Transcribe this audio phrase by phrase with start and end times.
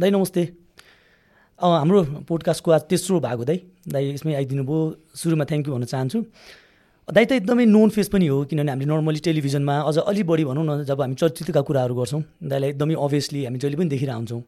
[0.00, 0.42] दाइ नमस्ते।
[1.60, 5.84] हाम्रो पोडकास्टको आज तेस्रो भाग हो दाइ। दाइ यसमै आइदिनु भयो। सुरुमा थ्याङ्क यू भन्न
[5.92, 6.18] चाहन्छु।
[7.08, 10.64] दाइ त एकदमै नोन फेस पनि हो किनभने हामीले नर्मली टेलिभिजनमा अझ अलि बढी भनौँ
[10.64, 14.40] न जब हामी चलचित्रका कुराहरू गर्छौँ दाइलाई एकदमै अभियसली हामी जहिले पनि देखिरहेको हुन्छौँ।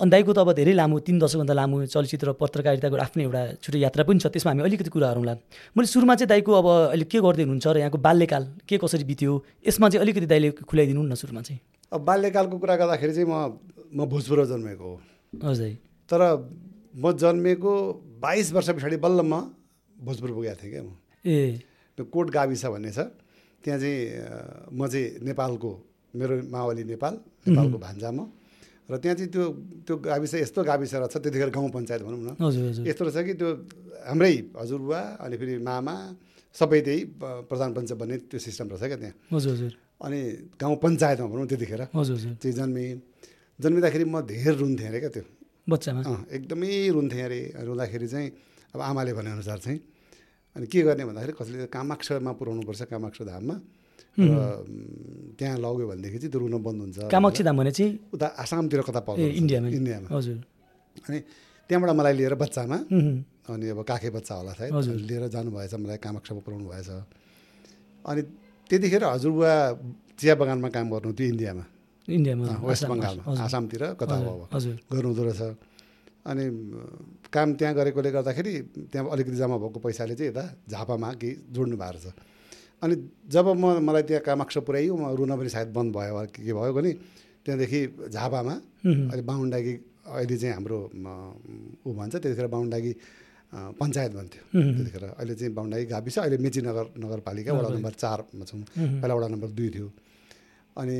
[0.00, 4.02] अनि दाइको त अब धेरै लामो तिन दशकभन्दा लामो चलचित्र पत्रकारिताको आफ्नै एउटा छुट्टै यात्रा
[4.08, 5.34] पनि छ त्यसमा हामी अलिकति कुराहरू होला।
[5.76, 9.32] मैले सुरुमा चाहिँ दाइको अब अहिले के गर्दै हुनुहुन्छ र यहाँको बाल्यकाल के कसरी बित्यो
[9.68, 11.60] यसमा चाहिँ अलिकति दाइले खुलाइदिनु न सुरुमा चाहिँ।
[11.92, 13.60] अब बाल्यकालको कुरा गर्दाखेरि चाहिँ म
[13.92, 14.96] म भोजपुर जन्मेको हो।
[15.44, 15.70] हजुर।
[16.08, 16.20] तर
[16.96, 17.72] म जन्मेको
[18.20, 19.52] बाइस वर्ष पछाडि बल्ल म
[19.92, 21.60] भोजपुर पुगेको थिएँ क्या म। ए।
[21.98, 23.12] त्यो कोट गाविस भन्ने छ।
[23.60, 25.70] त्यहाँ चाहिँ म चाहिँ नेपालको
[26.16, 27.14] मेरो मावली नेपाल
[27.46, 28.20] नेपालको भान्जा म।
[28.90, 29.44] र त्यहाँ चाहिँ त्यो
[29.86, 33.48] त्यो गाविस यस्तो गाविस रहेछ त्यतिखेर गाउँ पञ्चायत भनौँ न। यस्तो रहेछ कि त्यो
[34.08, 35.94] हाम्रै हजुरबुवा अनि फेरि मामा
[36.56, 37.00] सबै त्यही
[37.48, 40.20] प्रधान पञ्चायत भन्ने त्यो सिस्टम रहेछ क्या त्यहाँ। हजुर हजुर। अनि
[40.60, 42.86] गाउँ पञ्चायतमा भनौँ त्यतिखेर। चाहिँ जन्मेँ।
[43.62, 45.24] जन्मिँदाखेरि म धेरै रुन्थेँ अरे क्या त्यो।
[45.70, 46.00] बच्चामा?
[46.02, 48.28] अँ एकदमै रुन्थेँ अरे। रुँदाखेरि चाहिँ
[48.74, 49.78] अब आमाले भनेअनुसार चाहिँ
[50.56, 53.56] अनि के गर्ने भन्दाखेरि कसैले कामाक्षमा पुऱ्याउनुपर्छ कामाक्ष धाममा।
[54.12, 54.32] र
[55.38, 59.00] त्यहाँ लग्यो भनेदेखि चाहिँ त्यो रुन बन्द हुन्छ। कामाक्षी धाम भने चाहिँ उता आसामतिर कता
[59.06, 60.36] पाउँछ इन्डियामा। इन्डियामा। हजुर।
[61.08, 61.18] अनि
[61.70, 62.76] त्यहाँबाट मलाई लिएर बच्चामा
[63.48, 64.72] अनि अब काखे बच्चा होला सायद।
[65.08, 66.90] लिएर जानुभएछ मलाई कामाक्षमा पुऱ्याउनु भएछ।
[68.04, 68.22] अनि
[68.72, 69.52] त्यतिखेर हजुरबुवा
[70.16, 71.64] चिया बगानमा काम गर्नु थियो इन्डियामा।
[72.08, 74.16] इन्डियामा। वेस्ट बङ्गालमा आसामतिर कता
[74.88, 75.42] गर्नुहुँदो रहेछ।
[76.24, 76.44] अनि
[77.28, 78.52] काम त्यहाँ गरेकोले गर्दाखेरि
[78.88, 82.16] त्यहाँ अलिकति जम्मा भएको पैसाले चाहिँ यता झापामा केही जोड्नु भएको रहेछ।
[82.80, 82.94] अनि
[83.28, 86.72] जब म मलाई त्यहाँ कामाक्ष पुऱ्याइयो म रुन पनि सायद बन्द भयो वा के भयो
[86.72, 86.92] भने
[87.44, 88.54] त्यहाँदेखि झापामा
[88.88, 89.74] अहिले बाहुन्डागी
[90.16, 90.78] अहिले चाहिँ हाम्रो
[91.84, 92.92] ऊ भन्छ त्यतिखेर बाहुन्डागी
[93.52, 98.60] पञ्चायत भन्थ्यो। त्यतिखेर अहिले चाहिँ बाहुन्डागी गाविस अहिले मेची नगर नगरपालिका। वडा नम्बर चारमा छौँ
[99.00, 99.88] पहिला वडा नम्बर दुई थियो।
[100.76, 100.98] अनि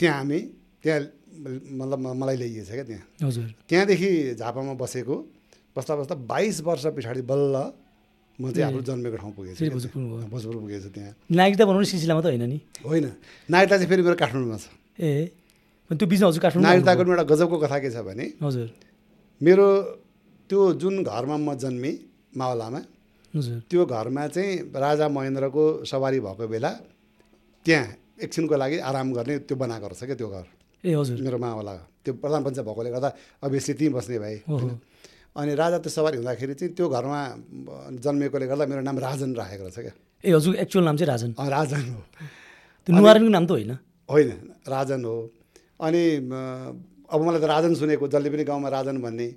[0.00, 0.38] त्यहाँ हामी
[0.82, 1.00] त्यहाँ
[1.76, 5.16] मतलब मलाई ल्याइएछ क्या त्यहाँ। हजुर। त्यहाँदेखि झापामा बसेको
[5.76, 7.56] बस्दा बस्दा बाइस वर्ष पछाडि बल्ल
[8.38, 12.20] म चाहिँ हाम्रो जन्मेको ठाउँ पुगेछु फेरि क्या भोजपुर। भोजपुर पुगेछु त्यहाँ। नागरिकता बनाउनु सिलसिलामा
[12.20, 12.58] त होइन नि?
[12.88, 13.06] होइन।
[13.52, 14.66] नागरिकता चाहिँ फेरि मेरो काठमाडौँमा छ।
[14.96, 15.28] ए।
[15.92, 18.68] त्यो बिचमा हजुर काठमाडौँ नागरिकताको एउटा गजबको कथा के छ भने हजुर।
[19.40, 19.66] मेरो
[20.52, 21.94] त्यो जुन घरमा म जन्मेँ
[22.36, 22.80] मावलामा
[23.72, 26.70] त्यो घरमा चाहिँ राजा महेन्द्रको सवारी भएको बेला
[27.64, 30.44] त्यहाँ एकछिनको लागि आराम गर्ने त्यो बनाएको रहेछ क्या त्यो घर।
[30.84, 31.72] ए हजुर। मेरो मावला
[32.04, 33.08] त्यो प्रधान पञ्चायत भएकोले गर्दा
[33.40, 34.36] अभियसली त्यहीँ बस्ने भए।
[35.40, 37.20] अनि राजा त्यो सवारी हुँदाखेरि चाहिँ त्यो घरमा
[38.04, 41.82] जन्मेकोले गर्दा मेरो नाम राजन राखेको रहेछ क्या। ए हजुर एक्चुअल नाम चाहिँ राजन। राजन
[41.96, 42.00] हो।
[42.84, 43.72] त्यो नुहारनको नाम त होइन।
[44.04, 44.30] होइन
[44.68, 45.16] राजन हो।
[45.80, 46.02] अनि
[47.08, 49.28] अब मलाई त राजन सुनेको जसले पनि गाउँमा राजन भन्ने।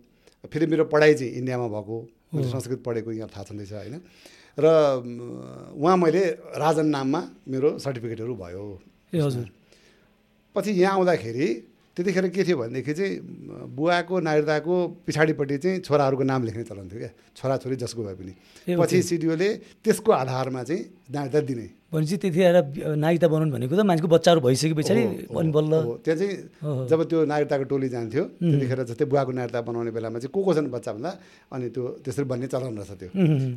[0.51, 1.95] फेरि मेरो पढाइ चाहिँ इन्डियामा भएको
[2.33, 4.01] मेरो संस्कृत पढेको यहाँ थाहा छँदैछ होइन?
[4.57, 4.65] र
[5.75, 6.23] उहाँ मैले
[6.55, 8.65] राजन नाममा मेरो सर्टिफिकेटहरू भयो।
[9.13, 9.47] ए हजुर।
[10.55, 11.47] पछि यहाँ आउँदाखेरि
[11.97, 13.19] त्यतिखेर के थियो भनेदेखि चाहिँ
[13.71, 14.75] बुवाको नागरिकताको
[15.07, 18.33] पछाडिपट्टि चाहिँ छोराहरूको नाम लेख्ने चलन थियो क्या। छोराछोरी जसको भए पनि।
[18.75, 19.49] पछि सिडिओले
[19.83, 22.55] त्यसको आधारमा चाहिँ नागरिकता दिने। भनेपछि त्यतिखेर
[22.99, 25.73] नागरिकता बनाउनु भनेको त मान्छेको बच्चाहरू भइसके पछाडि अनि बल्ल
[26.03, 26.35] त्यहाँ चाहिँ।
[26.91, 30.67] जब त्यो नागरिकताको टोली जान्थ्यो त्यतिखेर जस्तै बुवाको नागरिकता बनाउने बेलामा चाहिँ को को छन्
[30.75, 31.11] बच्चा भन्दा
[31.55, 33.09] अनि त्यो त्यसरी भन्ने चलन रहेछ त्यो।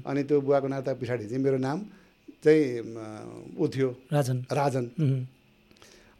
[0.07, 1.79] अनि त्यो बुवाको नागरिकता पछाडि चाहिँ मेरो नाम
[2.39, 2.63] चाहिँ
[3.59, 4.85] ऊ थियो राजन। राजन।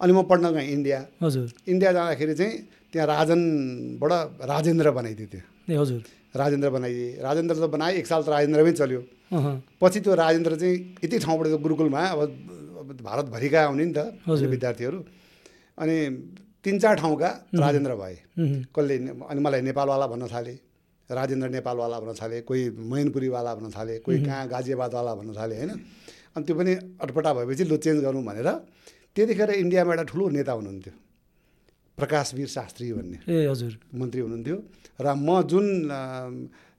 [0.01, 2.55] अनि म पढ्न गएँ इन्डिया। हजुर। इन्डिया जाँदाखेरि चाहिँ
[2.93, 4.13] त्यहाँ राजनबाट
[4.51, 6.03] राजेन्द्र बनाइदियो त्यो हजुर।
[6.35, 9.01] राजेन्द्र बनाइदिए। राजेन्द्र त बनाए एक साल त राजेन्द्रमै चल्यो।
[9.81, 12.21] पछि त्यो राजेन्द्र चाहिँ यति ठाउँबाट त्यो गुरुकुलमा अब
[13.01, 14.99] भारतभरिका आउने नि त। विद्यार्थीहरू।
[15.79, 15.97] अनि
[16.65, 18.17] तिन चार ठाउँका राजेन्द्र भए।
[18.75, 18.95] कसले
[19.31, 20.55] अनि मलाई नेपालवाला भन्न थाले
[21.11, 25.73] राजेन्द्र नेपालवाला भन्न थाले कोही मैनपुरीवाला भन्न थाले कोही कहाँ गाजियाबादवाला भन्न थाले होइन?
[26.37, 28.49] अनि त्यो पनि अटपटा भएपछि लु चेन्ज गरौँ भनेर
[29.17, 30.93] त्यतिखेर इन्डियामा एउटा ठुलो नेता हुनुहुन्थ्यो।
[31.99, 34.57] प्रकाशवीर शास्त्री भन्ने। ए हजुर। मन्त्री हुनुहुन्थ्यो।
[35.03, 35.67] र म जुन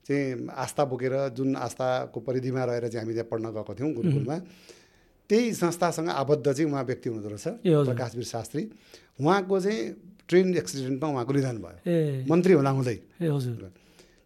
[0.06, 4.36] चाहिँ आस्था बोकेर जुन आस्थाको परिधिमा रहेर चाहिँ हामी त्यहाँ पढ्न गएको थियौँ गुरुकुलमा
[5.30, 7.46] त्यही संस्थासँग आबद्ध चाहिँ उहाँ व्यक्ति हुनुहुँदो रहेछ।
[7.86, 8.62] प्रकाशवीर शास्त्री।
[9.20, 9.80] उहाँको चाहिँ
[10.28, 12.96] ट्रेन एक्सिडेन्टमा उहाँको निधन भयो। मन्त्री हुँदा हुँदै।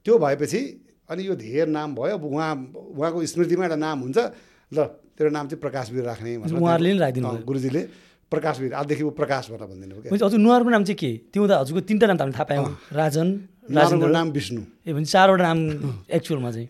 [0.07, 0.61] त्यो भएपछि
[1.11, 2.53] अनि यो धेर नाम भयो अब उहाँ
[2.97, 4.19] उहाँको स्मृतिमा एउटा नाम हुन्छ
[4.73, 4.79] ल
[5.15, 6.93] तेरो नाम चाहिँ प्रकाशवीर राख्ने उहाँहरूले
[7.45, 7.83] गुरुजीले
[8.31, 11.11] प्रकाशवीर आजदेखि ऊ प्रकाश भनेर भनिदिनु क्या हजुर नुहारको नाम चाहिँ के?
[11.33, 13.29] त्यो त हजुरको तिनवटा नाम त हामीले थाहा पायौँ। राजन
[13.71, 15.59] राजेन्द्र। नाम विष्णु। ए भने चारवटा नाम
[16.11, 16.69] एक्चुअलमा चाहिँ।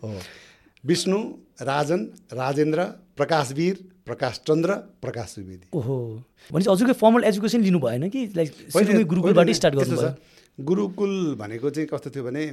[0.83, 1.17] विष्णु
[1.61, 1.99] राजन
[2.33, 2.79] राजेन्द्र
[3.17, 3.75] प्रकाशवीर
[4.05, 4.71] प्रकाशचन्द्र
[5.01, 5.97] प्रकाश सुवेदी ओहो।
[6.51, 8.49] भनेपछि हजुरको फर्मल एजुकेसन लिनु भएन कि लाइक
[9.09, 10.13] गुरुकुलबाटै स्टार्ट छ।
[10.59, 12.43] गुरुकुल भनेको चाहिँ कस्तो थियो भने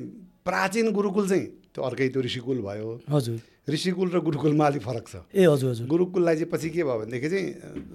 [0.43, 3.38] प्राचीन गुरुकुल चाहिँ त्यो अर्कै त्यो ऋषिकुल भयो। हजुर।
[3.70, 7.28] ऋषिकुल र गुरुकुलमा अलिक फरक छ। ए हजुर हजुर। गुरुकुललाई चाहिँ पछि के भयो भनेदेखि
[7.31, 7.46] चाहिँ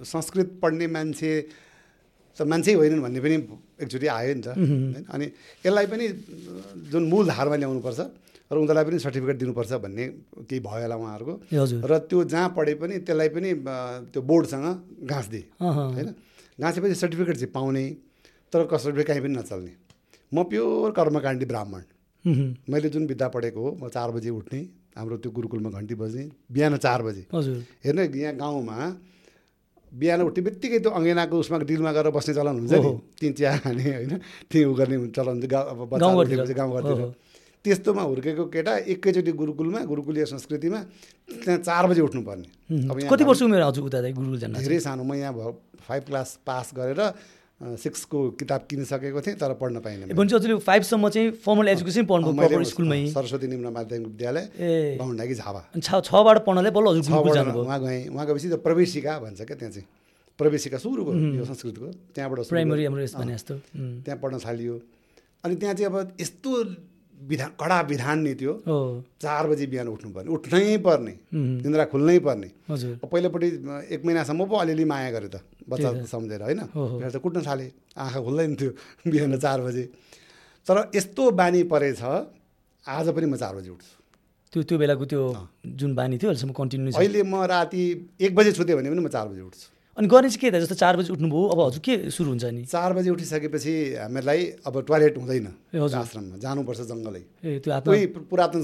[0.08, 1.30] संस्कृत पढ्ने मान्छे
[2.38, 3.36] त मान्छे होइनन् भन्ने पनि
[3.84, 5.04] एकचोटि आयो नि त। होइन?
[5.12, 5.26] अनि
[5.66, 6.04] यसलाई पनि
[6.88, 8.00] जुन मूल धारमा ल्याउनुपर्छ
[8.48, 10.04] र उनीहरूलाई पनि सर्टिफिकेट दिनुपर्छ भन्ने
[10.48, 11.34] केही भयो होला उहाँहरूको।
[11.84, 13.50] र त्यो जहाँ पढे पनि त्यसलाई पनि
[14.08, 14.66] त्यो बोर्डसँग
[15.04, 16.08] घाँस दिए। होइन?
[16.56, 17.84] घाँसेपछि सर्टिफिकेट चाहिँ पाउने
[18.48, 19.72] तर कसरी कहीँ पनि नचल्ने।
[20.32, 21.82] म प्योर कर्मकाण्डी ब्राह्मण।
[22.68, 24.60] मैले जुन विद्या पढेको हो म चार बजी उठ्ने
[24.96, 28.76] हाम्रो त्यो गुरुकुलमा घन्टी बज्ने बिहान चार बजी हजुर हेर्नु यहाँ गाउँमा
[29.92, 32.90] बिहान उठ्ने बित्तिकै त्यो अङ्गेनाको उसमा डिलमा गएर बस्ने चलन हुन्छ नि।
[33.20, 34.14] तिन चिया खाने होइन
[34.50, 37.00] त्यहीँ उ गर्ने चलन हुन्छ गाउँ। उठेपछि गाउँघरतिर।
[37.64, 40.78] त्यस्तोमा हुर्केको केटा एकैचोटि गुरुकुलमा गुरुकुलीय संस्कृतिमा
[41.42, 42.46] त्यहाँ चार बजी उठ्नुपर्ने
[42.90, 45.50] अब कति वर्ष उमेर हजुर उता गुरुकुल धेरै सानो म यहाँ भयो
[45.88, 47.00] फाइभ क्लास पास गरेर
[47.60, 53.00] सिक्सको किताब किनिसकेको थिएँ तर पढ्न पाइनँ। भनेपछि फाइभसम्म चाहिँ फर्मल एजुकेसन पढ्नु स्कुलमै?
[53.10, 59.18] सरस्वती निम्न माध्यमिक विद्यालय बाहुन्डाकी झापा छबाट पढ्नलाई बल्ल उहाँ गएँ उहाँ गएपछि त्यो प्रवेशिका
[59.18, 59.86] भन्छ क्या त्यहाँ चाहिँ।
[60.38, 63.06] प्रवेशिका सुरुको यो संस्कृतको त्यहाँबाट प्राइमरी। हाम्रो।
[64.06, 64.74] त्यहाँ पढ्न थालियो।
[65.44, 66.50] अनि त्यहाँ चाहिँ अब यस्तो
[67.18, 68.52] विधान कडा विधान नि त्यो
[69.22, 72.48] चार बजी बिहान उठ्नै पर्ने। उम्, निन्द्रा खुल्नै पर्ने।
[73.02, 73.48] पहिलोपट्टि
[73.94, 75.36] एक महिनासम्म पो अलिअलि माया गरेँ त
[75.68, 76.60] बच्चा। सम्झेर होइन?
[77.10, 78.70] त कुट्न थालेँ। आँखा खुल्दैन थियो
[79.12, 79.84] बिहान चार बजे।
[80.66, 82.02] तर यस्तो बानी परेछ
[82.84, 83.92] आज पनि म चार बजी उठ्छु।
[84.52, 85.22] त्यो त्यो बेलाको त्यो
[85.76, 87.82] जुन बानी थियो अहिलेसम्म कन्टिन्यू अहिले म राति
[88.20, 89.66] एक बजे सुतेँ भने पनि म चार बजी उठ्छु।
[89.98, 90.62] अनि गर्ने चाहिँ के त?
[90.62, 92.62] जस्तो चार बजी उठ्नुभयो। अब हजुर के सुरु हुन्छ नि?
[92.70, 98.62] चार बजी उठिसकेपछि हामीलाई अब टोयलेट हुँदैन। आश्रममा। जानुपर्छ जङ्गलै। त्यो कोही पुरातन।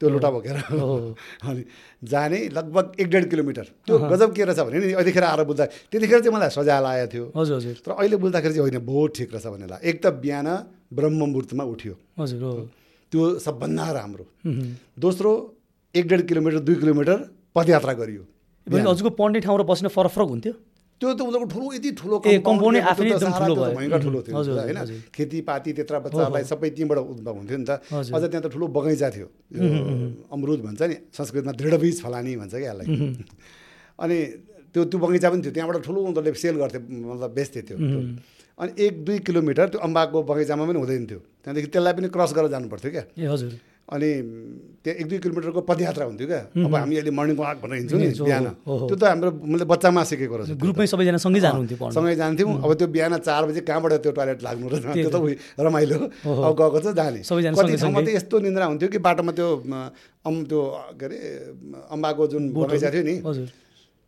[0.00, 0.56] त्यो लोटा बोकेर।
[1.44, 1.64] अनि
[2.08, 6.18] जाने लगभग एक डेढ किलोमिटर। त्यो गजब के रहेछ भने नि यतिखेर आएर बुझ्दा त्यतिखेर
[6.24, 9.44] चाहिँ मलाई सजाय लागेको थियो। हजुर हजुर। तर अहिले बुझ्दाखेरि चाहिँ होइन बहुत ठिक रहेछ
[9.44, 10.48] लाग्यो। एक त बिहान
[10.88, 12.52] ब्रह्म मुहुर्तमा उठ्यो। हजुर हो।
[13.12, 14.24] त्यो सबभन्दा राम्रो।
[15.04, 15.30] दोस्रो
[15.94, 17.18] एक डेढ किलोमिटर दुई किलोमिटर
[17.52, 18.24] पदयात्रा गरियो।
[18.66, 20.54] भने हजुरको पढ्ने ठाउँ र बस्ने फरक फरक हुन्थ्यो।
[21.00, 23.32] त्यो त उनीहरूको ठुलो यति ठुलो ए, compound compound नै थियो, आफै त्यो त एकदम
[23.40, 24.78] ठुलो भयो। भयङ्कर ठुलो थियो होइन।
[25.16, 29.28] खेतीपाती त्यत्र बच्चाहरूलाई सबै त्यहीँबाट उद्भव हुन्थ्यो नि त। अझ त्यहाँ त ठुलो बगैँचा थियो।
[30.28, 32.86] अमरुद भन्छ नि संस्कृतमा दृढबीज फलानी भन्छ क्या यसलाई।
[34.04, 34.16] अनि
[34.76, 37.76] त्यो त्यो बगैँचा पनि थियो। त्यहाँबाट ठुलो उनीहरूले सेल गर्थे मतलब बेच्थे त्यो।
[38.60, 42.52] अनि एक दुई किलोमिटर त्यो अम्बाको बगैँचामा पनि हुँदैन थियो। त्यहाँदेखि त्यसलाई पनि क्रस गरेर
[42.52, 43.52] जानु पर्थ्यो क्या हजुर।
[43.90, 44.10] अनि
[44.80, 48.08] त्यहाँ एक दुई किलोमिटरको पदयात्रा हुन्थ्यो क्या। अब हामी अहिले मर्निङ वाक भनेर हिँड्छौँ नि
[48.16, 52.70] बिहान। त्यो त हाम्रो मैले बच्चामा सिकेको रहेछ। ग्रुपमै सबैजना सँगै जानुहुन्थ्यो सँगै जान्थ्यौँ। अब
[52.80, 55.16] त्यो बिहान चार बजी कहाँबाट त्यो टोयलेट लाग्नु र त्यो त
[55.60, 59.32] रमाइलो। अब गएको छ जाने। सबैजना कति ठाउँमा सँगै। त यस्तो निन्द्रा हुन्थ्यो कि बाटोमा
[59.36, 59.48] त्यो
[60.24, 60.60] अम त्यो
[60.96, 61.18] के अरे
[61.92, 63.14] अम्बाको जुन बगैँचा थियो नि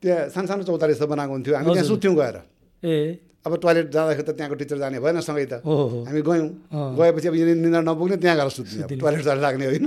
[0.02, 2.37] त्यहाँ सानो सानो चौतारी जस्तो बनाएको हुन्थ्यो। हामी त्यहाँ। सुत्थ्यौँ गएर।
[2.82, 6.46] ए। अब टोयलेट जाँदाखेरि त त्यहाँको टिचर जाने भएन सँगै त। हामी गयौँ।
[6.94, 9.86] गएपछि अब निन्द्रा नपुग्ने त्यहाँ गएर सुत्ने। टोयलेट जान लाग्ने होइन।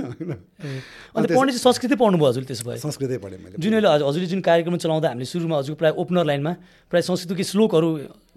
[1.16, 2.76] अन्त पढ्ने चाहिँ संस्कृति पढ्नुभयो हजुर त्यसो भए?
[2.84, 6.24] संस्कृतै पढेँ मैले। जुन अहिले हजुर- हजुरले जुन कार्यक्रम चलाउँदा हामीले सुरुमा हजुरको प्रायः ओपनर
[6.28, 6.52] लाइनमा
[6.92, 7.88] प्रायः संस्कृतकै श्लोकहरू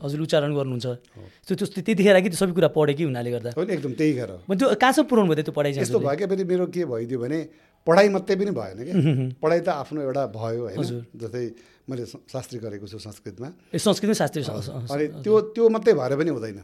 [0.08, 3.50] हजुरले उच्चारण गर्नुहुन्छ। त्यो त्यो त्यतिखेर कि त्यो सबै कुरा पढेँ कि हुनाले गर्दा?
[3.60, 6.00] होइन एकदम त्यही गरेर त्यो कहाँसम्म पुऱ्याउनु भयो त्यो पढाइ चाहिँ यस्तो?
[6.00, 7.40] भयो क्या फेरि मेरो के भइदियो भने
[7.88, 8.96] पढाइ मात्रै पनि भएन क्या।
[9.42, 10.78] पढाइ त आफ्नो एउटा भयो होइन।
[11.16, 11.52] जस्तै
[11.90, 13.48] मैले शास्त्री गरेको छु संस्कृतमा।
[14.46, 16.58] संस्कृत स- अनि त्यो त्यो मात्रै भएर पनि हुँदैन।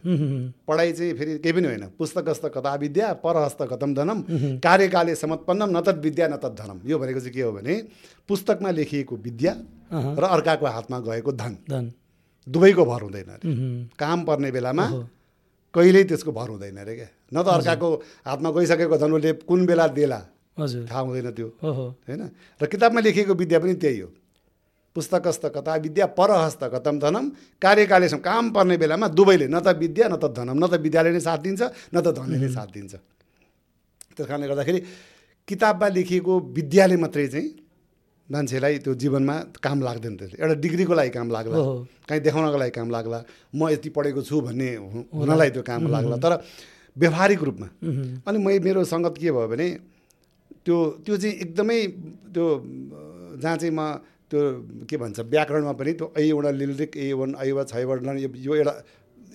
[0.68, 4.22] पढाइ चाहिँ फेरि केही पनि होइन। पुस्तकस्त कथा विद्या परहस्त कथम धनम।
[4.60, 7.88] कार्यकाले समत्पन्नम न तत् विद्या न तत् धनम। यो भनेको चाहिँ के हो भने
[8.28, 9.54] पुस्तकमा लेखिएको विद्या।
[10.20, 11.92] र अर्काको हातमा गएको धन। धन।
[12.50, 13.40] दुवैको भर हुँदैन अरे।
[14.00, 14.86] काम पर्ने बेलामा।
[15.74, 19.88] कहिल्यै त्यसको भर हुँदैन अरे क्या। न त अर्काको हातमा गइसकेको धन उसले कुन बेला
[19.88, 20.22] देला?
[20.58, 22.22] हजुर। थाहा हुँदैन त्यो। होइन?
[22.62, 24.10] र किताबमा लेखिएको विद्या पनि त्यही हो।
[24.96, 27.26] पुस्तकस्त कथा विद्या परहस्त कथम धनम
[27.60, 31.20] कार्यकालेसम्म काम पर्ने बेलामा दुवैले न त विद्या न त धनम न त विद्याले नै
[31.20, 32.94] साथ दिन्छ न त धनले नै साथ दिन्छ।
[34.16, 34.80] त्यस कारणले गर्दाखेरि
[35.48, 37.48] किताबमा लेखिएको विद्याले मात्रै चाहिँ
[38.30, 41.56] मान्छेलाई त्यो जीवनमा काम लाग्दैन त्यसले। एउटा डिग्रीको लागि काम लाग्ला।
[42.08, 43.20] काहीँ देखाउनको लागि काम लाग्ला
[43.54, 44.70] म यति पढेको छु भन्ने
[45.12, 46.34] हुनलाई त्यो काम लाग्ला। तर
[46.96, 47.68] व्यवहारिक रूपमा।
[48.26, 49.68] अनि मै मेरो सङ्गत के भयो भने
[50.66, 51.80] त्यो त्यो चाहिँ एकदमै
[52.34, 52.46] त्यो
[53.42, 53.82] जहाँ चाहिँ म
[54.30, 54.42] त्यो
[54.90, 58.74] के भन्छ व्याकरणमा पनि त्यो ऐ एउटा लिलिक ए वन ऐवा छैवर्ण यो यो एउटा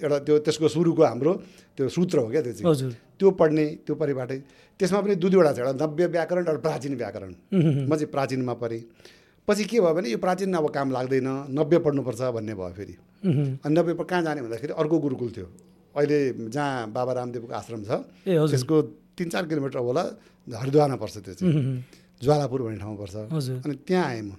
[0.02, 1.32] एउटा त्यो त्यसको सुरुको हाम्रो
[1.76, 4.38] त्यो सूत्र हो क्या त्यो चाहिँ। हजुर। त्यो पढ्ने त्यो परिबाटै
[4.80, 7.32] त्यसमा पनि दुई दुईवटा छ एउटा नव्य व्याकरण एउटा प्राचीन व्याकरण।
[7.86, 8.82] म चाहिँ प्राचीनमा पढेँ।
[9.48, 12.94] पछि के भयो भने यो प्राचीन अब काम लाग्दैन नब्बे पढ्नुपर्छ भन्ने भयो फेरि।
[13.62, 15.46] अनि नब्बे कहाँ जाने भन्दाखेरि अर्को गुरुकुल थियो।
[15.94, 16.18] अहिले
[16.48, 17.90] जहाँ बाबा रामदेवको आश्रम छ
[18.26, 18.76] त्यसको
[19.20, 20.02] तिन चार किलोमिटर होला
[20.48, 21.84] हरिद्वारमा पर्छ त्यो चाहिँ।
[22.24, 24.30] ज्वालापुर भन्ने ठाउँमा पर्छ। हजुर। अनि त्यहाँ आएँ म।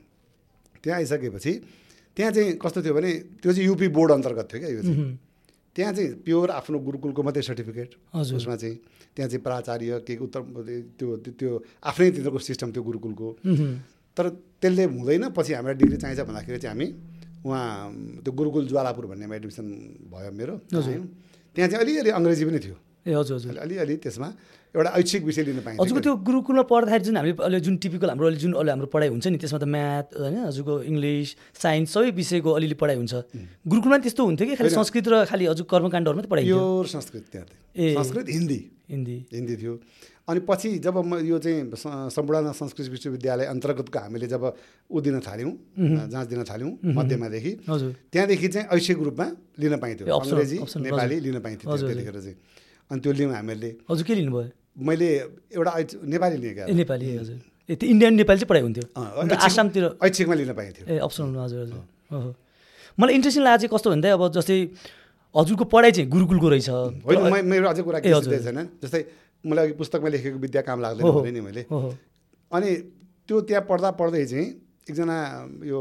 [0.83, 1.51] त्यहाँ आइसकेपछि
[2.17, 3.11] त्यहाँ चाहिँ कस्तो थियो भने
[3.41, 5.17] त्यो चाहिँ युपी बोर्ड अन्तर्गत थियो क्या यो चाहिँ।
[5.75, 7.89] त्यहाँ चाहिँ प्योर आफ्नो गुरुकुलको मात्रै सर्टिफिकेट।
[8.37, 8.75] उसमा चाहिँ
[9.15, 10.41] त्यहाँ चाहिँ प्राचार्य के उत्तर
[10.97, 11.07] त्यो
[11.39, 13.27] त्यो- आफ्नै तिनीहरूको सिस्टम थियो गुरुकुलको।
[14.17, 14.25] तर
[14.61, 16.87] त्यसले हुँदैन पछि हामीलाई डिग्री चाहिन्छ भन्दाखेरि चाहिँ हामी
[17.45, 19.65] उहाँ त्यो गुरुकुल ज्वालापुर भन्नेमा एडमिसन
[20.11, 20.55] भयो मेरो।
[21.55, 22.75] त्यहाँ चाहिँ अलिअलि अङ्ग्रेजी पनि थियो।
[23.07, 24.27] ए हजुर हजुर। अलि- अलिअलि त्यसमा
[24.71, 28.25] एउटा ऐच्छिक विषय लिन पाइन्छ। हजुरको त्यो गुरुकुलमा पढ्दाखेरि जुन हामीले अहिले जुन टिपिकल हाम्रो
[28.27, 31.27] अहिले जुन अहिले हाम्रो पढाइ हुन्छ नि त्यसमा त म्याथ होइन हजुरको इङ्ग्लिस
[31.59, 33.13] साइन्स सबै विषयको अलिअलि पढाइ हुन्छ।
[33.67, 37.99] गुरुकुलमा त्यस्तो हुन्थ्यो कि खालि संस्कृत र खालि हजुर कर्मकाण्डहरू मात्रै प्योर संस्कृत त्यहाँ ए।
[37.99, 38.59] संस्कृत हिन्दी।
[38.91, 39.73] हिन्दी। हिन्दी थियो।
[40.31, 41.75] अनि पछि जब म यो चाहिँ
[42.15, 44.43] सम्पूर्ण संस्कृत विश्वविद्यालय अन्तर्गतको हामीले जब
[44.87, 45.51] ऊ दिन थाल्यौँ
[46.15, 49.27] जाँच दिन थाल्यौँ मध्यमादेखि त्यहाँदेखि चाहिँ ऐच्छिक रूपमा
[49.59, 52.35] लिन पाइन्थ्यो। अङ्ग्रेजी नेपाली। लिन पाइन्थ्यो त्यतिखेर चाहिँ।
[52.91, 54.60] अनि त्यो लियौँ हामीले। हजुर के लिनुभयो?
[54.75, 55.07] मैले
[55.51, 55.71] एउटा
[56.07, 57.37] नेपाली लिएँ क्या ए नेपाली हजुर।
[57.69, 58.85] ए त्यो इन्डियन नेपाली चाहिँ पढाइ हुन्थ्यो?
[59.35, 59.83] आसामतिर?
[60.03, 62.33] ऐच्छिकमा लिन पाइन्थ्यो। ए अप्सनलमा हजुर हजुर।
[62.99, 64.57] मलाई इन्ट्रेस्टिङ चाहिँ कस्तो भन्दा अब जस्तै
[65.35, 66.69] हजुरको पढाइ चाहिँ गुरुकुलको रहेछ।
[67.07, 69.01] होइन मेरो अझै कुरा के छैन जस्तै
[69.43, 71.61] मलाई अघि पुस्तकमा लेखेको विद्या काम लाग्दैन। भने नि मैले।
[72.51, 72.69] अनि
[73.27, 74.47] त्यो त्यहाँ पढ्दा पढ्दै चाहिँ
[74.89, 75.17] एकजना
[75.63, 75.79] यो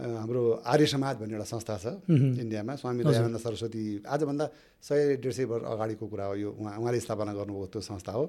[0.00, 4.44] हाम्रो आर्य समाज भन्ने एउटा संस्था छ इन्डियामा। स्वामी दयानन्द सरस्वती आजभन्दा
[4.80, 8.24] सय डेढ सय वर्ष अगाडिको कुरा हो यो उहाँ उहाँले स्थापना गर्नुभएको त्यो संस्था हो।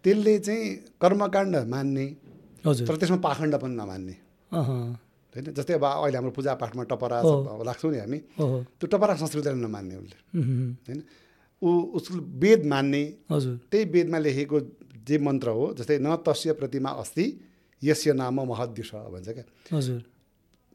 [0.00, 2.06] त्यसले चाहिँ कर्मकाण्ड मान्ने
[2.64, 4.14] तर त्यसमा पाखण्ड पनि नमान्ने।
[4.52, 5.44] होइन?
[5.52, 9.94] जस्तै अब अहिले हाम्रो पूजापाठमा टपरा हो। अब राख्छौँ नि हामी। त्यो टपरा संस्कृतिलाई नमान्ने
[9.96, 10.16] उसले।
[10.88, 11.00] होइन?
[11.62, 14.56] ऊ उसको वेद मान्ने। त्यही वेदमा लेखेको
[15.08, 17.26] जे मन्त्र हो जस्तै न तस्य प्रतिमा अस्ति
[17.82, 19.46] यस्य नाम महद्युष भन्छ क्या।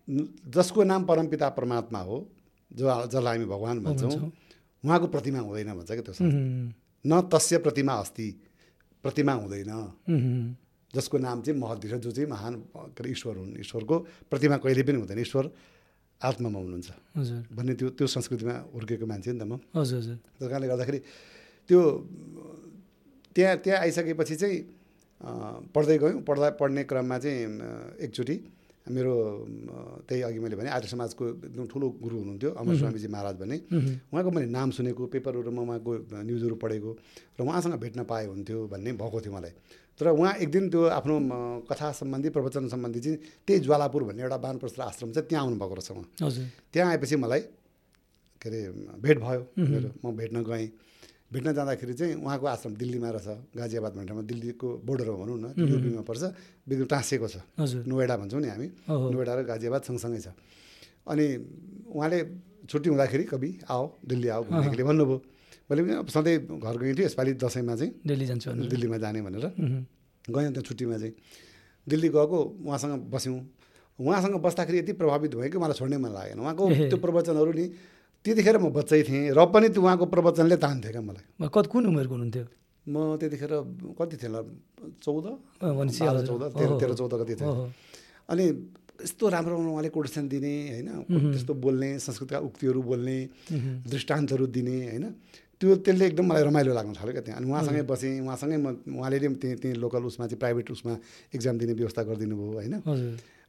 [0.07, 2.17] जसको नाम परमपिता परमात्मा हो
[2.71, 4.31] जो जसलाई हामी भगवान् भन्छौँ
[4.83, 6.25] उहाँको प्रतिमा हुँदैन भन्छ क्या त्यो
[7.05, 8.27] न तस्य प्रतिमा अस्ति
[9.03, 9.71] प्रतिमा हुँदैन।
[10.93, 12.53] जसको नाम चाहिँ महद्युष जो चाहिँ महान
[12.95, 13.95] के अरे ईश्वर हुन्। ईश्वरको
[14.31, 15.45] प्रतिमा कहिले पनि हुँदैन। ईश्वर
[16.21, 20.47] आत्मामा हुनुहुन्छ। हजुर। भन्ने त्यो त्यो संस्कृतिमा हुर्केको मान्छे नि त म। हजुर हजुर। त्यस
[20.49, 20.99] कारणले गर्दाखेरि
[21.69, 21.79] त्यो
[23.35, 24.57] त्यहाँ त्यहाँ आइसकेपछि चाहिँ
[25.75, 27.39] पढ्दै गयौँ। पढ्दा पढ्ने क्रममा चाहिँ
[28.01, 28.35] एकचोटि
[28.89, 29.13] मेरो
[30.07, 33.57] त्यही अघि मैले भने आर्य समाजको एकदम ठुलो गुरु हुनुहुन्थ्यो अमर स्वामीजी महाराज भने
[34.11, 35.91] उहाँको मैले नाम सुनेको पेपरहरूमा उहाँको
[36.23, 36.91] न्युजहरू पढेको
[37.39, 39.53] र उहाँसँग भेट्न पाए हुन्थ्यो भन्ने भएको थियो मलाई।
[39.99, 41.15] तर उहाँ एक दिन त्यो आफ्नो
[41.69, 43.17] कथा सम्बन्धी प्रवचन सम्बन्धी चाहिँ
[43.47, 46.31] त्यही ज्वालापुर भन्ने एउटा बानप्रस्थ आश्रम छ त्यहाँ आउनुभएको रहेछ उहाँ।
[46.73, 47.41] त्यहाँ आएपछि मलाई
[48.41, 48.61] के अरे
[49.01, 50.67] भेट भयो मेरो। म भेट्न गएँ।
[51.27, 55.45] भेट्न जाँदाखेरि चाहिँ उहाँको आश्रम दिल्लीमा रहेछ गाजियाबाद भन्ने ठाउँमा दिल्लीको बोर्डर हो भनौँ न
[55.59, 56.23] युपीमा पर्छ
[56.63, 57.35] बिल्कुल टाँसिएको छ।
[57.83, 60.27] नोएडा भन्छौँ नि हामी। नोएडा र गाजियाबाद सँगसँगै छ।
[61.03, 61.25] अनि
[61.91, 62.19] उहाँले
[62.67, 65.17] छुट्टी हुँदाखेरि कवि आओ दिल्ली आओ के भन्नुभयो।
[65.67, 69.45] मैले पनि अब सधैँ घर गइन्थ्यो यसपालि दसैँमा चाहिँ दिल्ली जान्छु दिल्लीमा जाने भनेर।
[70.31, 71.13] गयौँ त्यहाँ छुट्टीमा चाहिँ।
[71.87, 73.39] दिल्ली गएको उहाँसँग बस्यौँ।
[73.99, 77.65] उहाँसँग बस्दाखेरि यति प्रभावित भएँ कि मलाई छोड्नै मन लागेन। उहाँको। त्यो प्रवचनहरू नि
[78.25, 82.13] त्यतिखेर म बच्चै थिएँ र पनि त्यो उहाँको प्रवचनले तान्थ्यो क्या मलाई कति कुन उमेरको
[82.15, 82.45] हुनुहुन्थ्यो?
[82.85, 83.53] म त्यतिखेर
[83.99, 84.41] कति थिएँ होला
[85.03, 85.25] चौध।
[85.59, 86.43] चौध?
[86.55, 87.51] तेह्र। तेह्र चौध कति थियो
[88.29, 88.45] अनि
[89.03, 90.89] यस्तो राम्रो राम्रो उहाँले कोटेसन दिने होइन?
[91.31, 93.17] त्यस्तो बोल्ने संस्कृतका उक्तिहरू बोल्ने
[93.85, 95.05] दृष्टान्तहरू दिने होइन?
[95.57, 99.17] त्यो त्यसले एकदम मलाई रमाइलो लाग्न थाल्यो क्या त्यहाँ। अनि उहाँसँगै बसेँ उहाँसँगै म उहाँले
[99.19, 100.93] नि त्यहीँ त्यहीँ लोकल उसमा चाहिँ प्राइभेट उसमा
[101.33, 102.75] इक्जाम दिने व्यवस्था गरिदिनु भयो होइन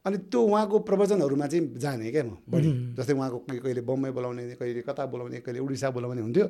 [0.05, 4.81] अनि त्यो उहाँको प्रवचनहरूमा चाहिँ जाने क्या म बढी। जस्तै उहाँको कहिले बम्बई बोलाउने कहिले
[4.87, 6.45] कता बोलाउने कहिले उडिसा बोलाउने हुन्थ्यो।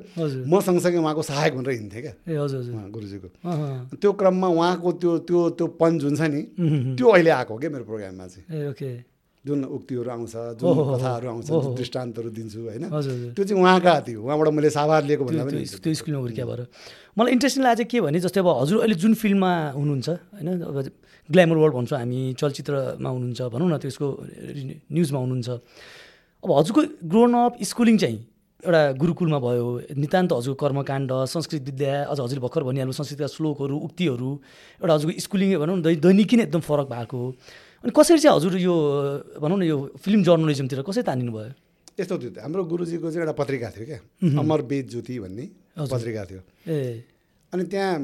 [0.46, 2.62] म सँगसँगै उहाँको सहायक भनेर हिँड्थेँ क्या। ए हजुर
[2.94, 3.28] गुरुजीको।
[3.98, 6.40] त्यो क्रममा उहाँको त्यो त्यो त्यो पन जुन छ नि
[6.94, 8.90] त्यो अहिले आएको हो क्या मेरो प्रोग्राममा चाहिँ। ओके।
[9.44, 12.84] जुन उक्तिहरू आउँछ जुन कथाहरू आउँछ जुन। दृष्टान्तहरू दिन्छु होइन।
[13.34, 16.60] त्यो चाहिँ उहाँका थियो उहाँबाट मैले साभार लिएको भन्दा पनि त्यो- त्यो स्कुलमा हुर्किया भएर
[17.18, 20.76] मलाई इन्ट्रेस्टिङ लाग्छ के भने जस्तै अब हजुर अहिले जुन फिल्डमा हुनुहुन्छ होइन अब
[21.32, 24.06] ग्ल्यामर वर्ल्ड भन्छौँ हामी चलचित्रमा हुनुहुन्छ भनौँ न त्यसको
[24.90, 25.48] न्युजमा हुनुहुन्छ।
[26.42, 28.18] अब हजुरको ग्रोन अप स्कुलिङ चाहिँ
[28.60, 34.30] एउटा गुरुकुलमा भयो नितान्त हजुरको कर्मकाण्ड संस्कृत विद्या अझ हजुरले भर्खर भनिहाल्नु संस्कृतका श्लोकहरू उक्तिहरू
[34.84, 37.28] एउटा हजुरको स्कुलिङ भनौँ न दैनिकी नै एकदम फरक भएको हो।
[37.84, 38.74] अनि कसरी चाहिँ हजुर यो
[39.40, 41.52] भनौँ न यो फिल्म जर्नलिजमतिर कसरी तानिनु भयो?
[42.00, 44.00] यस्तो थियो हाम्रो गुरुजीको चाहिँ एउटा पत्रिका थियो क्या
[44.40, 45.44] अमर वेद ज्योति भन्ने।
[45.80, 47.04] पत्रिका थियो। ए।
[47.50, 47.94] अनि त्यहाँ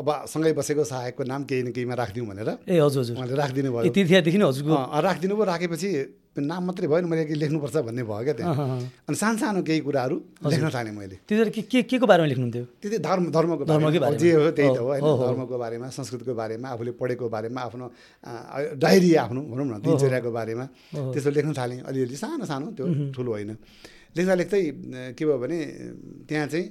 [0.00, 3.68] अब सँगै बसेको सहायकको नाम केही न केहीमा राखिदिउँ भनेर। ए हजुर हजुर। उहाँले राखिदिनु
[3.68, 4.74] भयो नै हजुरको?
[5.04, 5.88] राखिदिनु भयो राखेपछि
[6.40, 8.56] नाम मात्रै भयो नि मैले के लेख्नुपर्छ भन्ने भयो क्या त्यहाँ।
[9.12, 12.64] अनि सानो सानो केही कुराहरू लेख्न थालेँ मैले। त्यतिखेर के के के बारेमा लेख्नुहुन्थ्यो?
[12.80, 16.92] त्यति धर्म धर्मको धर्मकै। जे हो त्यही त हो होइन। धर्मको बारेमा संस्कृतको बारेमा आफूले
[16.96, 17.86] पढेको बारेमा आफ्नो
[18.80, 20.64] डायरी आफ्नो भनौँ न दिनचर्याको बारेमा।
[21.12, 23.50] त्यस्तो लेख्न थालेँ अलिअलि। सानो सानो त्यो ठुलो होइन।
[24.16, 24.60] लेख्दा लेख्दै
[25.12, 25.58] के भयो भने
[26.24, 26.66] त्यहाँ चाहिँ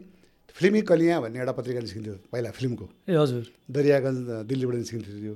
[0.56, 4.18] फिल्मी कलिया भन्ने एउटा पत्रिका निस्किन्थ्यो पहिला फिल्मको। ए हजुर। दरियागञ्ज
[4.50, 5.36] दिल्लीबाट निस्किन्थ्यो त्यो।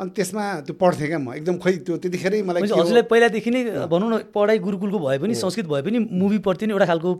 [0.00, 3.60] अनि त्यसमा त्यो पढ्थेँ क्या म। एकदम खै त्यो त्यतिखेरै मलाई हजुरलाई पहिलादेखि नै
[3.92, 7.12] भनौँ न पढाइ गुरुकुलको भए पनि संस्कृत भए पनि मुभी प्रति नै एउटा खालको।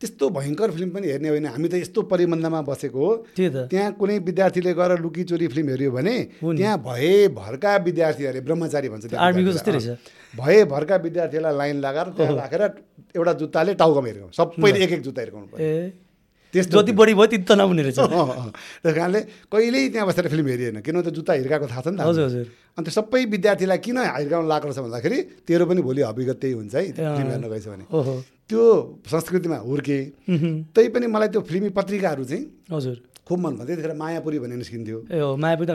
[0.00, 4.72] त्यस्तो भयङ्कर फिल्म पनि हेर्ने होइन। हामी त यस्तो परिबन्धमा बसेको हो। त्यही कुनै विद्यार्थीले
[4.74, 10.34] गएर लुकी चोरी फिल्म हेऱ्यो भने। त्यहाँ भएभरका विद्यार्थीहरूले ब्रह्मचारी भन्छ आर्मीको विद्यार्थीलाई। जस्तै रहेछ।
[10.34, 12.62] भएभरका विद्यार्थीलाई लाइन लगाएर त्यहाँ राखेर
[13.14, 15.70] एउटा जुत्ताले टाउकोमा हिर्काउनु। सबैले एक एक जुत्ता हिर्काउनु पर्यो।
[16.52, 19.20] त्यस्तो जति बढी भयो त्यति तनाव हुने रहेछ। त्यस कारणले
[19.52, 22.46] कहिल्यै त्यहाँ बसेर फिल्म हेरिएन किनभने त्यो जुत्ता हिर्काएको थाहा छ नि त हजुर। हजुर।
[22.76, 25.18] अन्त सबै विद्यार्थीलाई किन हिर्काउनु लाग्दो रहेछ भन्दाखेरि
[25.48, 27.84] तेरो पनि भोलि अभिगत त्यही हुन्छ है। फिल्म हेर्न गएछ भने।
[28.48, 28.62] त्यो
[29.08, 33.94] संस्कृतिमा हुर्के उहुँ, तै पनि मलाई त्यो फिल्मी पत्रिकाहरू चाहिँ हजुर। खुब मन पर्थ्यो त्यतिखेर
[33.94, 34.98] मायापुरी भन्ने निस्किन्थ्यो।
[35.38, 35.70] मायापुरी त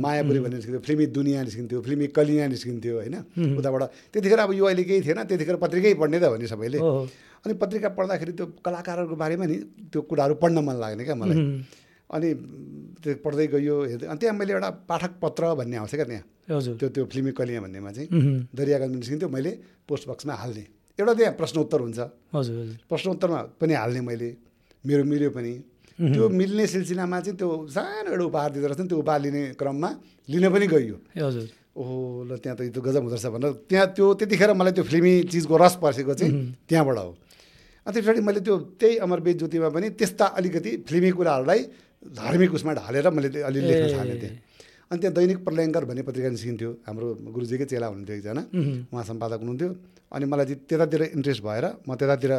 [0.00, 3.16] मायापुरी भन्ने निस्किन्थ्यो फिल्मी दुनियाँ निस्किन्थ्यो फिल्मी कलिया निस्किन्थ्यो होइन?
[3.60, 6.78] उताबाट। त्यतिखेर अब यो अहिले केही थिएन त्यतिखेर पत्रिकै पढ्ने त भन्ने सबैले।
[7.44, 9.56] अनि पत्रिका पढ्दाखेरि त्यो कलाकारहरूको बारेमा नि
[9.92, 11.36] त्यो कुराहरू पढ्न मन लाग्ने क्या मलाई।
[12.08, 12.28] अनि
[13.04, 16.24] त्यो पढ्दै गयो हेर्दै अनि त्यहाँ मैले एउटा पाठक पत्र भन्ने आउँछ क्या त्यहाँ।
[16.80, 18.08] त्यो त्यो फिल्मी कलिया भन्नेमा चाहिँ।
[18.48, 19.52] दरियागञ्ज निस्किन्थ्यो मैले
[19.84, 20.64] पोस्ट बक्समा हाल्ने।
[20.98, 21.98] एउटा त्यहाँ प्रश्नोत्तर हुन्छ।
[22.32, 24.28] हजुर हजुर। प्रश्नोत्तरमा पनि हाल्ने मैले।
[24.88, 25.52] मेरो मिल्यो पनि।
[25.98, 29.90] त्यो मिल्ने सिलसिलामा चाहिँ त्यो सानो एउटा उपहार दिँदो रहेछ नि त्यो उपहार लिने क्रममा
[30.30, 31.46] लिन पनि गइयो। हजुर
[31.78, 31.94] ओहो
[32.26, 35.12] ल त्यहाँ त यो त गजब हुँदो रहेछ भनेर त्यहाँ त्यो त्यतिखेर मलाई त्यो फिल्मी
[35.30, 36.32] चिजको रस पर्सेको चाहिँ
[36.70, 37.10] त्यहाँबाट हो।
[37.86, 41.60] अनि त्यस पछाडि मैले त्यो त्यही अमरबेद ज्योतिमा पनि त्यस्ता अलिकति फिल्मी कुराहरूलाई
[42.18, 44.34] धार्मिक उसमा ढालेर मैले अलि लेख्न। थालेँ थिएँ।
[44.90, 48.42] अनि त्यहाँ दैनिक प्रलयङ्कर भन्ने पत्रिका निस्किन्थ्यो हाम्रो गुरुजीकै चेला हुनुहुन्थ्यो एकजना।
[48.92, 49.70] उहाँ सम्पादक हुनुहुन्थ्यो।
[50.14, 52.32] अनि मलाई चाहिँ त्यतातिर इन्ट्रेस्ट भएर म त्यतातिर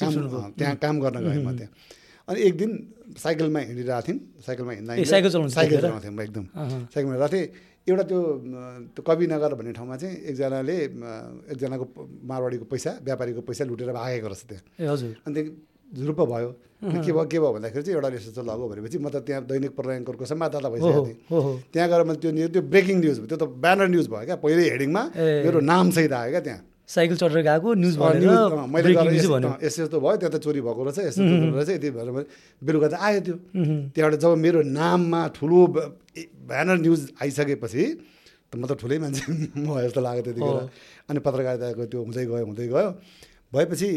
[0.00, 0.12] काम
[0.58, 1.70] त्यहाँ काम गर्न गएँ म त्यहाँ।
[2.28, 2.70] अनि एक दिन
[3.16, 5.88] साइकलमा हिँडिरहेको थियौँ। साइकलमा हिँड्दा साइकल चलाउनु साइकल त्यतिखेर?
[5.88, 6.44] चलाउँथेँ म एकदम।
[6.92, 7.46] साइकलमा हिँड्दा थिएँ।
[7.88, 8.20] एउटा त्यो
[8.92, 10.76] त्यो कविनगर भन्ने ठाउँमा चाहिँ एकजनाले
[11.52, 11.84] एकजनाको
[12.28, 15.50] मारवाडीको पैसा व्यापारीको पैसा लुटेर भागेको रहेछ त्यहाँ। हजुर। अनि त्यहाँ
[15.96, 19.42] झुरुप्प भयो। के भयो के भयो भन्दाखेरि चाहिँ एउटा यस्तो लगो भनेपछि म त त्यहाँ
[19.48, 21.16] दैनिक प्रलयङ्करको संवाददाता भइसकेको थिएँ।
[21.72, 24.36] त्यहाँ गएर मैले त्यो न्युज त्यो ब्रेकिङ न्युज भयो त्यो त ब्यानर न्युज भयो क्या?
[24.36, 30.16] पहिल्यै हेडिङमा। मेरो नामसहित आयो क्या त्यहाँ। साइकल चढेर गएको न्युज मैले यस्तो यस्तो भयो
[30.16, 31.22] त्यहाँ त चोरी भएको रहेछ यस्तो
[31.56, 32.26] रहेछ यति भएर मैले
[32.64, 33.36] बेलुका त आयो त्यो।
[33.92, 35.60] त्यहाँबाट जब मेरो नाममा ठुलो
[36.48, 37.84] ब्यानर न्युज आइसकेपछि
[38.48, 39.22] त म त ठुलै मान्छे
[39.60, 40.58] म जस्तो लाग्यो त्यतिखेर।
[41.12, 42.88] अनि पत्रकारिताको त्यो हुँदै गयो हुँदै गयो।
[43.52, 43.88] भएपछि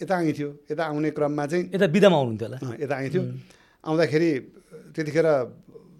[0.00, 3.22] यता आइथ्यो यता आउने क्रममा चाहिँ यता बिदामा आउनुहुन्थ्यो होला। यता आइथ्यो
[3.84, 4.30] आउँदाखेरि
[4.96, 5.28] त्यतिखेर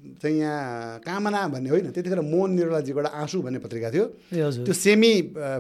[0.03, 4.05] चाहिँ यहाँ कामना भन्ने होइन त्यतिखेर मोहन निरोलाजीको एउटा आँसु भन्ने पत्रिका थियो।
[4.67, 5.13] त्यो सेमी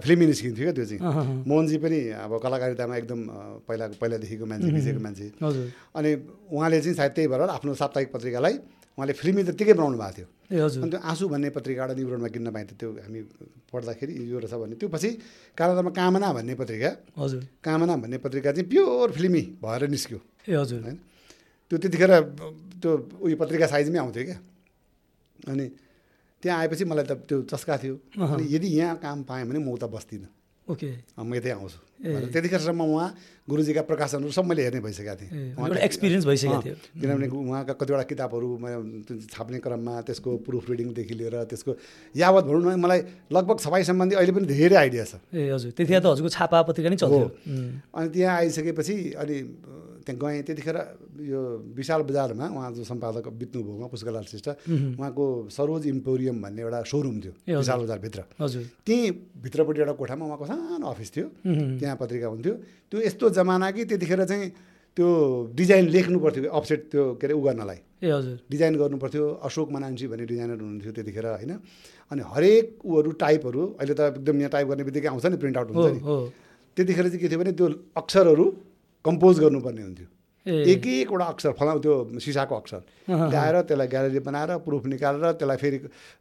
[0.03, 1.01] फिल्मी निस्किन्थ्यो क्या त्यो चाहिँ।
[1.47, 3.21] मोहनजी पनि अब कलाकारितामा एकदम
[3.67, 5.27] पहिला पहिलादेखिको मान्छे बिजेको मान्छे।
[5.95, 6.11] अनि
[6.51, 8.55] उहाँले चाहिँ सायद त्यही भएर आफ्नो साप्ताहिक पत्रिकालाई
[8.99, 12.77] उहाँले फिल्मी त्यत्तिकै बनाउनु भएको थियो। अनि त्यो आँसु भन्ने पत्रिका एउटा निवरणमा किन्न पाइन्थ्यो
[12.77, 13.21] त्यो हामी
[13.73, 15.11] पढ्दाखेरि यो रहेछ भन्ने। त्यो पछि
[15.57, 20.19] कालादामा कामना भन्ने पत्रिका हजुर। कामना भन्ने पत्रिका चाहिँ प्योर फिल्मी भएर निस्क्यो।
[20.51, 20.99] ए हजुर। होइन?
[21.71, 22.13] त्यो त्यतिखेर
[22.83, 22.91] त्यो
[23.23, 24.39] उयो पत्रिका साइजमै आउँथ्यो क्या।
[25.47, 25.65] अनि
[26.43, 29.87] त्यहाँ आएपछि मलाई त त्यो चस्का थियो। अनि यदि यहाँ काम पाएँ भने म उता
[29.87, 30.27] बस्दिनँ।
[30.67, 33.09] ओके। म यतै आउँछु। त्यतिखेरसम्म उहाँ
[33.51, 38.49] गुरुजीका प्रकाशनहरू सब मैले हेर्ने भइसकेको थिएँ। एक्सपिरियन्स भइसकेको थियो। किनभने उहाँका कतिवटा किताबहरू
[39.31, 41.73] छाप्ने क्रममा त्यसको प्रुफ रिडिङदेखि लिएर त्यसको
[42.15, 46.03] यावत भनौँ न मलाई लगभग छपाई सम्बन्धी अहिले पनि धेरै आइडिया छ। ए हजुर। त्यतिखेर
[46.03, 47.27] त हजुरको छापा पत्रिका नै चल्थ्यो।
[47.95, 49.37] अनि त्यहाँ आइसकेपछि अनि
[50.03, 50.77] त्यहाँ गएँ त्यतिखेर
[51.25, 51.41] यो
[51.79, 54.49] विशाल बजारमा उहाँ जो सम्पादक बित्नुभयो उहाँ पुष्कलाल श्रेष्ठ
[54.99, 59.11] उहाँको सरोज इम्पोरियम भन्ने एउटा सोरुम थियो। विशाल बजारभित्र। हजुर। त्यहीँ
[59.43, 61.27] भित्रपट्टि एउटा कोठामा उहाँको सानो अफिस थियो
[61.79, 62.55] त्यहाँ पत्रिका हुन्थ्यो।
[62.91, 64.51] त्यो यस्तो जमाना कि त्यतिखेर चाहिँ
[64.97, 65.09] त्यो
[65.57, 69.69] डिजाइन लेख्नु पर्थ्यो अफसेट त्यो के अरे उ गर्नलाई ए हजुर। डिजाइन गर्नु पर्थ्यो अशोक
[69.73, 71.53] मनान्सी भन्ने डिजाइनर हुनुहुन्थ्यो त्यतिखेर होइन।
[72.13, 75.69] अनि हरेक उहरू टाइपहरू अहिले त एकदम यहाँ टाइप गर्ने बित्तिकै आउँछ नि प्रिन्ट आउट
[75.73, 76.01] हुन्छ नि।
[76.77, 78.45] त्यतिखेर चाहिँ के थियो भने त्यो अक्षरहरू
[79.05, 80.09] कम्पोज गर्नुपर्ने हुन्थ्यो।
[80.47, 85.79] एक एकवटा अक्षर फला त्यो सिसाको अक्षर। ल्याएर त्यसलाई ग्यालेरी बनाएर प्रुफ निकालेर त्यसलाई फेरि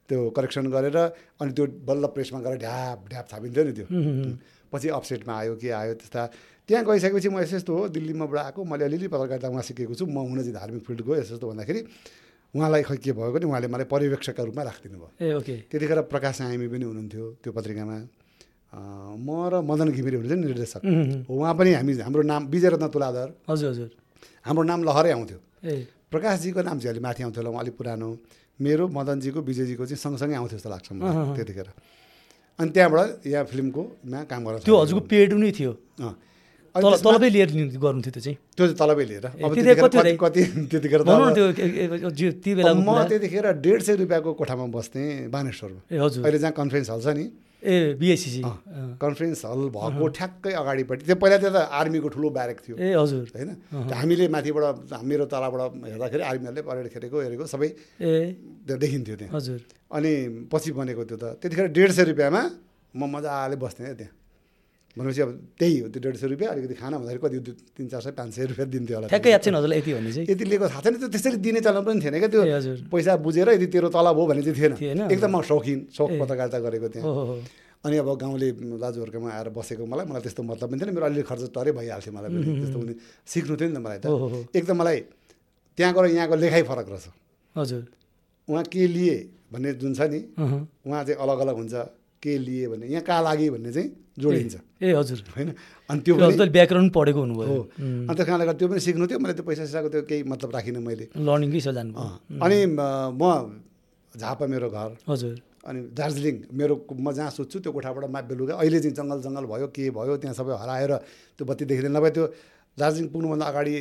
[0.10, 0.98] त्यो करेक्सन गरेर
[1.42, 3.86] अनि त्यो बल्ल प्रेसमा गएर ढ्याप ढ्याप छापिन्थ्यो नि त्यो।
[4.74, 6.22] पछि अपसेटमा आयो के आयो त्यस्ता।
[6.70, 10.18] त्यहाँ गइसकेपछि म यस्तो यस्तो हो दिल्लीमाबाट आएको। मैले अलिअलि पत्रकारिता उहाँ सिकेको छु। म
[10.22, 11.82] हुन चाहिँ धार्मिक फिल्डको यस्तो यस्तो भन्दाखेरि
[12.56, 16.42] उहाँलाई खै के भयो भने उहाँले मलाई पर्यवेक्षकका रूपमा राखिदिनु भयो ए ओके। त्यतिखेर प्रकाश
[16.46, 17.98] आइमी पनि हुनुहुन्थ्यो त्यो पत्रिकामा।
[18.72, 20.82] म र मदन घिमिरे हुनुहुन्छ नि निर्देशक।
[21.28, 23.90] उहुँ, पनि हामी हाम्रो नाम विजयरत्न तुलाधर। हजुर हजुर।
[24.48, 28.10] हाम्रो नाम लहरै आउँथ्यो। ए। प्रकाशजीको नाम चाहिँ अलिक माथि आउँथ्यो होला उहाँ अलिक पुरानो।
[28.60, 31.68] मेरो मदनजीको विजयजीको चाहिँ सँगसँगै आउँथ्यो जस्तो लाग्छ मलाई। त्यतिखेर।
[32.60, 35.72] अनि त्यहाँबाट यहाँ फिल्मकोमा काम गर्न त्यो हजुरको पेड नै थियो।
[36.72, 43.80] तलबै लिएर गर्नुहुन्थ्यो त्यो चाहिँ। त्यो चाहिँ तलबै लिएर। अब कति त्यतिखेर म। त्यतिखेर डेढ
[43.84, 47.26] सय रुपियाँको कोठामा बस्थेँ बानेश्वरमा। अहिले जहाँ कन्फरेन्स हल छ नि
[47.62, 48.42] ए बिएससिसी।
[48.98, 53.26] कन्फरेन्स हल भएको ठ्याक्कै अगाडिपट्टि त्यो पहिला त्यो त आर्मीको ठुलो ब्यारेक थियो। ए हजुर।
[53.38, 53.50] होइन?
[53.94, 54.66] हामीले माथिबाट
[55.06, 57.70] मेरो तलबाट हेर्दाखेरि आर्मीहरूले परेड खेलेको हेरेको सबै
[58.02, 58.12] ए।
[58.66, 59.60] त्यो देखिन्थ्यो त्यहाँ। हजुर।
[59.94, 60.12] अनि
[60.52, 62.42] पछि बनेको त्यो त। त्यतिखेर डेढ सय रुपियाँमा
[62.98, 64.14] म मजाले बस्थेँ क्या त्यहाँ।
[64.92, 67.40] भनेपछि अब त्यही हो त्यो डेढ सय रुपियाँ अलिकति खाना भन्दाखेरि कति
[67.78, 70.28] तिन चार सय पाँच सय रुपियाँ दिन्थ्यो होला। ठ्याक्कै याद छैन हजुरलाई यति भन्ने चाहिँ।
[70.28, 72.44] यति लिएको थाहा छैन त्यो त्यसरी दिने चलन पनि थिएन क्या त्यो
[72.92, 75.00] पैसा बुझेर यदि तेरो तलब हो भने चाहिँ थिएन?
[75.08, 77.40] एकदम म शौकिन शौक ए। पत्रकारिता गरेको हो
[77.88, 78.48] अनि अब गाउँले
[78.84, 82.30] दाजुहरूकोमा आएर बसेको मलाई मलाई त्यस्तो मतलब पनि थिएन। मेरो अलिअलि खर्च टरै भइहाल्थ्यो मलाई
[82.36, 82.94] पनि। त्यस्तो उनी
[83.26, 85.00] सिक्नु थियो नि त मलाई त। हो हो हो। एक त मलाई
[85.80, 87.06] त्यहाँ गएर यहाँको लेखाइ फरक रहेछ।
[87.56, 87.84] हजुर।
[88.52, 89.16] उहाँ के लिए
[89.56, 90.20] भन्ने जुन छ नि।
[90.84, 91.74] उहाँ चाहिँ अलग अलग हुन्छ।
[92.22, 93.90] के लिए भन्ने यहाँ कहाँ लागि भन्ने चाहिँ
[94.22, 95.50] जोडिन्छ। ए हजुर। होइन?
[95.90, 96.14] अनि त्यो
[96.56, 97.60] व्याकरण पढेको हुनुभयो।
[98.08, 100.50] अनि त्यस कारणले गर्दा त्यो पनि सिक्नु थियो। मैले त्यो पैसा सिसाको त्यो केही मतलब
[100.56, 103.24] राखिनँ मैले। लर्निङकै छ अँ। अनि म
[104.14, 108.80] झापा मेरो घर। हजुर। अनि दार्जिलिङ मेरो म जहाँ सोध्छु त्यो कोठाबाट माप बेलुका अहिले
[108.82, 110.92] चाहिँ जङ्गल जङ्गल भयो के भयो त्यहाँ सबै हराएर
[111.38, 112.26] त्यो बत्ती देखिँदैन। नभए त्यो
[112.82, 113.74] दार्जिलिङ पुग्नुभन्दा अगाडि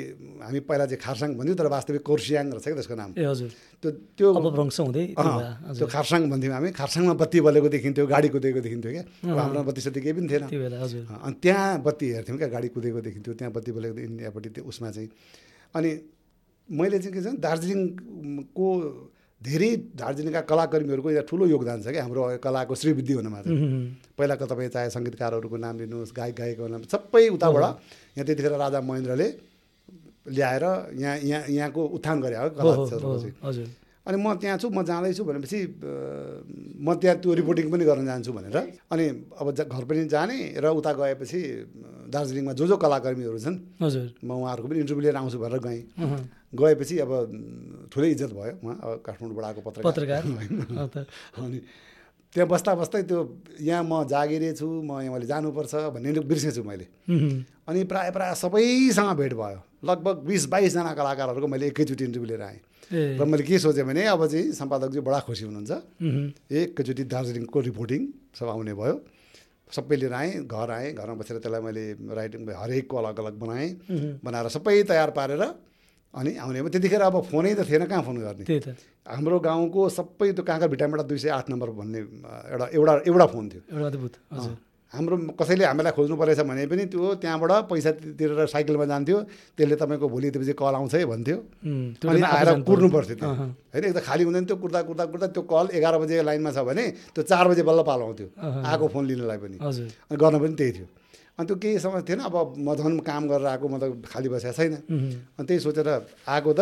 [0.45, 3.91] हामी पहिला चाहिँ खारसाङ भन्थ्यौँ तर वास्तविक कोर्सियाङ रहेछ क्या त्यसको नाम। ए हजुर। त्यो
[4.17, 9.05] त्यो अपभ्रंश हुँदै त्यो खारसाङ भन्थ्यौँ हामी। खारसाङमा बत्ती बलेको देखिन्थ्यो गाडी कुदेको देखिन्थ्यो क्या।
[9.33, 13.33] अब हाम्रो बत्ती सत्ती केही पनि थिएन। अनि त्यहाँ बत्ती हेर्थ्यौँ क्या गाडी कुदेको देखिन्थ्यो
[13.41, 15.09] त्यहाँ बत्ती बलेको इन्डियापट्टि त्यो उसमा चाहिँ।
[15.75, 15.91] अनि
[16.69, 18.69] मैले चाहिँ के छ दार्जिलिङको
[19.41, 23.57] धेरै दार्जिलिङका कलाकर्मीहरूको यहाँ ठुलो योगदान छ क्या हाम्रो कलाको श्रीवृद्धि हुनमा चाहिँ
[24.19, 27.65] पहिलाको तपाईँ चाहे सङ्गीतकारहरूको नाम लिनुहोस् गायक गायकको नाम सबै उताबाट
[28.21, 29.29] यहाँ त्यतिखेर राजा महेन्द्रले
[30.37, 30.65] ल्याएर
[31.01, 32.73] यहाँ यहाँ यहाँको उत्थान गरे हो कला
[33.49, 33.67] हजुर।
[34.07, 35.59] अनि म त्यहाँ छु म जाँदैछु भनेपछि
[36.85, 38.57] म त्यहाँ त्यो रिपोर्टिङ पनि गर्न जान्छु भनेर।
[38.93, 39.05] अनि
[39.41, 41.41] अब घर पनि जाने र उता गएपछि
[42.13, 45.81] दार्जिलिङमा जो जो कलाकर्मीहरू छन् हजुर। म उहाँहरूको पनि इन्टरभ्यू लिएर आउँछु भनेर गएँ।
[46.53, 47.11] गएपछि अब
[47.93, 50.23] ठुलै इज्जत भयो उहाँ अब काठमाडौँबाट आएको पत्रकार।
[51.43, 51.59] अनि
[52.35, 53.19] त्यहाँ बस्दा बस्दै त्यो
[53.61, 56.87] यहाँ म जागिरे छु म यहाँ मैले जानुपर्छ भन्ने बिर्सेछु मैले।
[57.67, 62.61] अनि प्रायः प्रायः सबैसँग भेट भयो। लगभग बिस बाइसजना कलाकारहरूको मैले एकैचोटि इन्टरभ्यू लिएर आएँ।
[63.19, 65.73] र मैले के सोचेँ भने अब चाहिँ सम्पादकजी बडा खुसी हुनुहुन्छ।
[66.51, 68.01] एकैचोटि दार्जिलिङको रिपोर्टिङ
[68.39, 68.95] सब आउने भयो।
[69.71, 73.71] सबै लिएर आएँ घर आएँ घरमा बसेर त्यसलाई मैले राइटिङ हरेकको अलग अलग बनाएँ
[74.23, 75.43] बनाएर सबै तयार पारेर
[76.15, 78.45] अनि आउने त्यतिखेर अब फोनै त थिएन कहाँ फोन गर्ने?
[78.45, 78.75] त्यही त।
[79.07, 82.01] हाम्रो गाउँको सबै त्यो काँकर भिटामिनबाट दुई सय आठ नम्बर भन्ने
[82.51, 84.57] एउटा एउटा एउटा फोन थियो। एउटा अद्भुत हजुर।
[84.91, 89.19] हाम्रो कसैले हामीलाई खोज्नु परेछ भने पनि त्यो त्यहाँबाट पैसा तिरेर साइकलमा जान्थ्यो।
[89.55, 91.39] त्यसले तपाईँको भोलि त्यसपछि कल आउँछ है भन्थ्यो।
[92.11, 93.31] अनि आएर कुर्नु। पर्थ्यो त्यो।
[93.71, 96.67] होइन एक त खाली हुँदैन त्यो कुर्दा कुर्दा कुर्दा त्यो कल एघार बजे लाइनमा छ
[96.67, 98.29] भने त्यो चार बजे बल्ल पालो आउँथ्यो।
[98.67, 100.87] आएको फोन लिनलाई पनि। अनि गर्न पनि त्यही थियो।
[101.39, 104.53] अनि त्यो केही समस्या थिएन अब म झन् काम गरेर आएको म त खाली बसेको
[104.53, 104.73] छैन
[105.37, 105.89] अनि त्यही सोचेर
[106.27, 106.61] आएको त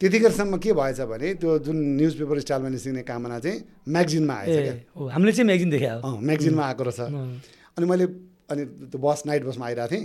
[0.00, 4.74] त्यतिखेरसम्म के भएछ भने त्यो जुन न्युज पेपर स्टाइलमा निस्किने कामना चाहिँ म्यागजिनमा आएछ क्या
[5.08, 7.00] हामीले चाहिँ म्यागजिन देखायो अँ म्यागजिनमा आएको रहेछ
[7.76, 8.04] अनि मैले
[8.50, 10.04] अनि त्यो बस नाइट बसमा आइरहेको थिएँ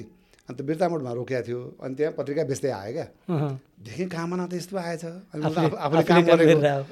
[0.49, 3.05] अनि त्यो बिर्तामोडमा रोकेको थियो अनि त्यहाँ पत्रिका बेच्दै आयो क्या।
[3.85, 6.83] देखेँ कामना त यस्तो आएछ अनि आफूले आफू- आफूले आफूले काम गरेको गरेर।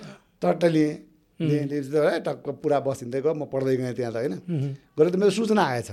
[0.42, 0.94] टट्ट लिएँ
[2.20, 4.34] टक्क पुरा बस हिँड्दै गयो म पढ्दै गएँ त्यहाँ त होइन
[4.98, 5.90] गएर त मेरो सूचना आएछ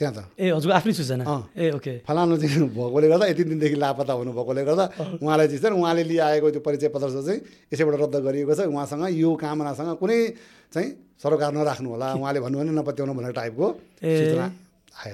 [0.00, 4.12] त्यहाँ त। ए हजुर आफ्नै सूचना। ए ओके। फलानु चाहिँ भएकोले गर्दा यति दिनदेखि लापत्ता
[4.16, 4.84] हुनुभएकोले गर्दा
[5.20, 9.30] उहाँलाई चाहिँ चाहिँ उहाँले लिआएको त्यो परिचय पत्र चाहिँ यसैबाट रद्द गरिएको छ। उहाँसँग यो
[9.36, 10.18] कामनासँग कुनै
[10.72, 10.88] चाहिँ
[11.20, 13.66] सरोकार नराख्नु होला। उहाँले भन्नु भने नपत्याउनु भन्ने टाइपको।
[14.00, 14.46] सूचना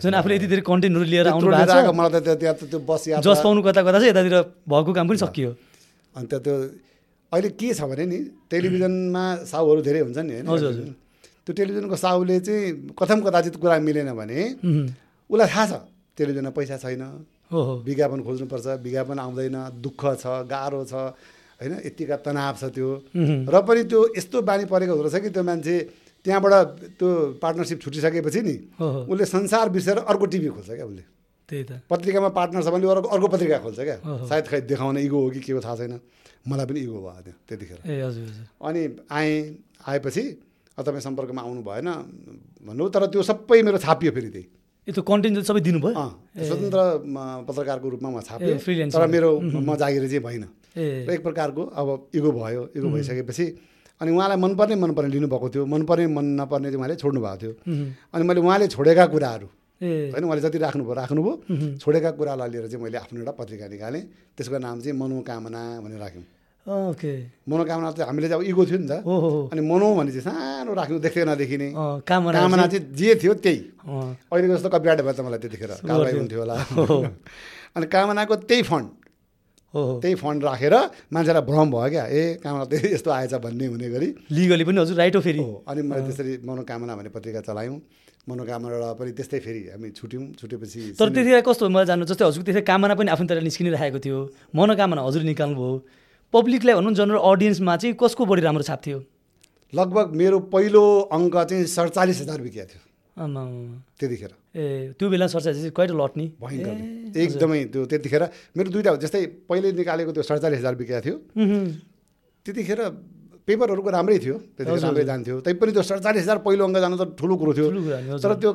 [0.03, 2.79] जुन आफूले यति धेरै कन्टेन्टहरू लिएर आउनु भएको आएको मलाई त त्यो- त्यहाँ त त्यो
[2.87, 4.35] बस यात्रा जस पाउनु कता कता छ यतातिर
[4.71, 5.51] भएको काम पनि सकियो।
[6.15, 6.55] अन्त त्यो
[7.33, 8.19] अहिले के छ भने नि
[8.51, 10.47] टेलिभिजनमा साहुहरू धेरै हुन्छन् नि होइन?
[10.47, 10.87] हजुर, हजुर।
[11.47, 14.41] त्यो टेलिभिजनको साहुले चाहिँ कथम कदाचित कुरा मिलेन भने
[15.31, 15.73] उसलाई थाहा छ
[16.19, 17.03] टेलिभिजनमा पैसा छैन।
[17.47, 20.95] हो हो। विज्ञापन खोज्नुपर्छ विज्ञापन आउँदैन दुःख छ गाह्रो छ
[21.63, 21.73] होइन?
[21.87, 22.89] यतिका तनाव छ त्यो।
[23.47, 25.77] र पनि त्यो यस्तो बानी परेको हुँदो रहेछ कि त्यो मान्छे
[26.27, 26.55] त्यहाँबाट
[26.99, 28.57] त्यो पार्टनरसिप छुटिसकेपछि नि
[29.07, 31.05] उसले संसार बिर्सेर अर्को टिभी खोल्छ क्या उसले।
[31.49, 35.19] त्यही त। पत्रिकामा पार्टनर छ भने अर्को अर्को पत्रिका खोल्छ क्या। सायद खै देखाउने इगो
[35.23, 35.95] हो कि के हो थाहा छैन।
[36.51, 39.35] मलाई पनि इगो भयो त्यो त्यतिखेर। ए हजुर हजुर। अनि आएँ
[39.87, 40.25] आएपछि
[40.85, 41.89] तपाईँ सम्पर्कमा आउनु भएन
[42.67, 44.47] भन्नु तर त्यो सबै मेरो छापियो फेरि त्यही
[44.87, 45.93] यो त कन्टेन्ट सबै दिनुभयो?
[46.47, 46.81] स्वतन्त्र
[47.49, 48.55] पत्रकारको रूपमा म छाप्यो
[48.93, 53.47] तर। मेरो म जागिर चाहिँ र एक प्रकारको अब इगो भयो इगो भइसकेपछि
[54.01, 57.53] अनि उहाँलाई मनपर्ने मनपर्ने लिनुभएको थियो मनपर्ने मन नपर्ने चाहिँ उहाँले छोड्नु भएको थियो।
[58.13, 59.49] अनि मैले उहाँले छोडेका कुराहरू
[59.81, 61.33] होइन उहाँले जति राख्नुभयो राख्नुभयो
[61.81, 64.03] छोडेका कुरालाई लिएर चाहिँ मैले आफ्नो एउटा पत्रिका निकालेँ
[64.37, 66.25] त्यसको नाम चाहिँ मनोकामना भनेर राख्यौँ।
[66.67, 67.15] ओके।
[67.47, 69.07] मनोकामना चाहिँ हामीले चाहिँ अब इगो थियो नि त।
[69.55, 71.69] अनि मनो भने चाहिँ सानो राख्नु देख्दै नदेखिने
[72.03, 76.41] कामना कामना चाहिँ जे थियो त्यही। अहिलेको जस्तो कपिराइट भयो त मलाई त्यतिखेर कारवाही। हुन्थ्यो
[76.43, 76.57] होला।
[77.77, 78.89] अनि कामनाको त्यही फन्ड।
[79.75, 80.75] त्यही फन्ड राखेर
[81.15, 84.97] मान्छेलाई भ्रम भयो क्या। ए कामना त्यही यस्तो आएछ भन्ने हुने गरी। लिगली पनि हजुर
[84.97, 87.79] राइट हो फेरि। हो अनि मैले त्यसरी मनोकामना भन्ने पत्रिका चलायौँ।
[88.27, 92.05] मनोकामनाबाट पनि त्यस्तै फेरि हामी छुट्यौँ। छुटेपछि तर त्यतिखेर कस्तो मलाई जान्नु?
[92.11, 94.19] जस्तै हजुरको त्यतिखेर कामना पनि आफ्नो तरिकाले निस्किनिरहेको थियो।
[94.51, 95.71] मनोकामना हजुर निकाल्नुभयो।
[96.33, 98.99] पब्लिकलाई भनौँ जनरल अडियन्समा चाहिँ कसको बढी राम्रो छाप थियो?
[99.73, 102.83] लगभग मेरो पहिलो अङ्क चाहिँ सडचालिस हजार बिकेको थियो।
[103.17, 103.43] आमा
[103.99, 106.77] त्यतिखेर। ए त्यो बेला सरचार्ज चाहिँ क्वाइट लट नि भयङ्कर
[107.17, 108.23] एकदमै त्यो त्यतिखेर
[108.57, 111.17] मेरो दुइटा हो जस्तै पहिले निकालेको त्यो सडचालिस हजार बिकेको थियो।
[112.47, 112.81] त्यतिखेर
[113.47, 117.35] पेपरहरूको राम्रै थियो। त्यतिखेर राम्रै जान्थ्यो। तैपनि त्यो सडचालिस हजार पहिलो अङ्क जानु त ठुलो
[117.41, 117.69] कुरो थियो।
[118.21, 118.51] तर त्यो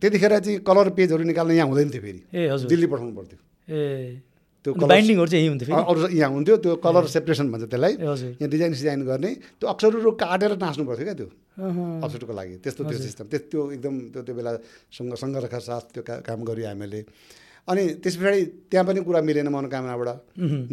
[0.00, 3.38] त्यतिखेर चाहिँ कलर पेजहरू निकाल्न यहाँ हुँदैन थियो फेरि। ए हजुर। दिल्ली पठाउनु पर्थ्यो।
[3.74, 4.20] ए।
[4.64, 8.72] त्यो बाइन्डिङहरू चाहिँ यहीँ हुन्थ्यो अरू यहाँ हुन्थ्यो त्यो कलर सेपरेसन भन्छ त्यसलाई। यहाँ डिजाइन
[8.80, 11.28] सिजाइन गर्ने। त्यो अक्षरहरू काटेर टाँस्नु पर्थ्यो क्या त्यो।
[12.00, 14.52] अप्सेटको लागि। त्यस्तो त्यो सिस्टम त्यो एकदम त्यो त्यो बेला
[14.96, 17.00] सङ्घ सङ्घर्षका साथ त्यो काम गऱ्यो हामीले।
[17.68, 18.40] अनि त्यस पछाडि
[18.72, 20.08] त्यहाँ पनि कुरा मिलेन मनोकामनाबाट।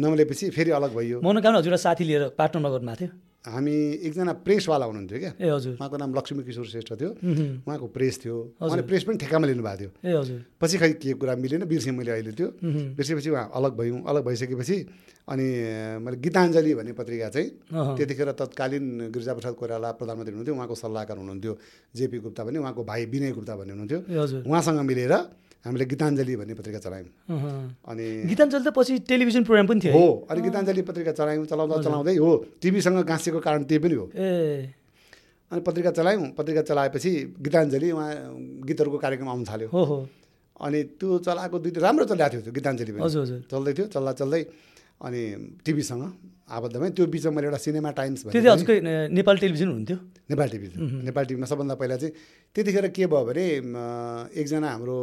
[0.00, 3.12] नमिलेपछि फेरि अलग भइयो मनोकामना हजुर साथी लिएर पार्टनरमा थियो?
[3.42, 3.74] हामी
[4.06, 5.32] एकजना प्रेसवाला हुनुहुन्थ्यो क्या?
[5.34, 9.16] ए हजुर। उहाँको नाम लक्ष्मी किशोर श्रेष्ठ थियो। उहुँ, उहाँको प्रेस थियो। उहाँले प्रेस पनि
[9.18, 12.48] ठेकामा लिनुभएको थियो। ए हजुर। पछि खै के कुरा मिलेन बिर्सेँ मैले अहिले त्यो।
[12.94, 14.76] बिर्सेपछि उहाँ अलग भयौँ अलग भइसकेपछि
[15.26, 15.46] अनि
[16.06, 17.48] मैले गीताञ्जली भन्ने पत्रिका चाहिँ
[17.98, 21.52] त्यतिखेर तत्कालीन गिरिजाप्रसाद कोइराला प्रधानमन्त्री हुनुहुन्थ्यो उहाँको सल्लाहकार हुनुहुन्थ्यो
[21.98, 25.14] जेपी गुप्ता पनि उहाँको भाइ विनय गुप्ता भन्ने हुनुहुन्थ्यो। उहाँसँग मिलेर
[25.64, 27.10] हामीले गीताञ्जली भन्ने पत्रिका चलायौँ।
[27.86, 30.06] अनि गीताञ्जली त पछि टेलिभिजन प्रोग्राम पनि थियो है?
[30.30, 34.74] अनि गीताञ्जली पत्रिका चलायौँ चलाउँदा चलाउँदै हो टिभीसँग गाँसिएको कारण त्यही पनि हो। ए।
[35.52, 37.10] अनि पत्रिका चलायौँ पत्रिका चलाएपछि
[37.46, 38.10] गीताञ्जली उहाँ
[38.66, 39.98] गीतहरूको कार्यक्रम आउनु थाल्यो। हो हो।
[40.66, 44.12] अनि त्यो चलाएको दुई राम्रो चलिरहेको थियो त्यो गीताञ्जली पनि। हजुर हजुर। चल्दै थियो चल्दा
[44.18, 44.42] चल्दै
[45.02, 45.22] अनि
[45.66, 46.02] टिभीसँग
[46.50, 48.20] आबद्धमै त्यो बिचमा मैले एउटा सिनेमा टाइम्स
[49.14, 49.98] नेपाल टेलिभिजन हुन्थ्यो।
[50.30, 50.68] नेपाल टिभी
[51.08, 52.12] नेपाल टिभीमा सबभन्दा पहिला चाहिँ
[52.54, 53.74] त्यतिखेर के भयो भने म,
[54.30, 54.96] एकजना हाम्रो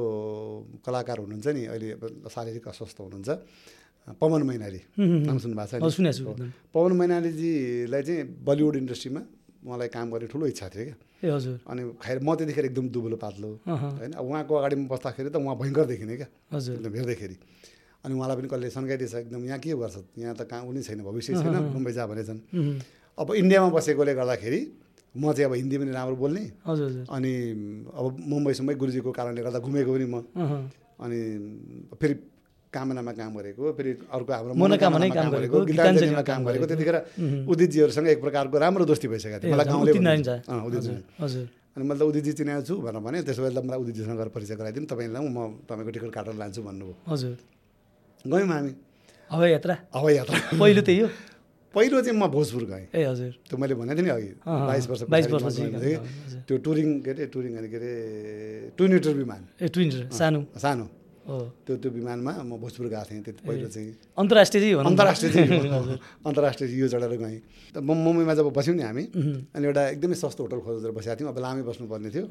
[0.85, 1.87] कलाकार हुनुहुन्छ नि अहिले
[2.29, 3.29] शारीरिक अस्वस्थ हुनुहुन्छ
[4.17, 9.21] पवन मैनाली। नाम सुन्नुभएको छ हजुर नि सुनेको छु पवन मैनालीजीलाई चाहिँ बलिउड इन्डस्ट्रीमा
[9.65, 10.85] उहाँलाई काम गर्ने ठुलो इच्छा थियो
[11.19, 15.35] क्या। हजुर। अनि खाएर म त्यतिखेर एकदम दुब्लो पातलो होइन अब उहाँको अगाडिमा बस्दाखेरि त
[15.35, 17.35] उहाँ भयङ्कर देखिने क्या। हजुर। एकदम हेर्दाखेरि।
[18.07, 19.97] अनि उहाँलाई पनि कसले सन्काइदिएछ एकदम यहाँ के गर्छ?
[20.15, 22.39] यहाँ त कहाँ उनी छैन भविष्य छैन मुम्बई जा भनेछन्।
[23.19, 24.59] अब इन्डियामा बसेकोले गर्दाखेरि
[25.15, 26.43] म चाहिँ अब हिन्दी पनि राम्रो बोल्ने।
[27.09, 27.31] अनि
[27.89, 30.15] अब मुम्बई सुम्बई गुरुजीको कारणले गर्दा घुमेको पनि म।
[31.01, 31.19] अनि
[31.97, 32.15] फेरि
[32.69, 36.97] कामनामा काम गरेको फेरि अर्को हाम्रो मनोकामनामै काम गरेको, गीताञ्जलीमा काम गरेको। त्यतिखेर
[37.49, 39.91] उदितजीहरूसँग एक प्रकारको राम्रो दोस्ती भइसकेको थियो। मलाई गाउँले
[40.69, 44.29] उदितजी अनि मैले त उदितजी चिनाएको छु भनेर भने त्यसो भए त मलाई उदितजीसँग गएर
[44.29, 47.33] परिचय गराइदिनु। तपाईँलाई म तपाईँको टिकट काटेर लान्छु भन्नुभयो। हजुर।
[48.25, 48.71] गयौँ हामी।
[49.29, 51.07] हवाई यात्रा हवाई यात्रा पहिलो त्यही हो।
[51.75, 55.01] पहिलो चाहिँ म भोजपुर गएँ। ए हजुर। त्यो मैले भनेको थिएँ नि अघि। बाइस वर्ष
[55.05, 55.57] बाइस वर्ष।
[56.49, 57.91] त्यो टुरिङ के अरे टुरिङ के अरे
[58.77, 60.85] टुइनेटर विमान। ए ट्विन सानो। सानो।
[61.29, 65.29] त्यो त्यो विमानमा म भोजपुर गएको थिएँ। त्यति पहिलो चाहिँ। अन्तर्राष्ट्रिय। अन्तर्राष्ट्रिय
[66.25, 67.37] अन्तर्राष्ट्रिय यो चढेर गएँ।
[67.69, 69.03] त म मुम्बईमा जब बस्यौँ नि हामी
[69.53, 72.25] अनि एउटा एकदमै सस्तो होटल खोजेर बसेका थियौँ। अब लामै बस्नुपर्ने थियो।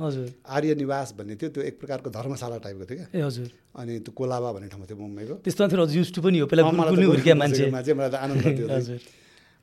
[0.51, 3.49] आर्य निवास भन्ने थियो। त्यो एक प्रकारको धर्मशाला टाइपको थियो क्या। हजुर।
[3.79, 8.43] अनि त्यो कोलाबा भन्ने ठाउँमा थियो मुम्बईको। त्यस्तो पनि हो। पहिला मान्छे। मलाई त आनन्द
[8.43, 8.99] थियो। त्यो। हजुर।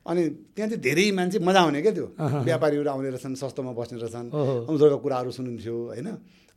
[0.06, 0.22] अनि
[0.54, 2.06] त्यहाँ चाहिँ धेरै मान्छे मजा आउने क्या त्यो।
[2.46, 4.26] व्यापारीहरू आउने रहेछन् सस्तोमा बस्ने रहेछन्।
[4.70, 6.08] उनीहरूको कुराहरू सुनिन्थ्यो होइन?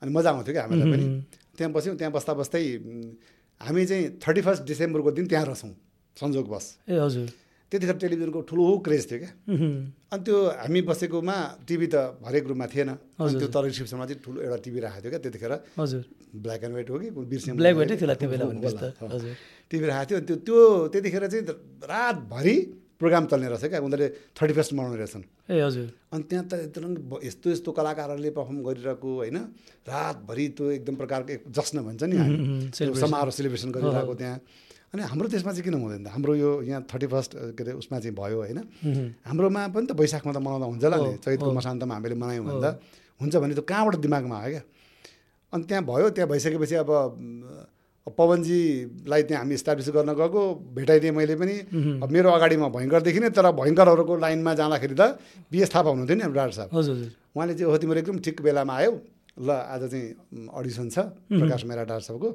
[0.02, 1.06] अनि मजा आउँथ्यो क्या हामीलाई पनि।
[1.58, 2.64] त्यहाँ बस्यौँ त्यहाँ बस्दा बस्दै
[3.62, 5.74] हामी चाहिँ थर्टी फर्स्ट डिसेम्बरको दिन त्यहाँ रहेछौँ
[6.18, 7.28] संजोगवश ए हजुर।
[7.72, 9.32] त्यतिखेर टेलिभिजनको ठुलो क्रेज थियो क्या।
[10.10, 11.36] अनि त्यो हामी बसेकोमा
[11.68, 15.12] टिभी त हरेक रुममा थिएन। अनि त्यो तर रिसिप्सनमा चाहिँ ठुलो एउटा टिभी राखेको थियो
[15.12, 17.10] क्या त्यतिखेर। हजुर। ब्ल्याक एन्ड व्हाइट हो कि?
[17.30, 18.46] बिर्सेँ ब्ल्याक व्हाइटै थियो त्यो बेला
[19.70, 20.60] टिभी राखेको थियो। त्यो त्यो
[20.90, 21.44] त्यतिखेर चाहिँ
[21.86, 22.56] रातभरि
[23.00, 23.80] प्रोग्राम चल्ने रहेछ क्या?
[23.80, 26.92] उनीहरूले थर्टी फर्स्ट मनाउने रहेछन्। ए हजुर। अनि त्यहाँ त एकदम
[27.24, 29.38] यस्तो यस्तो कलाकारहरूले पर्फर्म गरिरहेको होइन
[29.88, 32.16] रातभरि त्यो एकदम प्रकारको एक जश्न भन्छ नि
[32.76, 34.38] समारोह सेलिब्रेसन गरिरहेको त्यहाँ।
[34.90, 38.16] अनि हाम्रो देशमा चाहिँ किन हुँदैन हाम्रो यो यहाँ थर्टी फर्स्ट के अरे उसमा चाहिँ
[38.20, 38.60] भयो होइन।
[39.24, 42.84] हाम्रोमा पनि त वैशाखमा त मनाउँदा हुन्छ होला नि। चैतको मसान्तमा हामीले मनायौँ भने त
[43.22, 44.64] हुन्छ भने त्यो कहाँबाट दिमागमा आयो क्या?
[45.54, 46.90] अनि त्यहाँ भयो त्यहाँ भइसकेपछि अब
[48.18, 50.42] पवनजीलाई त्यहाँ हामी इस्टाब्लिस गर्न गएको
[50.78, 51.56] भेटाइदिएँ मैले पनि।
[52.02, 55.20] अब मेरो अगाडिमा भयङ्कर देखिने तर भयङ्करहरूको लाइनमा जाँदाखेरि त
[55.52, 56.96] बिएस थापा हुनुहुन्थ्यो नि हाम्रो डाक्टर साहब। हजुर
[57.36, 58.94] उहाँले चाहिँ हो तिम्रो एकदम ठिक बेलामा आयौ।
[59.40, 60.08] ल आज चाहिँ
[60.52, 60.98] अडिसन छ
[61.32, 62.30] प्रकाश मेहरा डाक्टर साहबको।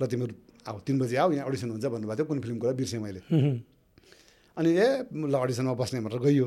[0.00, 0.34] ल तिमीहरू
[0.68, 3.20] आऊ तिन बजी आऊ यहाँ अडिसन हुन्छ भन्नुभएको थियो कुन फिल्मको र बिर्सेँ मैले।
[4.52, 6.46] अनि ए ल अडिसनमा बस्ने भनेर गइयो।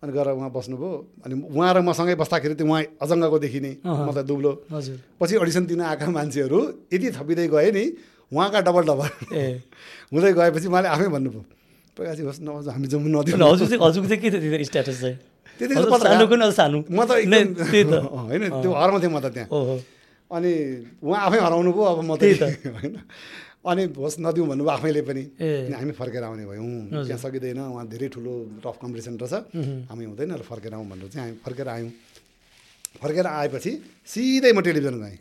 [0.00, 0.90] अनि गएर उहाँ बस्नुभयो।
[1.24, 5.64] अनि उहाँ र मसँगै बस्दाखेरि त्यो उहाँ अजङ्गको देखिने म त दुब्लो। हजुर। पछि अडिसन
[5.68, 6.58] दिन आएका मान्छेहरू
[6.92, 7.84] यति थपिँदै गए नि
[8.32, 9.60] उहाँका डबल डबल। ए।
[10.12, 11.42] हुँदै गएपछि उहाँले आफै भन्नुभयो।
[11.96, 15.16] प्रकाशी होस् न हामी अनि नदिउँ हजुर चाहिँ हजुरको चाहिँ के थियो त्यतिखेर स्ट्याटस चाहिँ?
[16.88, 17.10] म त
[18.28, 19.48] होइन त्यो हराउँथेँ म त त्यहाँ।
[20.28, 20.52] अनि
[21.04, 22.22] उहाँ आफै हराउनु भयो अब म त।
[22.76, 22.96] होइन।
[23.66, 25.22] अनि होस् नदिउँ भन्नुभयो आफैले पनि।
[25.74, 29.34] हामी फर्केर आउने भयौँ। त्यहाँ सकिँदैन उहाँ धेरै ठुलो टफ कम्पिटिसन रहेछ
[29.90, 31.90] हामी हुँदैन र फर्केर आउँ भनेर चाहिँ हामी फर्केर आयौँ।
[33.02, 33.72] फर्केर आएपछि
[34.08, 35.18] सिधै म टेलिभिजन गएँ।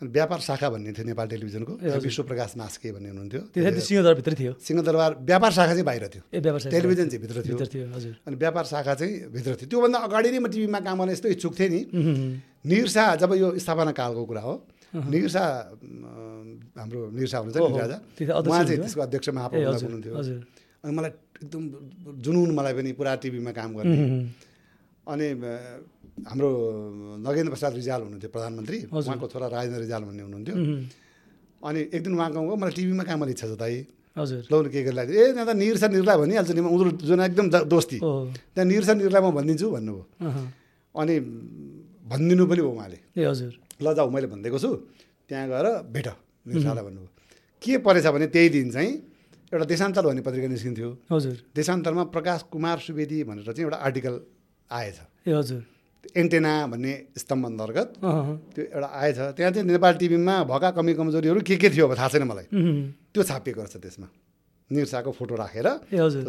[0.00, 4.52] अनि व्यापार शाखा भन्ने थियो नेपाल टेलिभिजनको। ए, हजुर। विश्वप्रकाश मास्के भन्ने हुनुहुन्थ्यो। सिंहदरभित्र थियो।
[4.56, 6.22] सिंहदरबार व्यापार शाखा चाहिँ बाहिर थियो।
[6.72, 7.56] टेलिभिजन चाहिँ भित्र थियो।
[8.24, 11.52] अनि व्यापार शाखा चाहिँ भित्र थियो। त्योभन्दा अगाडि नै म टिभीमा काम गर्न यस्तो इच्छुक
[11.52, 12.32] थिएँ नि। उम्, उम्,
[12.64, 14.54] निर शाह जब यो स्थापना कालको कुरा हो
[14.90, 16.46] शाह अम,
[16.78, 17.00] हाम्रो
[17.30, 17.98] शाह हुनुहुन्छ नि राजा?
[18.42, 18.78] उहाँ चाहिँ?
[18.82, 20.14] त्यसको अध्यक्ष महाप्रबन्धक हुनुहुन्थ्यो
[20.80, 21.12] अनि मलाई
[21.44, 21.62] एकदम
[22.24, 23.96] जुनुन मलाई पनि पुरा टिभीमा काम गर्ने
[25.10, 25.26] अनि
[26.28, 26.48] हाम्रो
[27.26, 30.56] नगेन्द्र प्रसाद रिजाल हुनुहुन्थ्यो प्रधानमन्त्री। उहाँको छोरा राजेन्द्र रिजाल भन्ने हुनुहुन्थ्यो।
[31.64, 33.74] अनि एक दिन उहाँ गाउँको मलाई टिभीमा काम गर्ने इच्छा छ दाइ
[34.16, 37.46] हजुर। के गर्दा ए त्यहाँ त निर छ निर्ला भनिहाल्छु नि म। उनीहरू जुन एकदम
[37.72, 40.04] दोस्ती। त्यहाँ निर छ निर्ला म भनिदिन्छु भन्नुभयो।
[40.92, 41.14] अनि
[42.10, 44.70] भनिदिनु पनि भयो उहाँले। ए हजुर। ल जाऊ मैले भनिदिएको छु।
[45.28, 46.08] त्यहाँ गएर भेट
[46.46, 47.08] निर्सालाई भन्नुभयो।
[47.62, 48.92] के परेछ भने त्यही दिन चाहिँ
[49.52, 54.14] एउटा देशान्तर भन्ने पत्रिका निस्किन्थ्यो। हजुर। देशान्तरमा प्रकाश कुमार सुवेदी भनेर चाहिँ एउटा आर्टिकल
[54.70, 55.62] आएछ। ए हजुर।
[56.16, 61.56] एन्टेना भन्ने स्तम्भ अन्तर्गत त्यो एउटा आएछ। त्यहाँ चाहिँ नेपाल टिभीमा भएका कमी कमजोरीहरू के
[61.56, 62.46] के थियो अब थाहा छैन मलाई।
[63.12, 64.08] त्यो छापिएको रहेछ त्यसमा।
[64.70, 65.68] निर्साको फोटो राखेर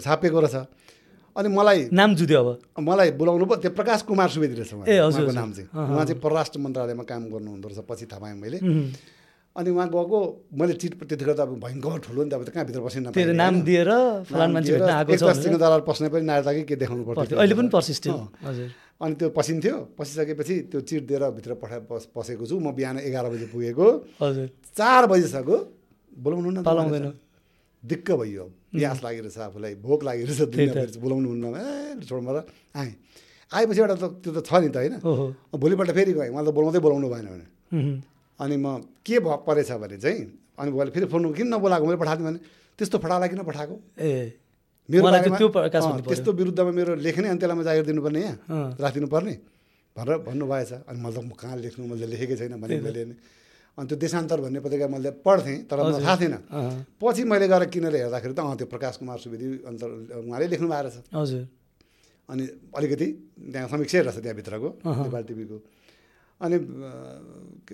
[0.02, 0.56] छापिएको रहेछ।
[1.36, 5.32] अनि मलाई नाम जुद्यो अब। मलाई बोलाउनु भयो त्यो प्रकाश कुमार सुवेदी रहेछ ए, हजुर।
[5.32, 8.60] नाम चाहिँ। उहाँ चाहिँ परराष्ट्र मन्त्रालयमा काम गर्नुहुँदो रहेछ पछि थाहा पाएँ मैले
[9.52, 10.20] अनि उहाँ गएको
[10.56, 13.34] मैले चिट त्यतिखेर त अब भयङ्कर ठुलो नि त अब त कहाँ भित्र बसिन तेरो
[13.36, 13.91] नाम दिएर
[14.32, 17.56] फलान मान्छे भेट्न आएको छ भनेर। सिंहदरबार पस्ने पनि नायता कि के देखाउनु पर्थ्यो अहिले
[17.60, 18.67] पनि। हजुर।
[19.02, 23.28] अनि त्यो पसिन्थ्यो पसिसकेपछि त्यो चिट दिएर भित्र पठा पस पसेको छु। म बिहान एघार
[23.28, 23.88] बजी पुगेको।
[24.24, 25.58] हजुर। चार बजीसक्यो
[26.15, 27.08] बोलाउनु न पालाउँदैन।
[27.84, 32.40] दिक्क भइयो प्यास लागिरहेछ आफूलाई भोक लागिरहेछ दुनियाँभरि बोलाउनु हुन्न ए छोड्नु र
[32.76, 32.94] आएँ।
[33.52, 34.96] आएपछि एउटा त त्यो त छ नि त होइन।
[35.60, 37.46] भोलिपल्ट फेरि गएँ मलाई त बोलाउँदै बोलाउनु भएन भने।
[38.40, 38.68] अनि म
[39.04, 40.22] के भ परेछ भने चाहिँ
[40.56, 41.86] अनि मैले फेरि फोन किन नबोलाएको?
[41.86, 42.40] मैले पठाएको भने
[42.80, 43.76] त्यस्तो फटाला किन पठाएको?
[44.00, 44.40] ए।
[44.88, 49.36] मेरो मलाई। त्यस्तो विरुद्धमा मेरो लेख्ने अनि त्यसलाई म जागिर दिनुपर्ने यहाँ। राखिदिनु पर्ने
[49.96, 51.84] भनेर भन्नुभएछ। अनि मैले त म कहाँ लेख्नु?
[51.92, 53.04] मैले लेखेकै छैन भने मैले
[53.78, 56.36] अनि त्यो देशान्तर भन्ने पत्रिका मैले पढ्थेँ तर मलाई थाहा थिएन।
[57.00, 59.82] पछि मैले गएर किनेर हेर्दाखेरि त अँ त्यो प्रकाश कुमार सुवेदी अन्त
[60.28, 61.44] उहाँले लेख्नु भएको रहेछ। हजुर।
[62.30, 62.44] अनि
[62.78, 63.08] अलिकति
[63.52, 65.58] त्यहाँ समीक्षा रहेछ त्यहाँभित्रको। नेपाल टिभीको।
[66.42, 66.56] अनि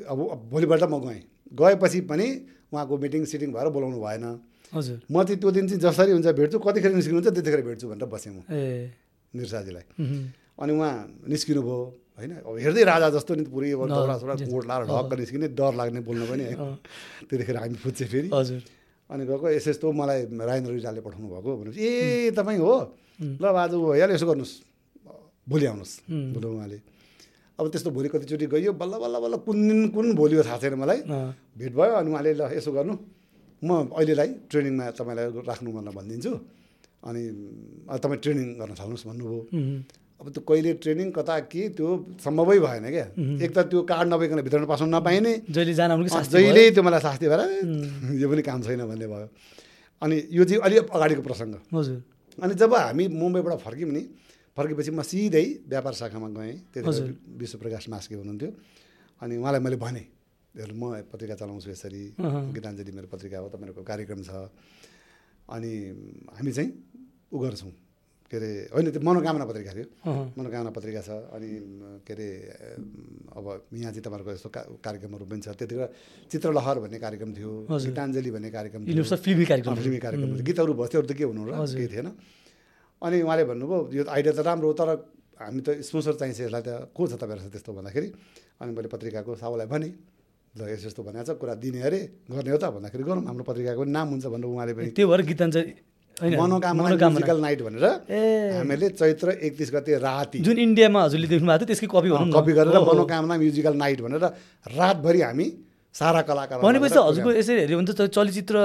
[0.06, 0.20] अब
[0.54, 1.22] भोलिपल्ट म गएँ।
[1.54, 2.28] गएपछि पनि
[2.74, 4.26] उहाँको मिटिङ सिटिङ भएर बोलाउनु भएन।
[4.74, 8.32] हजुर। म चाहिँ त्यो दिन चाहिँ जसरी हुन्छ भेट्छु कतिखेर निस्किनुहुन्छ त्यतिखेर भेट्छु भनेर बसेँ
[8.36, 8.40] म।
[9.34, 9.86] निरसाजीलाई।
[10.62, 10.94] अनि उहाँ
[11.26, 11.80] निस्किनु भयो।
[12.18, 12.32] होइन?
[12.48, 16.00] अब हेर्दै राजा जस्तो नि पुरै अब दौरा सोरा कोट लाएर ढक्क निस्किने डर लाग्ने
[16.08, 16.76] बोल्न पनि है अँ,
[17.30, 18.62] त्यतिखेर हामी फुच्चे फेरि। हजुर।
[19.10, 22.76] अनि गएको यस्तो यस्तो मलाई राजेन्द्र रिजालले पठाउनु भएको भनेपछि ए तपाईँ हो?
[23.22, 24.54] ल आज भइहाल्यो यसो गर्नुहोस्।
[25.48, 25.94] भोलि आउनुहोस्.
[26.36, 26.78] बोलो उहाँले।
[27.60, 30.76] अब त्यस्तो भोलि कतिचोटि गइयो बल्ल बल्ल बल्ल कुन दिन कुन भोलि हो थाहा छैन
[30.78, 31.00] मलाई।
[31.58, 32.94] भेट भयो अनि उहाँले ल यसो गर्नु।
[33.62, 36.32] म अहिलेलाई ट्रेनिङमा तपाईँलाई राख्नु भनेर भनिदिन्छु।
[37.08, 37.22] अनि
[38.04, 39.42] तपाईँ ट्रेनिङ गर्न थाल्नुहोस् भन्नुभयो।
[40.18, 41.88] अब त्यो कहिले ट्रेनिङ कता के त्यो
[42.26, 43.06] सम्भवै भएन क्या।
[43.46, 47.42] एक त त्यो कार्ड नभइकन भित्र पास्नु नपाइने जहिले जान। जहिले त्यो मलाई शास्ति भएर
[48.22, 49.30] यो पनि काम छैन भन्ने भयो।
[50.02, 52.02] अनि यो चाहिँ अलि अगाडिको प्रसङ्ग। हजुर।
[52.38, 54.02] अनि जब हामी मुम्बईबाट फर्क्यौँ नि
[54.58, 58.50] फर्केपछि म सिधै व्यापार शाखामा गएँ। त्यति। विश्वप्रकाश मास्के हुनुहुन्थ्यो।
[59.22, 60.06] अनि उहाँलाई मैले भनेँ
[60.58, 62.04] हेर्नु म पत्रिका चलाउँछु यसरी।
[62.58, 64.50] गीताञ्जली मेरो पत्रिका हो तपाईँहरूको कार्यक्रम छ।
[65.46, 65.72] अनि
[66.38, 66.70] हामी चाहिँ
[67.30, 67.87] उ गर्छौँ।
[68.28, 69.88] के अरे होइन त्यो मनोकामना पत्रिका थियो।
[70.36, 71.50] मनोकामना पत्रिका छ अनि
[72.04, 72.28] के अरे
[73.40, 74.50] अब यहाँ चाहिँ तपाईँहरूको यस्तो
[74.84, 75.90] कार्यक्रमहरू पनि छ। त्यतिखेर
[76.32, 80.88] चित्रलहर भन्ने कार्यक्रम थियो। गीताञ्जली भन्ने कार्यक्रम सब फिल्मी कार्यक्रम फिल्मी कार्यक्रम थियो। गीतहरू भयो
[80.92, 82.08] त्योहरू त के हुनु र। केही थिएन।
[83.00, 84.90] अनि उहाँले भन्नुभयो यो आइडिया त राम्रो हो तर
[85.40, 88.08] हामी त स्पोन्सर चाहिन्छ यसलाई त को छ तपाईँहरू त्यस्तो भन्दाखेरि?
[88.60, 89.94] अनि मैले पत्रिकाको साहुलाई भनेँ
[90.58, 93.84] ल यस्तो यस्तो भनेको छ कुरा दिने अरे गर्ने हो त भन्दाखेरि गरौँ हाम्रो पत्रिकाको
[93.86, 95.74] नाम हुन्छ भनेर उहाँले पनि त्यो भएर गीताञ्जली
[96.18, 97.86] मनोकामना म्युजिकल नाइट भनेर
[98.58, 102.34] हामीले चैत्र एकतिस गते राति जुन इन्डियामा हजुरले देख्नु भएको थियो त्यसकै कपी भनौँ न।
[102.34, 104.26] कपी गरेर। मनोकामना म्युजिकल नाइट भनेर
[104.74, 105.48] रातभरि हामी
[105.96, 108.56] सारा कलाकार भनेपछि हजुरको यसरी हेऱ्यो भने त चलचित्र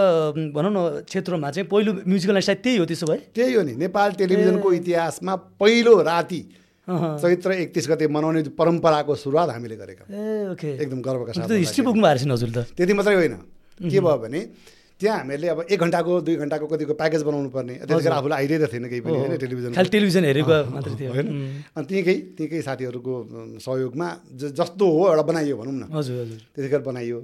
[0.56, 3.72] भनौँ न क्षेत्रमा चाहिँ पहिलो म्युजिकल नाइट सायद त्यही हो त्यसो भए। त्यही हो नि।
[3.84, 6.40] नेपाल टेलिभिजनको इतिहासमा पहिलो राति।
[6.88, 10.04] चैत्र एकतिस गते मनाउने परम्पराको सुरुवात हामीले गरेका।
[10.56, 13.34] एकदम गर्वका साथ हिस्ट्री बोक्नु भएको रहेछ नि हजुर त। त्यति मात्रै होइन।
[13.80, 14.40] के भयो भने
[15.02, 18.64] त्यहाँ हामीहरूले अब एक घन्टाको दुई घन्टाको कतिको प्याकेज बनाउनु पर्ने त्यतिखेर आफूलाई आइडिया त
[18.72, 21.28] थिएन केही पनि होइन टेलिभिजन खालि टेलिभिजन हेरेको मात्रै थियो। होइन।
[21.76, 23.14] अनि त्यहीँकै त्यहीँकै साथीहरूको
[23.66, 24.08] सहयोगमा
[24.54, 27.18] जस्तो हो एउटा बनाइयो भनौँ न। हजुर हजुर। त्यतिखेर बनाइयो।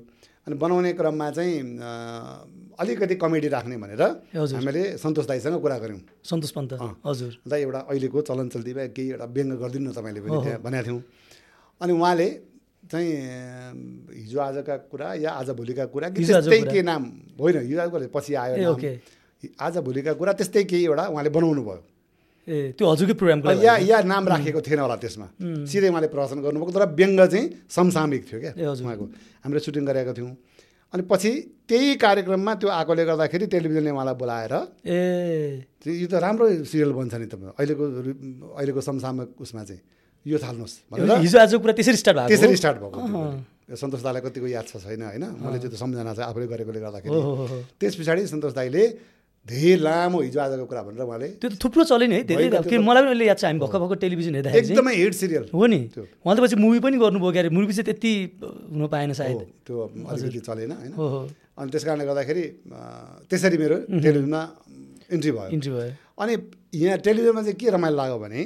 [0.46, 1.54] अनि बनाउने क्रममा चाहिँ
[2.82, 4.02] अलिकति कमेडी राख्ने भनेर।
[4.34, 6.72] हामीले सन्तोष दाईसँग कुरा गऱ्यौँ। सन्तोष पन्त।
[7.06, 10.84] हजुर। अन्त एउटा अहिलेको चलन चल्तीमा केही एउटा व्यङ्ग गरिदिनु न तपाईँले पनि। त्यहाँ भनेको
[10.88, 11.00] थियौँ।
[11.80, 12.28] अनि उहाँले
[12.90, 13.12] चाहिँ
[14.16, 17.02] हिजो आजका कुरा या आज भोलिका कुरा कि त्यस्तै कुरा। के नाम
[17.40, 18.74] होइन हिजो आजको पछि आयो
[19.60, 21.82] आज भोलिका कुरा त्यस्तै केही एउटा उहाँले बनाउनु भयो।
[22.48, 25.26] ए त्यो हजुरकै प्रोग्रामको लागि या या नाम राखेको थिएन होला त्यसमा।
[25.68, 29.04] सिधै उहाँले प्रदर्शन गर्नुभएको तर व्यङ्ग चाहिँ समसामयिक थियो क्या। उहाँको।
[29.44, 30.32] हामीले सुटिङ गरेका थियौँ।
[30.94, 31.30] अनि पछि
[31.68, 34.54] त्यही कार्यक्रममा त्यो आएकोले गर्दाखेरि टेलिभिजनले उहाँलाई बोलाएर
[34.88, 37.84] ए। यो त राम्रो सिरियल बन्छ नि तपाईँ। अहिलेको
[38.56, 39.82] अहिलेको समसामयिक उसमा चाहिँ।
[40.26, 42.98] यो थाल्नुहोस् भनेर हिजो आज कुरा त्यसरी स्टार्ट भएको त्यसरी स्टार्ट भएको।
[43.68, 45.24] सन्तोष दाईलाई कतिको याद छ छैन होइन?
[45.44, 47.18] मैले त्यो सम्झना चाहिँ आफूले गरेकोले गर्दाखेरि।
[47.80, 48.82] त्यस पछाडि सन्तोष दाईले
[49.46, 52.84] धेरै लामो हिजो आजको कुरा भनेर उहाँले त्यो त थुप्रो चल्यो नि है धेरै त-
[52.84, 55.64] मलाई पनि अहिले याद छ हामी भर्खर भर्खर टेलिभिजन हेर्दाखेरि चाहिँ। एकदमै हिट सिरियल। हो
[55.72, 58.12] नि। उहाँले त पछि मुभी पनि गर्नुभयो क्यारे मुभी चाहिँ त्यति
[58.72, 59.76] हुन पाएन सायद। त्यो
[60.12, 60.92] अलिकति चलेन होइन?
[61.56, 62.44] अनि त्यस कारणले गर्दाखेरि
[63.30, 64.42] त्यसरी मेरो टेलिभिजनमा
[65.12, 66.32] इन्ट्री भयो। इन्ट्री भयो। अनि
[66.76, 68.40] यहाँ टेलिभिजनमा चाहिँ के रमाइलो लाग्यो भने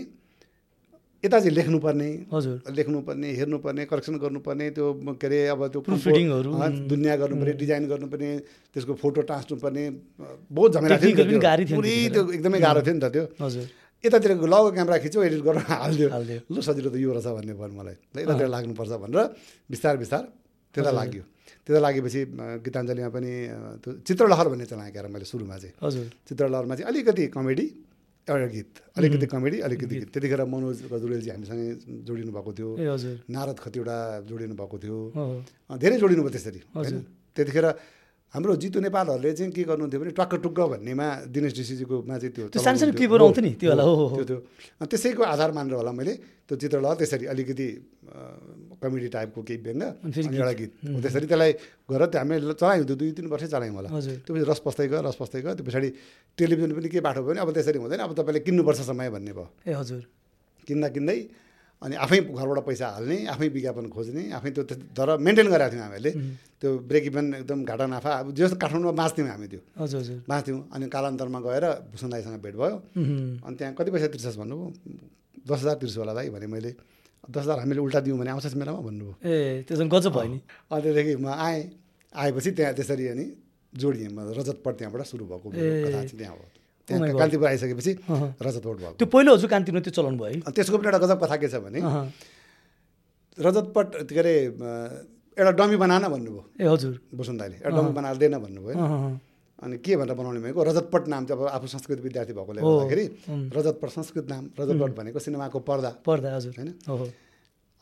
[1.23, 4.87] यता चाहिँ लेख्नुपर्ने हजुर। लेख्नुपर्ने हेर्नुपर्ने करेक्सन गर्नुपर्ने त्यो
[5.23, 8.31] के अरे अब त्यो अँ, दुनियाँ गर्नुपर्ने डिजाइन गर्नुपर्ने
[8.75, 9.85] त्यसको फोटो टाँच्नुपर्ने
[10.51, 11.39] बहुत झमेला थियो
[11.79, 13.65] पुरै। त्यो एकदमै गाह्रो थियो नि त त्यो। हजुर।
[14.03, 17.71] यतातिर लग क्यामेरा खिच्यो एडिट गरेर हालिदियो। हालिदियो। लु सजिलो त यो रहेछ भन्ने भयो
[17.71, 19.21] मलाई। ल यतातिर लाग्नुपर्छ भनेर
[19.71, 20.23] बिस्तार बिस्तार
[20.75, 21.23] त्यता लाग्यो।
[21.63, 22.21] त्यता लागेपछि
[22.67, 23.33] गीताञ्जलीमा पनि
[23.79, 27.67] त्यो चित्रलहर भन्ने चलाएँ क्यार मैले सुरुमा चाहिँ। हजुर। चित्रलहरमा चाहिँ अलिकति कमेडी
[28.23, 31.67] एउटा गीत अलिकति कमेडी अलिकति गीत। त्यतिखेर मनोज गजुरेलजी हामीसँगै
[32.07, 32.71] जोडिनु भएको थियो।
[33.35, 33.97] नारद खतिवटा
[34.31, 34.99] जोडिनु भएको थियो।
[35.83, 36.97] धेरै जोडिनु भयो त्यसरी होइन?
[37.35, 37.67] त्यतिखेर
[38.33, 42.61] हाम्रो जितु नेपालहरूले चाहिँ के गर्नुहुन्थ्यो भने टक्क टुक्क भन्नेमा दिनेश ऋषिजीकोमा चाहिँ त्यो त्यो
[42.65, 44.39] सानो सानो चलाउनुहुन्थ्यो। क्लिपहरू हो, आउँथ्यो नि त्यो होला, हो। त्यो त्यो।
[44.89, 46.13] त्यसैको आधार मानेर होला मैले
[46.49, 47.69] त्यो चित्रलहर त्यसरी अलिकति
[48.81, 50.73] कमेडी टाइपको केही व्यङ्ग अनि एउटा गीत।
[51.05, 51.53] त्यसरी त्यसलाई
[51.93, 55.01] गरेर त्यो हामीले चलायौँ त्यो दुई तिन वर्षै चलायौँ होला। त्यो पछि रस पस्दै गयो
[55.13, 55.89] रस पस्दै गयो। त्यो पछाडि
[56.41, 59.47] टेलिभिजन पनि के बाटो भयो भने अब त्यसरी हुँदैन। अब तपाईँले किन्नुपर्छ समय भन्ने भयो।
[59.69, 60.03] ए हजुर।
[60.65, 61.19] किन्दा किन्दै
[61.83, 64.63] अनि आफै घरबाट पैसा हाल्ने आफै विज्ञापन खोज्ने आफै त्यो
[64.97, 66.13] तर मेन्टेन गरेका थियौँ हामीहरूले
[66.63, 70.61] त्यो ब्रेक इभन एकदम घाटा नाफा अब जस्तो काठमाडौँमा बाँच्थ्यौँ हामी त्यो। हजुर हजुर। बाँच्थ्यौँ
[70.75, 72.77] अनि कालान्तरमा गएर भूषण दाईसँग भेट भयो।
[73.43, 74.69] अनि त्यहाँ कति पैसा तिर्छस् भन्नुभयो?
[75.43, 76.71] दस हजार तिर्छु होला दाई भने मैले।
[77.27, 80.39] दस हजार हामीले उल्टा दिउँ भने आउँछस् मेरोमा भन्नुभयो। ए त्यो गजब भयो नि।
[80.71, 81.61] अनि त्यहाँदेखि म आएँ
[82.15, 83.27] आएपछि त्यहाँ त्यसरी अनि
[83.73, 87.19] जोडिएँ रजतपट त्यहाँबाट सुरु भएको। कथा चाहिँ त्यहाँ हो। त्यहाँ God.
[87.19, 91.01] कान्तिपुर आइसकेपछि अहँ। रजतपट भएको त्यो पहिलो हजुर कान्तिमा त्यो चलाउनु भयो त्यसको पनि एउटा
[91.05, 92.05] गजब कथा के छ भने अहँ।
[93.39, 94.35] रजतपट के अरे
[95.37, 96.95] एउटा डमी बनान भन्नुभयो ए हजुर
[97.39, 98.77] दाईले एउटा डमी बनाएर भन्नुभयो।
[99.63, 103.45] अनि के भनेर बनाउने भनेको रजतपट नाम चाहिँ अब आफू संस्कृत विद्यार्थी भएकोले। गर्दाखेरि उम्.
[103.57, 107.07] रजतपट संस्कृत नाम रजतपट भनेको सिनेमाको पर्दा पर्दा हजुर होइन हो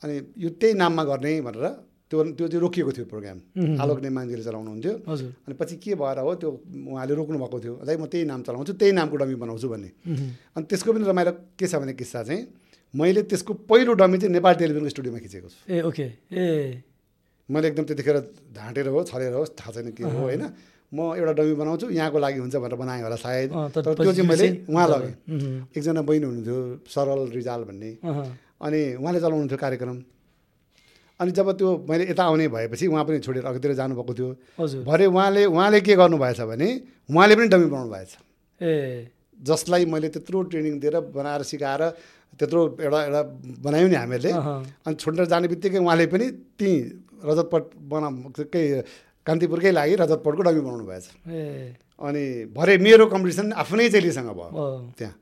[0.03, 1.65] अनि यो त्यही नाममा गर्ने भनेर
[2.11, 3.39] त्यो त्यो चाहिँ रोकिएको थियो प्रोग्राम
[3.79, 6.51] आलोक नेमाङजीले चलाउनुहुन्थ्यो। हजुर। अनि पछि के भएर हो त्यो
[6.91, 9.91] उहाँले रोक्नु भएको थियो। दाइ म त्यही नाम चलाउँछु त्यही नामको डमी बनाउँछु भन्ने।
[10.59, 12.43] अनि त्यसको पनि रमाइलो के छ भने किस्सा चाहिँ
[12.95, 16.83] मैले त्यसको पहिलो डमी चाहिँ नेपाल टेलिभिजनको स्टुडियोमा खिचेको छु। ए ओके। ए।
[17.47, 18.17] मैले एकदम त्यतिखेर
[18.59, 20.43] ढाँटेर होस् छलेर होस् थाहा छैन के हो होइन।
[20.91, 24.67] म एउटा डमी बनाउँछु यहाँको लागि हुन्छ भनेर बनाएँ होला सायद। तर त्यो चाहिँ मैले
[24.67, 25.15] उहाँ लगेँ।
[25.79, 26.59] एकजना बहिनी हुनुहुन्थ्यो
[26.91, 29.97] सरल रिजाल भन्ने। अनि उहाँले चलाउनुहुन्थ्यो कार्यक्रम।
[31.21, 34.29] अनि जब त्यो मैले यता आउने भएपछि उहाँ पनि छोडेर अघितिर जानुभएको थियो।
[34.89, 36.69] भरे उहाँले उहाँले के गर्नुभएछ भने
[37.13, 38.13] उहाँले पनि डमी बनाउनु भएछ।
[38.61, 38.73] ए।
[39.37, 41.83] जसलाई मैले त्यत्रो ट्रेनिङ दिएर बनाएर सिकाएर
[42.41, 43.23] त्यत्रो एउटा एउटा
[43.61, 46.79] बनायौँ नि हामीहरूले। अनि छोडेर जाने बित्तिकै उहाँले पनि त्यहीँ
[47.21, 48.09] रजतपट बना
[48.49, 48.63] कै
[49.27, 51.05] कान्तिपुरकै लागि रजतपटको डमी बनाउनु भएछ।
[52.01, 52.25] अनि
[52.57, 55.15] भरे मेरो कम्पिटिसन आफ्नै चेलीसँग भयो त्यहाँ।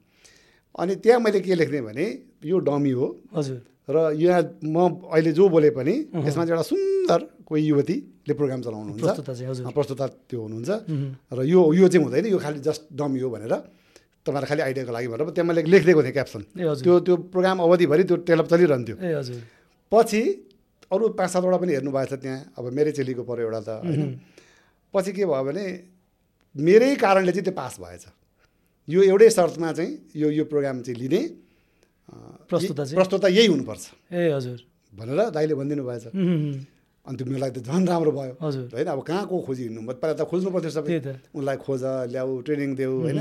[0.78, 2.06] अनि त्यहाँ मैले के लेख्ने भने
[2.46, 3.58] यो डमी हो। हजुर।
[3.88, 4.76] र यहाँ म
[5.08, 10.70] अहिले जो बोले पनि यसमा चाहिँ एउटा सुन्दर कोही युवतीले प्रोग्राम चलाउनुहुन्छ। प्रस्तुता त्यो हुनुहुन्छ।
[11.32, 13.54] र यो यो चाहिँ हुँदैन यो खालि जस्ट डमी हो भनेर
[14.28, 16.42] तपाईँलाई खालि आइडियाको लागि भनेर त्यहाँ मैले लेखिदिएको थिएँ क्याप्सन
[16.84, 18.96] त्यो त्यो प्रोग्राम अवधिभरि त्यो टेलअप चलिरहन्थ्यो।
[19.88, 20.20] पछि
[20.92, 24.20] अरू पाँच सातवटा पनि हेर्नु भएको छ त्यहाँ। अब मेरै चेलीको पऱ्यो एउटा त होइन।
[24.92, 25.64] पछि के भयो भने
[26.56, 28.04] मेरै कारणले चाहिँ त्यो पास भएछ।
[28.88, 31.47] यो एउटै शर्तमा चाहिँ यो यो प्रोग्राम चाहिँ लिने।
[32.48, 34.58] प्रस्तुता यही हुनुपर्छ। ए हजुर।
[34.96, 39.00] भनेर दाइले भनिदिनु भएछ। अनि त्यो मेरो लागि त झन् राम्रो भयो। हजुर। होइन अब
[39.04, 39.80] कहाँ को खोजी हिँड्नु?
[40.00, 40.92] पहिला त खोज्नु पर्थ्यो सबै।
[41.36, 41.82] उनलाई खोज
[42.12, 43.18] ल्याऊ ट्रेनिङ देऊ होइन।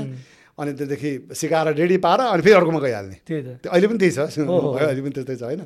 [0.58, 4.12] अनि त्यहाँदेखि सिकाएर रेडी पार अनि फेरि अर्कोमा गइहाल्ने। त्यही त। त्यो अहिले पनि त्यही
[4.12, 5.62] छ। भयो अहिले पनि त्यस्तै छ होइन।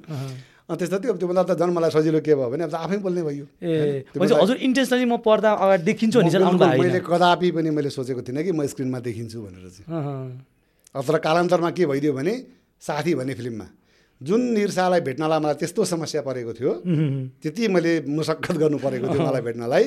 [0.68, 3.22] अनि त्यस्तो त्यो त्योभन्दा त झन् मलाई सजिलो के भयो भने अब त आफै बोल्ने
[3.26, 3.46] भयो।
[4.22, 8.98] हजुर इन्टेन्सनली म पर्दा अगाडि देखिन्छु मैले कदापि पनि मैले सोचेको थिइनँ कि म स्क्रिनमा
[9.02, 9.90] देखिन्छु भनेर चाहिँ।
[10.94, 12.34] तर कालान्तरमा के भइदियो भने
[12.82, 13.66] साथी भन्ने फिल्ममा।
[14.20, 16.72] जुन निर्सालाई भेट्नलाई मलाई त्यस्तो समस्या परेको थियो।
[17.42, 19.84] त्यति मैले मुसक्कत गर्नु परेको थियो मलाई भेट्नलाई।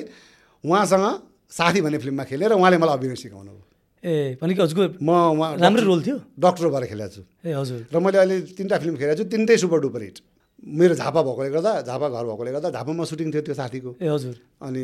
[0.63, 1.05] उहाँसँग
[1.51, 3.63] साथी भन्ने फिल्ममा खेलेर उहाँले मलाई अभिनय सिकाउनु भयो।
[4.03, 6.17] ए भनेको हजुरको म उहाँ राम्रो रोल थियो?
[6.39, 9.79] डक्टर भएर खेलेको छु। ए हजुर। र मैले अहिले तिनवटा फिल्म खेलेको छु तिनटै सुपर
[9.81, 10.17] डुपर हिट।
[10.65, 14.35] मेरो झापा भएकोले गर्दा झापा घर भएकोले गर्दा झापामा सुटिङ थियो त्यो साथीको। ए हजुर।
[14.65, 14.83] अनि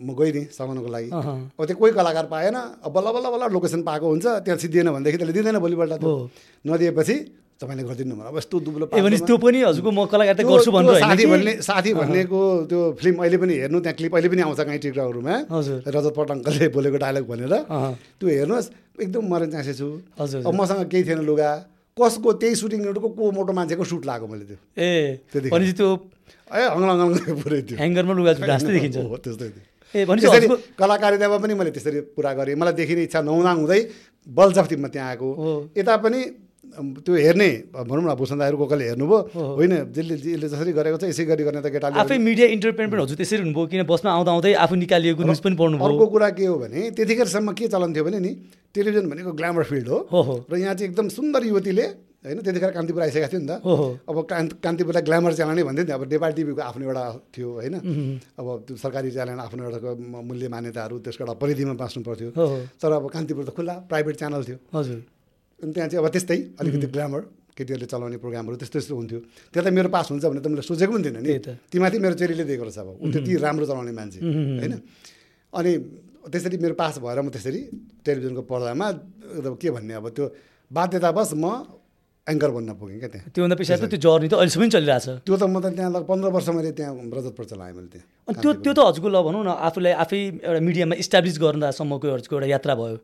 [0.00, 4.06] म गइदिएँ समाउनको लागि। अब त्यो कोही कलाकार पाएन अब बल्ल बल्ल बल्ल लोकेसन पाएको
[4.08, 6.16] हुन्छ त्यहाँ सिद्धिएन भनेदेखि त्यसले दिँदैन भोलिपल्ट त्यो।
[6.64, 7.16] नदिएपछि
[7.60, 11.24] तपाईँले गरिदिनु अब यस्तो दुब्लो त्यो पनि हजुरको म कलाकार त गर्छु भनेर साथी?
[11.30, 15.34] भन्ने साथी भन्नेको त्यो फिल्म अहिले पनि हेर्नु त्यहाँ क्लिप अहिले पनि आउँछ कहीँ टिकटकहरूमा
[15.52, 17.54] हजुर। रजत पटङ्कले बोलेको डायलग भनेर।
[18.18, 19.88] त्यो हेर्नुहोस् एकदम मरेन चाँसे छु
[20.18, 21.50] हजुर अब मसँग केही थिएन लुगा।
[21.92, 25.88] कसको त्यही सुटिङहरूको को मोटो मान्छेको सुट लगाएको मैले त्यो। ए। भनेपछि त्यो
[26.52, 30.48] ए हङ्गलङ्ग पुरै त्यो ह्याङ्गरमा लुगा जस्तै देखिन्छ। हो, त्यस्तै थियो। ए भनेपछि
[30.80, 33.80] कलाकारितामा पनि मैले त्यसरी पुरा गरेँ। मलाई देखिने इच्छा नहुँदा हुँदै
[34.24, 35.28] बलजफ्तीमा त्यहाँ आएको।
[35.76, 36.20] यता पनि
[36.72, 39.18] त्यो हेर्ने भनौँ न भूषण दाईहरू को कसले हेर्नुभयो।
[39.58, 43.16] होइन जसले जसले जसरी गरेको छ यसै गरी गर्ने त केटाले आफै मिडिया इन्टरटेनमेन्ट हजुर
[43.20, 46.56] त्यसरी हुनुभयो किन बसमा आउँदा आउँदै आफू निकालिएको न्युज पनि पढ्नुभयो। अर्को कुरा के हो
[46.62, 48.32] भने त्यतिखेरसम्म के चलन थियो भने नि
[48.72, 49.98] टेलिभिजन भनेको ग्ल्यामर फिल्ड हो।
[50.48, 51.86] र यहाँ चाहिँ एकदम सुन्दर युवतीले
[52.22, 53.54] होइन त्यतिखेर कान्तिपुर आइसकेको थियो नि त।
[54.08, 57.04] अब कान्त कान्तिपुरलाई ग्ल्यामर च्यानल नै भन्थ्यो नि अब नेपाल टिभीको आफ्नो एउटा
[57.34, 57.74] थियो होइन।
[58.38, 59.90] अब त्यो सरकारी च्यानल आफ्नो एउटा
[60.22, 62.30] मूल्य मान्यताहरू त्यसको एउटा परिधिमा बाँच्नु पर्थ्यो।
[62.78, 64.98] तर अब कान्तिपुर त खुल्ला प्राइभेट च्यानल थियो। हजुर।
[65.62, 67.20] अनि त्यहाँ चाहिँ अब त्यस्तै अलिकति ग्ल्यामर
[67.56, 69.18] केटीहरूले चलाउने प्रोग्रामहरू त्यस्तो त्यस्तो हुन्थ्यो।
[69.52, 71.32] त्यहाँ त मेरो पास हुन्छ भने त मैले सोचेको पनि थिएन नि।
[71.70, 74.72] तीमाथि मेरो चेलीले दिएको रहेछ अब। ऊ त्यति राम्रो चलाउने मान्छे होइन?
[75.52, 75.72] अनि
[76.32, 77.60] त्यसरी मेरो पास भएर म त्यसरी
[78.04, 78.86] टेलिभिजनको पर्दामा
[79.60, 80.24] के भन्ने अब त्यो
[80.70, 81.46] बाध्यतावश म
[82.22, 85.34] एङ्कर बन्न पुगेँ क्या त्यहाँ। त्योभन्दा पछाडि त त्यो जर्नी त अहिलेसम्म पनि चलिरहेछ। त्यो
[85.34, 88.50] त म त त्यहाँ लगभग पन्ध्र वर्ष मैले त्यहाँ रजतपुर चलाएँ मैले त्यहाँ। अनि त्यो
[88.62, 92.74] त्यो त हजुरको ल भनौँ न आफूलाई आफै एउटा मिडियामा इस्टाब्लिस गर्दासम्मको हजुरको एउटा यात्रा
[92.78, 92.96] भयो।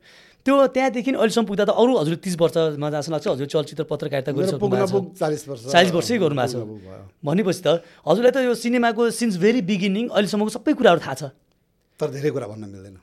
[0.47, 4.87] त्यो त्यहाँदेखि अहिलेसम्म पुग्दा त अरू हजुर तिस वर्षमा जस्तो लाग्छ हजुर चलचित्र पत्रकारिता गरिसक्नु
[4.87, 6.91] छ। चालिस वर्ष। चालिस वर्षै गर्नुभएको छ।
[7.27, 7.69] भनेपछि त
[8.07, 11.23] हजुरलाई त यो सिनेमाको सिन्स भेरी बिगिनिङ अहिलेसम्मको सबै कुराहरू थाहा छ।
[11.99, 12.97] तर धेरै कुरा भन्न मिल्दैन।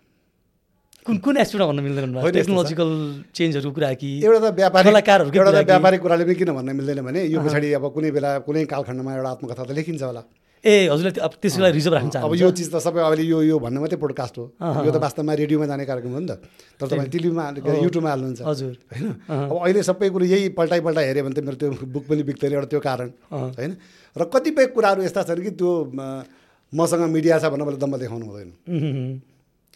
[1.06, 2.90] कुन कुन एस्पेक्टमा भन्न मिल्दैन। टेक्नोलोजिकल
[3.30, 7.00] चेन्जहरूको कुरा कि एउटा त व्यापारिक कलाकारहरूकै एउटा त। व्यापारिक कुराले पनि किन भन्न मिल्दैन
[7.06, 10.22] भने यो पछाडि अब कुनै बेला कुनै कालखण्डमा एउटा आत्मकथा त लेखिन्छ होला।
[10.66, 13.56] ए हजुरलाई अब त्यसको लागि रिजर्भ राख्न अब यो चिज त सबै अहिले यो यो
[13.62, 16.42] भन्नु मात्रै पोडकास्ट हो। यो त वास्तवमा रेडियोमा जाने कार्यक्रम हो नि त।
[16.82, 17.44] तर तपाईँले टिभीमा
[17.86, 19.06] युट्युबमा हाल्नुहुन्छ। हजुर। होइन?
[19.30, 22.52] अब अहिले सबै कुरो यही पल्टाइ पल्टाइ हेऱ्यो भने त मेरो त्यो बुक पनि बिक्दैन
[22.58, 23.72] एउटा त्यो कारण। होइन?
[24.18, 25.70] र कतिपय कुराहरू यस्ता छन् कि त्यो
[26.74, 28.50] मसँग मिडिया छ भनेर मैले दम्ब देखाउनु हुँदैन।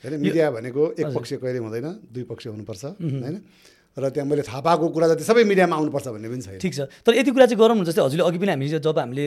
[0.04, 3.38] होइन मिडिया भनेको एक पक्ष कहिले हुँदैन दुई पक्ष हुनुपर्छ होइन?
[3.98, 6.80] र त्यहाँ मैले थाहा पाएको कुरा जति सबै मिडियामा आउनुपर्छ भन्ने पनि छैन। ठिक छ।
[7.04, 9.26] तर यति कुरा चाहिँ गरौँ न जस्तै हजुरले अघि पनि हामी जब हामीले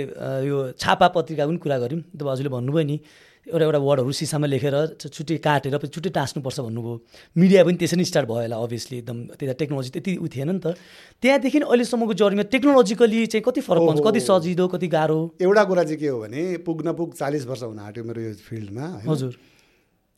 [0.48, 2.96] यो छापा पत्रिकाको पनि कुरा गऱ्यौँ तब हजुरले भन्नुभयो नि
[3.42, 6.94] एउटा एउटा वर्डहरू सिसामा लेखेर छु- छुट्टै काटेर पछि छुट्टै टाँस्नुपर्छ भन्नुभयो।
[7.36, 10.60] मिडिया पनि त्यसरी नै स्टार्ट भयो होला अभियसली एकदम त्यता टेक्नोलोजी त्यति उ थिएन नि
[10.62, 10.78] त।
[11.20, 15.20] त्यहाँदेखि अहिलेसम्मको जर्नीमा टेक्नोलोजिकली चाहिँ कति फरक ओहो। कति सजिलो कति गाह्रो?
[15.42, 18.86] एउटा कुरा चाहिँ के हो भने पुग्न पुग चालिस वर्ष हुन आँट्यो मेरो यो फिल्डमा?
[19.10, 19.32] हजुर।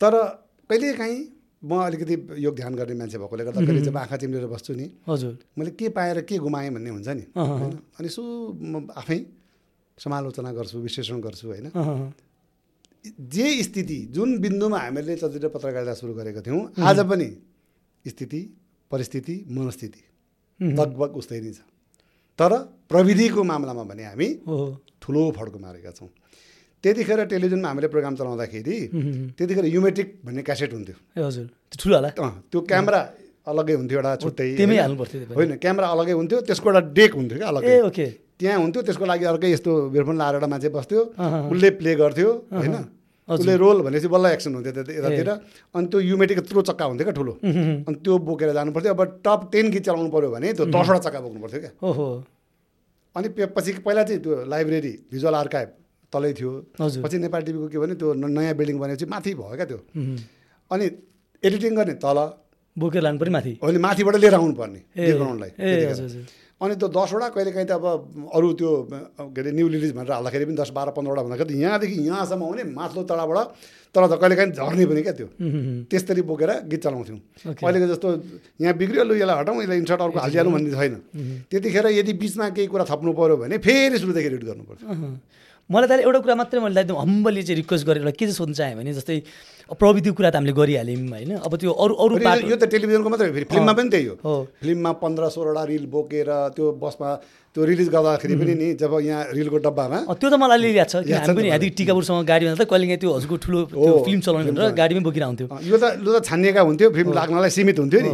[0.01, 0.13] तर
[0.69, 1.21] कहिलेकाहीँ
[1.63, 5.37] म अलिकति योग ध्यान गर्ने मान्छे भएकोले गर्दा कहिले जब आँखा चिम्लेर बस्छु नि। हजुर।
[5.57, 7.73] मैले के पाएर के गुमाएँ भन्ने हुन्छ नि। होइन?
[7.97, 9.19] अनि यसो म आफै
[9.97, 11.71] समालोचना गर्छु विश्लेषण गर्छु होइन?
[13.05, 17.29] जे स्थिति जुन बिन्दुमा हामीले चलचित्र पत्रकारिता सुरु गरेका थियौँ आज पनि
[18.05, 18.41] स्थिति
[18.91, 20.03] परिस्थिति मनस्थिति
[20.73, 21.61] लगभग उस्तै नै छ।
[22.39, 22.51] तर
[22.89, 24.27] प्रविधिको मामलामा भने हामी
[25.01, 26.09] ठुलो फड्को मारेका छौँ।
[26.85, 28.75] त्यतिखेर टेलिभिजनमा हामीले प्रोग्राम चलाउँदाखेरि
[29.37, 31.45] त्यतिखेर युमेट्रिक भन्ने क्यासेट हुन्थ्यो। हजुर।
[31.81, 32.09] ठुलो होला?
[32.13, 32.99] त्यो क्यामेरा
[33.49, 34.47] अलग्गै हुन्थ्यो एउटा छुट्टै।
[35.33, 35.57] होइन?
[35.57, 38.07] क्यामेरा अलग्गै हुन्थ्यो त्यसको एउटा डेक हुन्थ्यो क्या अलग्गै। ओके।
[38.37, 41.01] त्यहाँ हुन्थ्यो त्यसको लागि अर्कै यस्तो इयरफोन लाएर एउटा मान्छे बस्थ्यो।
[41.49, 42.75] उसले प्ले गर्थ्यो होइन।
[43.27, 44.71] उसले रोल भनेपछि बल्ल एक्सन हुन्थ्यो
[45.01, 45.29] यतातिर।
[45.73, 47.33] अनि त्यो युमेटिक यत्रो चक्का हुन्थ्यो क्या ठुलो।
[47.89, 51.19] अनि त्यो बोकेर जानु पर्थ्यो अब टप टेन गीत चलाउनु पऱ्यो भने त्यो दसवटा चक्का
[51.25, 51.71] बोक्नु पर्थ्यो क्या।
[53.15, 55.69] अनि पछि पहिला चाहिँ त्यो लाइब्रेरी भिजुअल आर्काइभ।
[56.15, 56.51] तलै थियो।
[57.03, 59.79] पछि नेपाल टिभीको के भने त्यो नयाँ बिल्डिङ बनेपछि माथि भयो क्या त्यो
[60.71, 60.85] अनि
[61.43, 62.19] एडिटिङ गर्ने तल।
[62.75, 66.05] बोकेर लानु पनि माथि। अहिले माथिबाट लिएर आउनु पर्ने ए गीत बनाउनलाई ए त्यतिखेर। हजुर
[66.05, 66.23] हजुर।
[66.55, 67.85] अनि त्यो दसवटा कहिले काहीँ त अब
[68.31, 68.71] अरू त्यो
[69.35, 73.03] के अरे न्यु रिलिज भनेर हाल्दाखेरि पनि दस बाह्र पन्ध्रवटा भन्दाखेरि यहाँदेखि यहाँसम्म आउने माथिल्लो
[73.11, 73.39] तडाबाट
[73.95, 75.27] तर त कहिले काहीँ झर्ने पनि क्या त्यो।
[75.91, 77.19] त्यस्तरी बोकेर गीत चलाउँथ्यौँ.
[77.59, 78.07] अहिलेको जस्तो
[78.63, 80.95] यहाँ बिग्रियो लु यसलाई हटाउँ यसलाई इन्सर्ट अर्को हालिहालौँ भन्ने छैन।
[81.51, 85.11] त्यतिखेर यदि बिचमा केही कुरा थप्नु पऱ्यो भने फेरि सुरुदेखि रेड गर्नु पर्छ अहँ।
[85.69, 88.75] मलाई त एउटा कुरा मात्रै मैले एकदम हम्बली चाहिँ रिक्वेस्ट गरेर के चाहिँ सोध्न चाहेँ
[88.77, 89.17] भने जस्तै
[89.73, 93.73] प्रविधिको कुरा त हामीले गरिहाल्यौँ होइन। अब त्यो अरू अरू यो- त टेलिभिजनको मात्रै फिल्ममा
[93.73, 97.09] पनि त्यही हो। फिल्ममा पन्ध्र सोह्रवटा रिल बोकेर त्यो बसमा
[97.55, 100.95] त्यो रिलिज गर्दाखेरि पनि नि जब यहाँ रिलको डब्बामा त्यो त मलाई अलिअलि याद छ
[101.01, 103.59] हामी पनि यहाँदेखि टिकापुरसँग गाडीमा जाँदा कहिले काहीँ त्यो हजुरको ठुलो
[104.05, 107.77] फिल्म चलाउने भनेर गाडीमै बोकेर आउँथ्यो। यो त लु त छानिएका हुन्थ्यो फिल्म लाग्नलाई सीमित
[107.81, 108.11] हुन्थ्यो नि।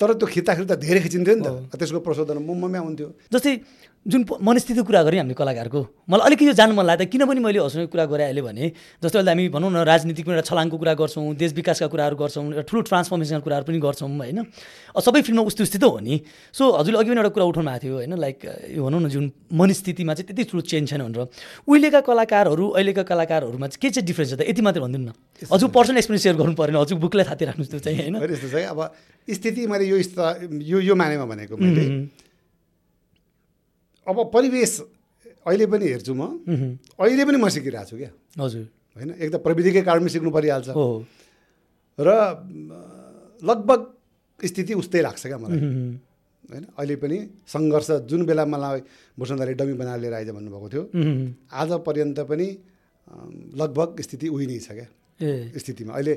[0.00, 3.52] तर त्यो खिच्दाखेरि त धेरै खिचिन्थ्यो नि त। त्यसको प्रशोधन मुम्बईमै आउँथ्यो जस्तै
[4.04, 5.80] जुन मनस्थितिको कुरा गरेँ हामीले कलाकारको
[6.12, 8.64] मलाई अलिकति यो जान्नु मन लाग्यो किन पनि मैले हजुरको कुरा गरेँ अहिले भने
[9.00, 12.68] जस्तै अहिले हामी भनौँ न राजनीतिकमा एउटा छलाङको कुरा गर्छौँ देश विकासका कुराहरू गर्छौँ एउटा
[12.68, 14.38] ठुलो ट्रान्सफर्मेसनका कुराहरू पनि गर्छौँ होइन?
[14.92, 16.20] सबै फिल्ममा उस्तो उस्तै त हो नि।
[16.52, 18.12] सो हजुरले अघि पनि एउटा कुरा उठाउनु भएको थियो होइन?
[18.20, 18.38] लाइक
[18.76, 19.24] यो भनौँ न जुन
[19.56, 21.24] मनस्थितिमा चाहिँ त्यति ठुलो चेन्ज छैन भनेर।
[21.64, 24.40] उहिलेका कलाकारहरू अहिलेका कलाकारहरूमा चाहिँ के चाहिँ डिफ्रेन्स छ त?
[24.44, 25.16] यति मात्रै भनिदिनु न।
[25.48, 28.20] हजुर पर्सनल एक्सपिरियन्स सेयर गर्नु परेन हजुर बुकलाई थाहा राख्नुहोस् त्यो चाहिँ होइन?
[28.20, 28.80] यस्तो कि अब
[29.32, 31.84] स्थिति मैले यो यो मानेमा भनेको मैले।
[34.08, 34.72] अब परिवेश
[35.46, 36.22] अहिले पनि हेर्छु म
[36.98, 38.64] अहिले पनि म सिकिरहेको छु क्या। हजुर।
[38.96, 39.10] होइन?
[39.20, 40.86] एक त प्रविधिकै कारणमै सिक्नु परिहाल्छ। हो।
[41.98, 42.08] र
[43.42, 43.80] लगभग
[44.40, 45.60] स्थिति उस्तै लाग्छ क्या मलाई।
[46.50, 46.64] होइन?
[46.78, 48.80] अहिले पनि सङ्घर्ष जुन बेला मलाई
[49.18, 50.84] वसुन्धराले डमी बनाएर लिएर आइज भन्नुभएको थियो
[51.52, 52.48] आज पर्यन्त पनि
[53.60, 54.88] लगभग स्थिति उही नै छ क्या।
[55.60, 56.14] स्थितिमा। अहिले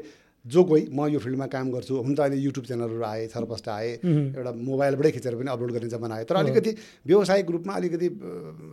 [0.48, 3.90] जो कोही म यो फिल्डमा काम गर्छु हुन त अहिले युट्युब च्यानलहरू आए छरपष्ट आए
[4.00, 6.72] एउटा मोबाइलबाटै खिचेर पनि अपलोड गर्ने जमाना आयो। तर अलिकति
[7.08, 8.08] व्यावसायिक रूपमा अलिकति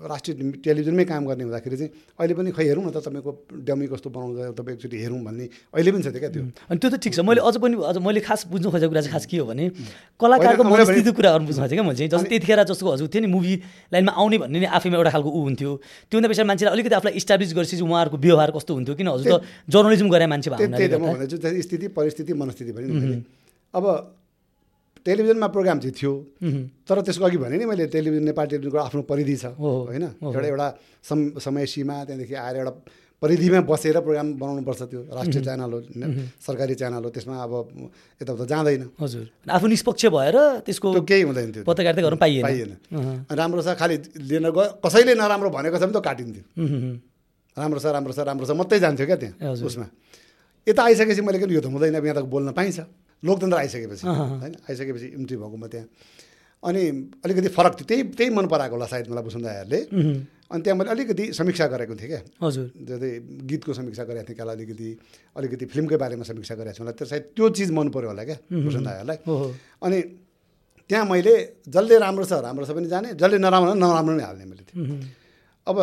[0.06, 3.30] राष्ट्रिय टेलिभिजनमै काम गर्ने हुँदाखेरि चाहिँ अहिले पनि खै हेरौँ न त तपाईँको
[3.66, 5.44] डमी कस्तो बनाउँछ तपाईँ एकचोटि हेरौँ भन्ने
[5.74, 7.96] अहिले पनि छ त्यो क्या त्यो। अनि त्यो त ठिक छ। मैले अझ पनि अझ
[7.98, 9.64] मैले खास बुझ्नु खोजेको कुरा चाहिँ खास के हो भने
[10.20, 13.54] कलाकारको मनस्थितिको कुराहरू बुझ्नु खोजेँ क्या मैले जस्तो त्यतिखेर जस्तो हजुर थियो नि मुभी
[13.90, 15.70] लाइनमा आउने भन्ने नि आफैमा एउटा खालको ऊ हुन्थ्यो।
[16.06, 19.34] त्योभन्दा पछाडि मान्छेले अलिकति आफूलाई इस्टाब्लिस गरेपछि उहाँहरूको व्यवहार कस्तो हुन्थ्यो किन हजुर त
[19.72, 23.18] जर्नलिजम गरे मान्छे भएको स्थिति परिस्थिति मनस्थिति भने मैले
[23.74, 23.84] अब
[25.04, 26.12] टेलिभिजनमा प्रोग्राम चाहिँ थियो।
[26.88, 30.04] तर त्यसको अघि भने नि मैले टेलिभिजन नेपाल टेलिभिजनको आफ्नो परिधि छ हो, होइन?
[30.24, 30.68] एउटा एउटा
[31.04, 32.72] सम समय सीमा त्यहाँदेखि आएर एउटा
[33.22, 35.80] परिधिमा बसेर प्रोग्राम बनाउनुपर्छ त्यो राष्ट्रिय च्यानल हो
[36.40, 37.52] सरकारी च्यानल हो त्यसमा अब
[38.20, 42.72] यताउता जाँदैन। हजुर। आफ्नो निष्पक्ष भएर त्यसको त्यो केही हुँदैन थियो पत्रकारिता गर्नु पाइएन। पाइएन।
[43.28, 46.44] राम्रो छ खालि लिन गयो। कसैले नराम्रो भनेको छ भने त काटिन्थ्यो।
[47.56, 49.86] राम्रो छ राम्रो छ राम्रो छ मात्रै जान्थ्यो क्या त्यहाँ। उसमा।
[50.66, 52.78] यता आइसकेपछि मैले किन यो त हुँदैन यहाँ त बोल्न पाइन्छ।
[53.22, 54.54] लोकतन्त्र आइसकेपछि। होइन?
[54.68, 55.86] आइसकेपछि इन्ट्री भएको म त्यहाँ।
[56.62, 56.82] अनि
[57.24, 60.16] अलिकति फरक थियो त्यही त्यही मन पराएको होला सायद मलाई वसुन्धाहरूले उम्,
[60.52, 63.10] अनि त्यहाँ मैले अलिकति समीक्षा गरेको थिएँ क्या। हजुर। जस्तै
[63.44, 64.88] गीतको समीक्षा गरेको थिएँ काला अलिकति
[65.36, 68.36] अलिकति फिल्मकै बारेमा समीक्षा गरेको छु मलाई त्यो सायद त्यो चिज मन पऱ्यो होला क्या
[69.28, 69.36] हो
[69.84, 69.98] अनि
[70.90, 71.34] त्यहाँ मैले
[71.68, 74.64] जसले राम्रो छ राम्रो छ पनि जाने जसले नराम्रो नराम्रो नै हाल्ने मैले
[75.66, 75.76] अब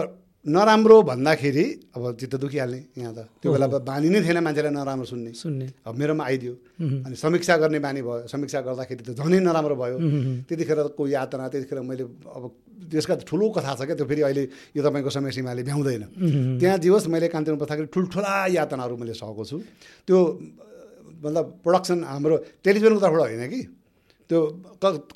[0.46, 1.66] नराम्रो भन्दाखेरि
[1.96, 5.94] अब चित्त दुखिहाल्ने यहाँ त। त्यो बेला बानी नै थिएन मान्छेलाई नराम्रो सुन्ने। सुन्ने। अब
[5.94, 6.54] मेरोमा आइदियो।
[7.06, 9.98] अनि समीक्षा गर्ने बानी भयो। समीक्षा गर्दाखेरि त झनै नराम्रो भयो।
[10.50, 12.44] त्यतिखेरको यातना त्यतिखेर मैले अब
[12.90, 16.04] त्यसका ठुलो कथा छ क्या त्यो फेरि अहिले यो तपाईँको समय सीमाले भ्याउँदैन।
[16.58, 19.58] त्यहाँ जे होस् मैले कान्तिमा बस्दाखेरि ठुल्ठुला यातनाहरू मैले सकेको छु।
[20.10, 20.18] त्यो
[21.22, 22.36] मतलब प्रोडक्सन हाम्रो
[22.66, 23.62] टेलिभिजनको तर्फबाट होइन कि?
[24.32, 24.40] त्यो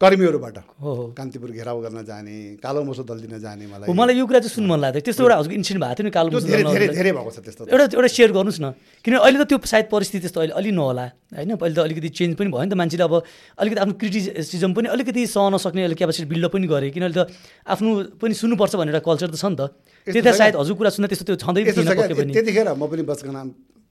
[0.04, 4.40] कर्मीहरूबाट हो कान्तिपुर घेराउ गर्न जाने कालो मोसो दल दिन जाने मलाई। मलाई यो कुरा
[4.44, 7.12] चाहिँ सुन्नु मन लाग्थ्यो। त्यस्तो एउटा हजुरको इन्सिडेन्ट भएको थियो नि कालो धेरै धेरै। धेरै
[7.16, 8.76] भएको छ त्यस्तो। एउटा एउटा सेयर गर्नुहोस् न।
[9.08, 11.52] किनभने अहिले त त्यो सायद परिस्थिति त्यस्तो अहिले अलि नहोला होइन?
[11.56, 13.16] पहिले त अलिकति चेन्ज पनि भयो नि त मान्छेले अब
[13.56, 17.32] अलिकति आफ्नो क्रिटिसिजम पनि अलिकति सहन सक्ने अहिले क्यापासिटी बिल्डअप पनि गरे। किनभने त
[17.72, 17.90] आफ्नो
[18.20, 19.72] पनि सुन्नुपर्छ भन्ने एउटा कल्चर त छ नि त।
[20.12, 23.42] त्यही त छ सायद हजुर कुरा सुन्दा त्यस्तो त्यो छँदै त्यतिखेर म पनि बचपना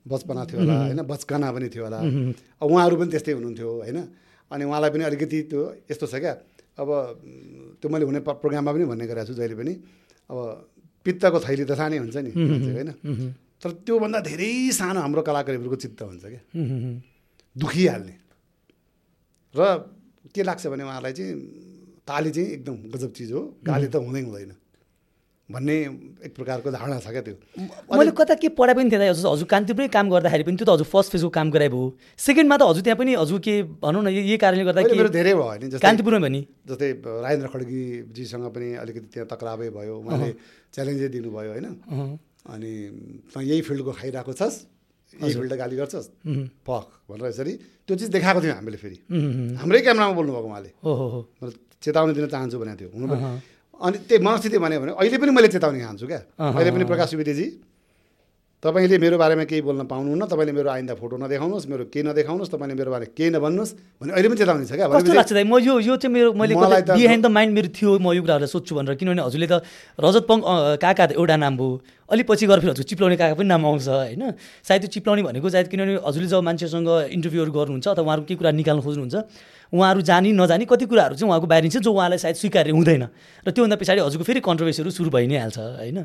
[0.04, 1.00] बचपना थियो होला होइन?
[1.08, 1.98] बचकना पनि थियो होला।
[2.60, 3.98] अब उहाँहरू पनि त्यस्तै हुनुहुन्थ्यो होइन?
[4.54, 6.34] अनि उहाँलाई पनि अलिकति त्यो यस्तो छ क्या।
[6.78, 6.88] अब
[7.82, 9.72] त्यो मैले हुने प्रोग्राममा पनि भन्ने गरेको छु जहिले पनि।
[10.30, 10.38] अब
[11.04, 12.90] पित्तको थैली त सानै हुन्छ नि होइन।
[13.60, 16.42] तर त्योभन्दा धेरै सानो हाम्रो कलाकारहरूको चित्त हुन्छ क्या।
[17.56, 18.14] दुखिहाल्ने।
[19.54, 19.60] र
[20.34, 21.32] के लाग्छ भने उहाँलाई चाहिँ
[22.08, 24.52] ताली चाहिँ एकदम गजब चिज हो। गाली त हुँदै हुँदैन।
[25.44, 25.76] भन्ने
[26.24, 27.36] एक प्रकारको धारणा छ क्या त्यो।
[27.92, 30.88] मैले कता के पढाइ पनि थिएन। हजुर हजुर कान्तिपुरै काम गर्दाखेरि पनि त्यो त हजुर
[30.88, 31.84] फर्स्ट फेजको काम गराए भयो।
[32.16, 35.52] सेकेन्डमा त हजुर त्यहाँ पनि हजुर के भनौँ न यही कारणले गर्दा मेरो धेरै भयो
[35.60, 40.28] नि कान्तिपुरमा भयो नि जस्तै राजेन्द्र खड्गीजीसँग पनि अलिकति त्यहाँ तक्राबै भयो उहाँले
[40.72, 41.66] च्यालेन्जै दिनुभयो होइन।
[42.48, 42.72] अनि
[43.36, 44.56] तँ यही फिल्डको खाइरहेको छस्
[45.12, 46.08] यही फिल्ड गाली गर्छस्
[46.64, 47.52] फक भनेर यसरी
[47.84, 48.96] त्यो चिज देखाएको थियो हामीले फेरि।
[49.60, 50.70] हाम्रै क्यामरामा बोल्नुभएको उहाँले।
[51.84, 56.06] चेतावनी दिन चाहन्छु भनेको थियो। अनि त्यही मनस्थिति भन्यो भने अहिले पनि मैले चेतावनी चाहन्छु
[56.06, 57.46] क्या। अहँ। अहिले पनि प्रकाश सुवेदीजी
[58.64, 62.74] तपाईँले मेरो बारेमा केही बोल्न पाउनुहुन्न तपाईँले मेरो आइन्दा फोटो नदेखाउनुहोस् मेरो केही नदेखाउनुहोस् तपाईँले
[62.80, 66.08] मेरो बारे केही नभन्नुहोस् भने अहिले पनि चेतावनी छ क्या। लाग्छ म यो यो चाहिँ
[66.08, 69.60] मेरो मैले बिहाइन्ड द माइन्ड मेरो थियो म यो कुराहरूलाई सोध्छु भनेर। किनभने हजुरले त
[70.00, 70.38] रजत पङ
[70.80, 71.68] काका एउटा नाम भयो।
[72.08, 74.22] अलिक पछि गएर फेरि हजुर चिप्लाउने काका पनि नाम आउँछ होइन?
[74.64, 78.50] सायद त्यो चिप्लाउने भनेको सायद किनभने हजुरले जब मान्छेसँग इन्टरभ्यूहरू गर्नुहुन्छ अथवा उहाँहरू केही कुरा
[78.64, 79.16] निकाल्न खोज्नुहुन्छ?
[79.72, 83.04] उहाँहरू जानी नजानी कति कुराहरू चाहिँ उहाँको बाहिरिन्छ जो उहाँलाई सायद स्वीकार्य हुँदैन।
[83.46, 85.98] र त्योभन्दा पछाडि हजुरको फेरि कन्ट्रोभर्सीहरू सुरु भइ नै हाल्छ होइन?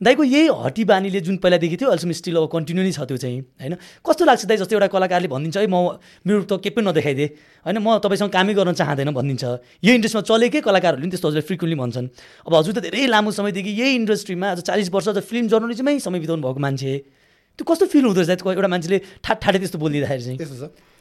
[0.00, 3.40] दाइको यही हटी बानीले जुन पहिलादेखि थियो अहिलेसम्म स्टिल अब कन्टिन्यू नै छ त्यो चाहिँ
[3.40, 3.74] होइन?
[4.04, 5.96] कस्तो लाग्छ दाइ जस्तो एउटा कलाकारले भनिदिन्छ है म
[6.26, 7.28] मेरो त केही पनि नदेखाइदिए
[7.66, 7.78] होइन?
[7.78, 9.44] म तपाईँसँग कामै गर्न चाहँदैन भनिदिन्छ।
[9.80, 12.06] यो इन्डस्ट्रीमा चलेकै कलाकारहरूले पनि त्यस्तो हजुरले फ्रिक्वेन्टली भन्छन्।
[12.46, 16.18] अब हजुर त धेरै लामो समयदेखि यही इन्डस्ट्रीमा आज चालिस वर्ष त फिल्म जर्नलिजमै समय
[16.22, 16.92] बिताउनु भएको मान्छे।
[17.58, 20.95] त्यो कस्तो फिल हुँदो रहेछ एउटा मान्छेले ठाट ठाडै त्यस्तो बोलिदिँदाखेरि चाहिँ। यस्तो छ।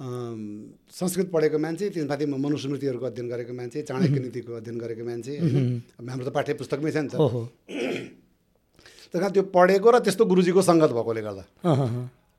[0.00, 5.82] संस्कृत पढेको मान्छे त्यसमाथि म मनुस्मृतिहरूको अध्ययन गरेको मान्छे चाणक्य नीतिको अध्ययन गरेको मान्छे होइन?
[6.08, 7.20] हाम्रो त पाठ्य पुस्तकमै छ नि त।
[9.12, 11.44] त्यस कारण त्यो पढेको र त्यस्तो गुरुजीको सङ्गत भएकोले गर्दा।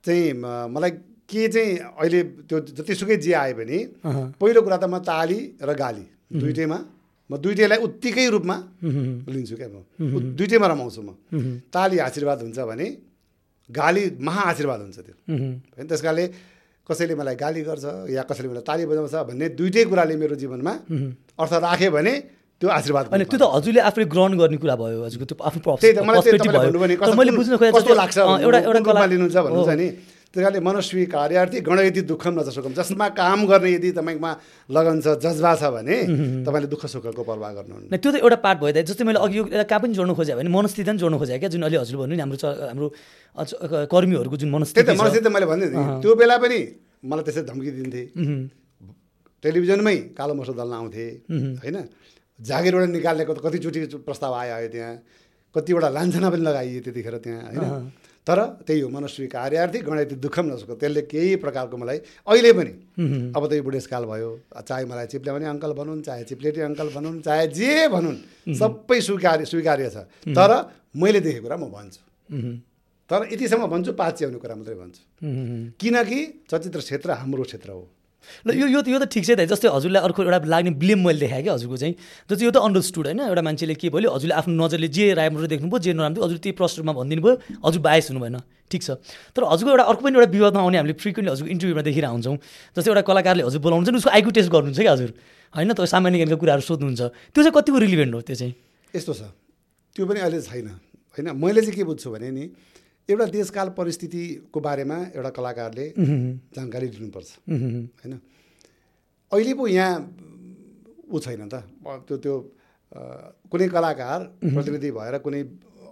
[0.04, 0.34] चाहिँ
[0.74, 0.92] मलाई
[1.30, 5.72] के चाहिँ अहिले त्यो जतिसुकै जे आए पनि अँ, पहिलो कुरा त म ताली र
[5.78, 6.78] गाली दुइटैमा
[7.30, 8.58] म दुइटैलाई उत्तिकै रूपमा
[9.30, 9.86] लिन्छु क्या म।
[10.36, 11.10] दुइटैमा रमाउँछु म।
[11.70, 12.88] ताली आशीर्वाद हुन्छ भने
[13.70, 15.86] गाली महाआशीर्वाद हुन्छ त्यो। होइन?
[15.88, 16.26] त्यस कारणले
[16.90, 20.74] कसैले मलाई गाली गर्छ या कसैले मलाई ताली बजाउँछ भन्ने दुइटै कुराले मेरो जीवनमा
[21.42, 22.14] अर्थ राख्यो भने
[22.62, 25.60] त्यो आशीर्वाद होइन त्यो त हजुरले आफूले ग्रहण गर्ने कुरा भयो हजुरको त्यो आफ्नो
[28.46, 29.88] एउटा एउटा कला लिनुहुन्छ भन्नुहुन्छ। नि?
[30.32, 34.32] त्यस कारणले मनस्वी कार्यार्थी गणयति दुःखम न सुखम जसमा काम गर्ने यदि तपाईँमा
[34.72, 35.96] लगन छ जज्बा छ भने
[36.48, 39.44] तपाईँले दुःख सुखको पर्वाह गर्नुहुन्न। त्यो त एउटा पार्ट भयो त जस्तै मैले अघि यो
[39.68, 42.24] कहाँ पनि जोड्नु खोजेँ भने मनस्थिति पनि जोड्नु खोजेँ क्या जुन अहिले हजुर भन्नु नि
[42.24, 42.88] हाम्रो हाम्रो
[43.92, 46.60] कर्मीहरूको जुन त्यही मनस्थिति त छ। मलाई त मैले भन्दै थिएँ। त्यो बेला पनि
[47.12, 48.02] मलाई त्यसरी धम्की दिन्थे।
[49.44, 51.06] टेलिभिजनमै कालो मसो दल्न आउँथे।
[51.60, 51.78] होइन?
[52.40, 54.96] जागिरबाट निकाल्नेको त कतिचोटि प्रस्ताव आयो त्यहाँ।
[55.56, 58.00] कतिवटा लान्छना पनि लगाइयो त्यतिखेर त्यहाँ। होइन?
[58.28, 61.98] तर त्यही हो मनस्वी कार्यार्थी गणित दुःखम नसुख त्यसले केही प्रकारको मलाई
[62.30, 62.74] अहिले पनि
[63.34, 64.30] अब त यो बुढेसकाल भयो
[64.62, 68.18] चाहे मलाई चिप्ले पनि अङ्कल भनुन् चाहे चिप्लेटी अङ्कल भनुन् चाहे जे भनुन्
[68.62, 69.98] सबै स्वीकार्य स्वीकार्य छ।
[70.38, 70.52] तर
[71.02, 72.02] मैले देखेको कुरा म भन्छु।
[73.10, 75.02] तर यतिसम्म भन्छु पाच्याउने कुरा मात्रै भन्छु।
[75.82, 76.20] किनकि
[76.50, 77.84] चलचित्र क्षेत्र हाम्रो क्षेत्र हो।
[78.46, 81.00] ल यो यो त यो त ठिक छ त जस्तै हजुरलाई अर्को एउटा लाग्ने ब्लेम
[81.06, 81.96] मैले देखाएँ क्या हजुरको चाहिँ।
[82.30, 85.80] जस्तै यो त अन्डरस्टुड होइन। एउटा मान्छेले के भयो हजुरले आफ्नो नजरले जे राम्रो देख्नुभयो
[85.82, 88.38] जे नराम्रो हजुर त्यही प्रश्नमा भनिदिनु भयो हजुर बायस हुनु भएन
[88.72, 88.90] ठिक छ।
[89.36, 92.38] तर हजुरको एउटा अर्को पनि एउटा विवादमा आउने हामीले फ्रिक्वेन्टली हजुरको इन्टरभ्यूमा देखिरहेको हुन्छौँ।
[92.78, 95.12] जस्तै एउटा कलाकारले हजुर बोलाउनुहुन्छ नि उसको आइक्यू टेस्ट गर्नुहुन्छ क्या हजुर।
[95.52, 97.02] होइन त सामान्य ज्ञानका कुराहरू सोध्नुहुन्छ।
[97.36, 98.54] त्यो चाहिँ कतिको रिलिभेन्ट हो त्यो चाहिँ?
[98.96, 99.22] यस्तो छ।
[99.96, 100.68] त्यो पनि अहिले छैन।
[101.12, 102.44] होइन मैले चाहिँ के बुझ्छु भने नि
[103.10, 105.86] एउटा देशकाल परिस्थितिको बारेमा एउटा कलाकारले
[106.56, 108.14] जानकारी लिनुपर्छ उम्, होइन?
[109.32, 109.94] अहिले पो यहाँ
[111.12, 111.64] ऊ छैन त।
[112.08, 112.36] त्यो त्यो
[113.52, 115.42] कुनै कलाकार प्रतिनिधि भएर कुनै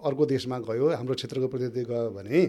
[0.07, 2.39] अर्को देशमा गयो हाम्रो क्षेत्रको प्रतिनिधि गयो भने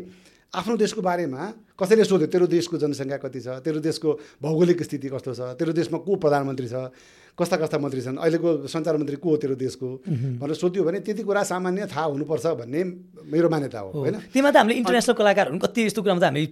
[0.54, 1.42] आफ्नो देशको बारेमा
[1.78, 3.48] कसैले सोध्यो तेरो देशको जनसङ्ख्या कति छ?
[3.62, 4.08] तेरो देशको
[4.42, 5.40] भौगोलिक स्थिति कस्तो छ?
[5.58, 6.90] तेरो देशमा को प्रधानमन्त्री छ?
[7.40, 8.16] कस्ता कस्ता मन्त्री छन्?
[8.20, 9.88] अहिलेको सञ्चार मन्त्री को हो तेरो देशको?
[10.40, 12.80] भनेर सोध्यो भने त्यति कुरा सामान्य थाहा हुनुपर्छ भन्ने
[13.32, 14.16] मेरो मान्यता हो होइन?
[14.28, 16.46] त्यहीमा त हामीले इन्टरनेसनल कलाकारहरू कति यस्तो कुरामा त हामी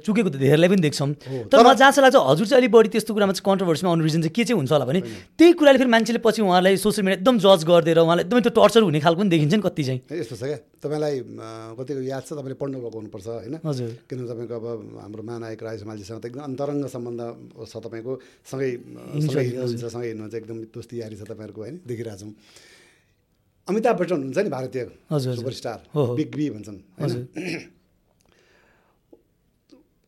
[0.00, 1.10] चुकेको त धेरैलाई पनि देख्छौँ।
[1.52, 4.20] तर मलाई जहाँ चाहिँ लाग्छ हजुर चाहिँ अलिक बढी त्यस्तो कुरामा चाहिँ कन्ट्रोभर्सीमा आउने रिजन
[4.24, 5.00] चाहिँ के चाहिँ हुन्छ होला भने
[5.36, 8.82] त्यही कुराले फेरि मान्छेले पछि उहाँलाई सोसियल मिडिया एकदम जज गरिदिएर उहाँलाई एकदमै त्यो टर्चर
[8.88, 10.58] हुने खालको पनि देखिन्छ नि कति चाहिँ। यस्तो छ क्या?
[10.76, 11.14] तपाईँलाई
[11.76, 12.30] कतिको याद छ?
[12.36, 13.54] तपाईँले पढ्नु भएको हुनुपर्छ होइन?
[13.66, 14.66] हजुर। किनभने तपाईँको अब
[15.02, 17.20] हाम्रो महानायक राय समालजीसँग त एकदम अन्तरङ्ग सम्बन्ध
[17.66, 18.12] छ तपाईँको
[18.46, 21.76] सँगै सँगै हिँड्नुहुन्छ एकदम दोस्ती यारी छ तपाईँहरूको होइन?
[21.82, 22.32] देखिरहेछौँ।
[23.68, 25.78] अमिताभ बच्चन हुन्छ नि भारतीय। सुपरस्टार।
[26.14, 26.78] बिग बी भन्छन्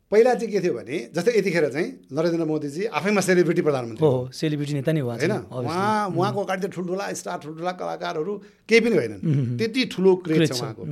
[0.09, 4.72] पहिला चाहिँ के थियो भने जस्तै यतिखेर चाहिँ नरेन्द्र मोदीजी आफैमा सेलिब्रिटी प्रधानमन्त्री हो सेलिब्रिटी
[4.80, 8.32] नेता नै होइन। उहाँ उहाँको अगाडि त ठुल्ठुला स्टार ठुल्ठुला कलाकारहरू
[8.64, 9.20] केही पनि होइनन्।
[9.61, 10.84] त्यति ठुलो क्रेज छ छ, उहाँको।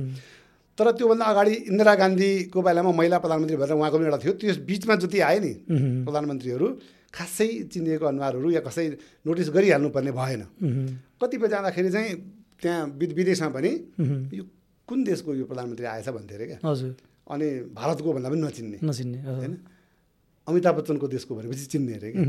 [0.77, 4.95] तर त्योभन्दा अगाडि इन्दिरा गान्धीको बेलामा महिला प्रधानमन्त्री भएर उहाँको पनि एउटा थियो। त्यस बिचमा
[5.01, 5.51] जति आए नि
[6.05, 6.67] प्रधानमन्त्रीहरू
[7.17, 8.85] खासै चिनिएको अनुहारहरू या कसै
[9.25, 10.41] नोटिस गरिहाल्नुपर्ने भएन।
[11.21, 12.11] कतिपय जाँदाखेरि चाहिँ
[12.61, 13.71] त्यहाँ विद विदेशमा पनि
[14.37, 14.43] यो
[14.87, 16.59] कुन देशको यो प्रधानमन्त्री आएछ भन्थ्यो अरे क्या?
[16.63, 16.91] हजुर।
[17.27, 19.53] अनि भारतको भन्दा पनि नचिन्ने। नचिन्ने। होइन?
[20.47, 22.23] अमिताभ बच्चनको देशको भनेपछि चिन्ने अरे क्या।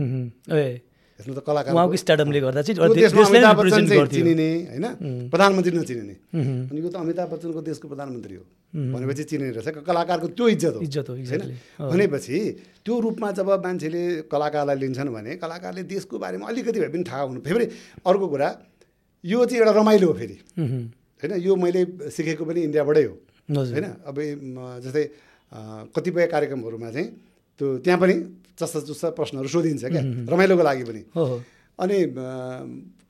[1.19, 4.87] यसमा त कलाकार स्टार्डमले गर्दा चिनिने होइन?
[5.31, 6.15] प्रधानमन्त्री नचिनिने।
[6.71, 10.81] अनि यो त अमिताभ बच्चनको देशको प्रधानमन्त्री हो। भनेपछि चिनिने रहेछ। कलाकारको त्यो इज्जत हो।
[10.83, 11.43] इज्जत हो होइन?
[11.81, 12.39] भनेपछि
[12.85, 17.41] त्यो रूपमा जब मान्छेले कलाकारलाई लिन्छन् भने कलाकारले देशको बारेमा अलिकति भए पनि थाहा हुनु
[17.41, 17.67] फेरि
[18.05, 18.49] अर्को कुरा
[19.25, 21.33] यो चाहिँ एउटा रमाइलो हो फेरि। होइन?
[21.41, 23.15] यो मैले सिकेको पनि इन्डियाबाटै हो।
[23.49, 23.87] होइन?
[24.05, 24.17] अब
[24.85, 25.05] जस्तै
[25.97, 27.09] कतिपय कार्यक्रमहरूमा चाहिँ
[27.61, 28.15] त्यो त्यहाँ पनि
[28.61, 31.03] चस्ता चुस्ता प्रश्नहरू सोधिन्छ क्या। रमाइलोको लागि पनि।
[31.79, 31.99] अनि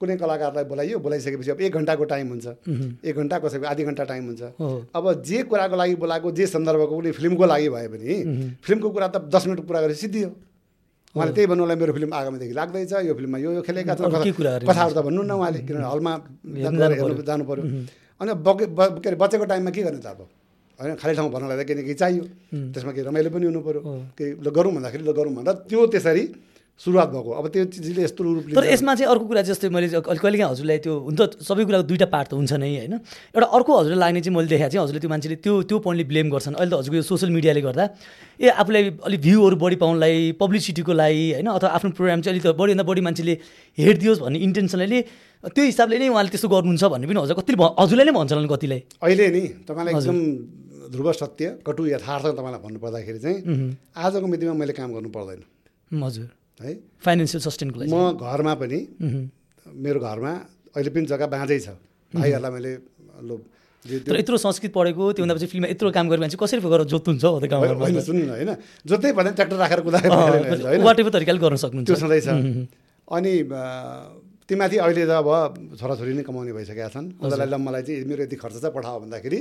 [0.00, 2.46] कुनै कलाकारलाई बोलाइयो बोलाइसकेपछि अब एक घन्टाको टाइम हुन्छ।
[3.02, 4.42] एक घन्टा कसैको आधी घन्टा टाइम हुन्छ।
[4.94, 8.14] अब जे कुराको लागि बोलाएको जे सन्दर्भको कुनै फिल्मको लागि भयो भने
[8.62, 10.28] फिल्मको कुरा त दस मिनट कुरा गरेर सिद्धियो।
[11.18, 13.94] उहाँले त्यही भन्नुलाई मेरो फिल्म आगामीदेखि लाग्दैछ यो फिल्ममा यो यो खेलेका
[14.38, 16.12] कुराहरू कथाहरू त भन्नु न उहाँले किनभने हलमा
[16.94, 17.64] हेर्नु जानु पऱ्यो।
[18.20, 20.20] अनि बके ब- के अरे बचेको टाइममा के गर्ने त अब?
[20.78, 22.22] होइन खाली ठाउँ भन्नलाई त केही न केही चाहियो।
[22.74, 23.80] त्यसमा केही रमाइलो पनि हुनु पऱ्यो।
[24.14, 26.22] केही गरौँ भन्दाखेरि ल गरौँ भन्दा त्यो त्यसरी
[26.78, 30.38] सुरुवात भएको। अब त्यो चिजले यस्तो रूप तर यसमा चाहिँ अर्को कुरा जस्तै मैले कहिले
[30.38, 32.94] काहीँ हजुरलाई त्यो हुन त सबै कुराको दुइटा पार्ट त हुन्छ नै होइन?
[33.34, 36.26] एउटा अर्को हजुरलाई लाग्ने चाहिँ मैले देखाएको चाहिँ हजुरले त्यो मान्छेले त्यो त्यो पोइन्टले ब्लेम
[36.30, 37.84] गर्छन्। अहिले त हजुरको यो सोसियल मिडियाले गर्दा
[38.38, 41.48] ए आफूलाई अलिक भ्यूहरू बढी पाउनलाई पब्लिसिटीको लागि होइन?
[41.58, 43.34] अथवा आफ्नो प्रोग्राम चाहिँ अलिक त बढीभन्दा बढी मान्छेले
[43.78, 44.98] हेरिदियोस् भन्ने इन्टेन्सनले
[45.50, 48.48] त्यो हिसाबले नै उहाँले त्यस्तो गर्नुहुन्छ भन्ने पनि हजुर कतिले भ- हजुरलाई नै भन्छ होला
[48.54, 48.80] कतिलाई?
[49.02, 50.18] अहिले नि तपाईँलाई एकदम
[50.94, 53.38] ध्रुव सत्य कटु यथार्थ तपाईँलाई भन्नुपर्दाखेरि चाहिँ
[53.98, 55.42] आजको मितिमा मैले काम गर्नु पर्दैन।
[56.06, 56.28] हजुर।
[56.62, 56.72] है?
[57.04, 58.78] फाइनेन्सियल सस्टेनको लागि म घरमा पनि
[59.84, 60.32] मेरो घरमा
[60.76, 61.68] अहिले पनि जग्गा बाँझै छ।
[62.12, 62.72] भाइहरूलाई मैले
[63.28, 63.36] लो
[64.08, 68.00] तर यत्रो संस्कृत पढेको त्योभन्दा पछि फिल्ममा यत्रो काम गरेर मान्छे कसरी गरेर जोत्नुहुन्छ होइन
[68.08, 68.50] सुन्नु होइन।
[68.90, 72.26] जतै भन्दा ट्र्याक्टर राखेर कुदाएर होइन। वाट एभर तरिकाले गर्न सक्नुहुन्छ। त्यो छँदैछ
[73.08, 73.62] अनि अ,
[74.48, 75.28] तीमाथि अहिले त अब
[75.78, 79.38] छोराछोरी नै कमाउने भइसकेका छन्। उनीहरूलाई ल मलाई चाहिँ मेरो यति खर्च छ पठाओ भन्दाखेरि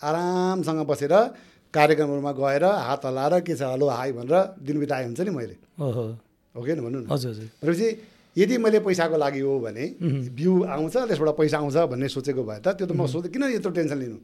[0.00, 1.14] आरामसँग बसेर
[1.74, 6.04] कार्यक्रमहरूमा गएर हात हल्लाएर के छ हेलो हाई भनेर दिन बिताए हुन्छ नि मैले। ओहो।
[6.54, 7.06] हो कि भन्नु न?
[7.10, 7.88] हजुर हजुर। भनेपछि
[8.36, 9.84] यदि मैले पैसाको लागि हो भने
[10.38, 13.70] भ्यू आउँछ त्यसबाट पैसा आउँछ भन्ने सोचेको भए त त्यो त म सोधेँ किन यत्रो
[13.74, 14.18] टेन्सन लिनु?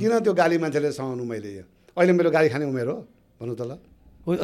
[0.00, 1.64] किन त्यो गाली मान्छेले सहनु मैले यो?
[1.96, 2.96] अहिले मेरो गाली खाने उमेर हो
[3.40, 3.72] भन्नु त ल।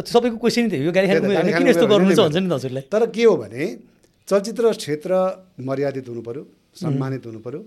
[0.08, 3.62] सबैको क्वेसन यो खाने किन यस्तो गर्नुहुन्छ नि हजुरलाई तर के हो भने
[4.28, 5.12] चलचित्र क्षेत्र
[5.64, 6.42] मर्यादित हुनु पऱ्यो
[6.76, 7.60] सम्मानित हुनु पऱ्यो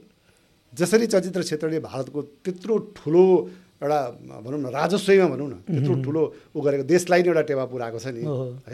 [0.73, 3.23] जसरी चलचित्र क्षेत्रले भारतको त्यत्रो ठुलो
[3.81, 3.99] एउटा
[4.45, 6.21] भनौँ न राजस्वमा भनौँ न त्यत्रो ठुलो
[6.53, 8.21] ऊ गरेको देशलाई नै एउटा टेवा पुऱ्याएको छ नि?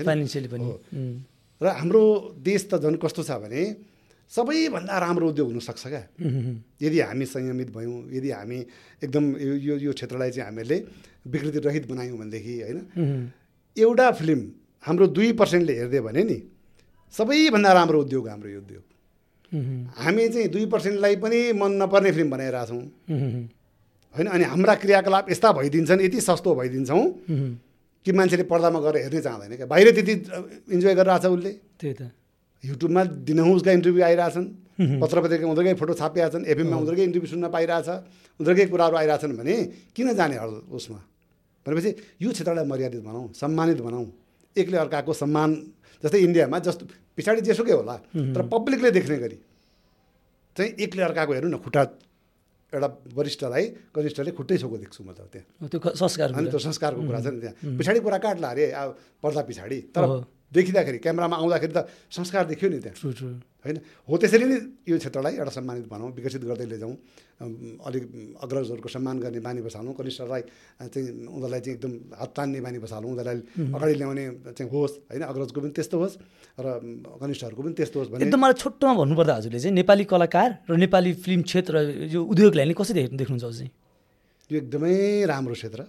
[0.03, 0.67] फाइनेन्सियली पनि
[1.61, 2.03] र हाम्रो
[2.43, 3.61] देश त झन् कस्तो छ भने
[4.31, 6.03] सबैभन्दा राम्रो उद्योग हुनसक्छ क्या।
[6.83, 8.59] यदि हामी संयमित भयौँ यदि हामी
[9.03, 10.77] एकदम यो यो क्षेत्रलाई चाहिँ हामीले
[11.31, 12.79] विकृति रहित बनायौँ भनेदेखि होइन?
[13.77, 14.39] एउटा फिल्म
[14.83, 16.37] हाम्रो दुई पर्सेन्टले हेरिदियो भने नि
[17.13, 18.83] सबैभन्दा राम्रो उद्योग हाम्रो यो उद्योग।
[19.95, 22.83] हामी चाहिँ दुई पर्सेन्टलाई पनि मन नपर्ने फिल्म बनाइरहेछौँ।
[24.17, 27.03] होइन अनि हाम्रा क्रियाकलाप यस्ता भइदिन्छन् यति सस्तो भइदिन्छौँ
[28.05, 30.13] कि मान्छेले पर्दामा गएर हेर्नै चाहँदैन क्या। बाहिर त्यति
[30.73, 32.01] इन्जोय गरिरहेछ उसले। त्यही त।
[32.63, 34.47] युट्युबमा दिनहुँ उसका इन्टरभ्यू आइरहेछन्
[35.01, 37.89] पत्र पत्रिका उनीहरूकै फोटो छापिरहेका छन् एफएममा उनीहरूकै इन्टरभ्यू सुन्न पाइरहेछ
[38.39, 39.55] उनीहरूकै कुराहरू आइरहेछन् भने
[39.93, 40.35] किन जाने
[40.73, 40.99] उसमा?
[41.65, 41.89] भनेपछि
[42.21, 44.05] यो क्षेत्रलाई मर्यादित बनाऊ सम्मानित बनाऊ।
[44.55, 45.49] एकले अर्काको सम्मान
[46.03, 47.95] जस्तै इन्डियामा जस्तो पछाडि जेसुकै होला
[48.33, 49.37] तर पब्लिकले देख्ने गरी
[50.57, 51.83] चाहिँ एकले अर्काको हेर्नु न खुट्टा
[52.73, 53.65] एउटा वरिष्ठलाई
[53.95, 57.39] कनिष्ठले खुट्टै छोको देख्छु म त त्यहाँ। त्यो संस्कार अनि त्यो संस्कारको कुरा छ नि
[57.39, 58.89] त्यहाँ। पछाडि कुरा काट्ला अरे अब
[59.23, 62.95] पर्दा पछाडि। तर। देखिँदाखेरि क्यामेरामा आउँदाखेरि त संस्कार देखियो नि त्यहाँ
[63.67, 63.77] होइन?
[64.07, 66.93] हो त्यसरी नै यो क्षेत्रलाई एउटा सम्मानित बनाऊँ विकसित गर्दै लैजाउँ
[67.83, 68.03] अलिक
[68.39, 70.41] अग्रजहरूको सम्मान गर्ने बानी बसालौँ कनिष्ठलाई
[70.87, 73.37] चाहिँ उनीहरूलाई चाहिँ एकदम हात तान्ने बानी बसालौँ उनीहरूलाई
[73.75, 74.23] अगाडि ल्याउने
[74.55, 75.23] चाहिँ होस् होइन?
[75.27, 76.15] अग्रजको पनि त्यस्तो होस्
[76.63, 76.65] र
[77.21, 81.11] कनिष्ठहरूको पनि त्यस्तो होस् भने एकदम मलाई छोटोमा भन्नुपर्दा हजुरले चाहिँ नेपाली कलाकार र नेपाली
[81.27, 81.73] फिल्म क्षेत्र
[82.15, 83.71] यो उद्योगलाई नि कसरी हेर्नु देख्नुहुन्छ हजुर चाहिँ?
[84.49, 84.95] यो एकदमै
[85.27, 85.81] राम्रो क्षेत्र।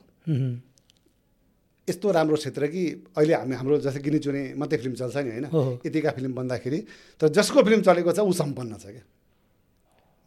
[1.88, 2.82] यस्तो राम्रो क्षेत्र कि
[3.16, 5.46] अहिले हामी हाम्रो जस्तै गिनी चुने मात्रै फिल्म चल्छ नि होइन।
[5.86, 6.78] यतिका फिल्म बन्दाखेरि।
[7.20, 9.04] तर जसको फिल्म चलेको छ ऊ सम्पन्न छ क्या।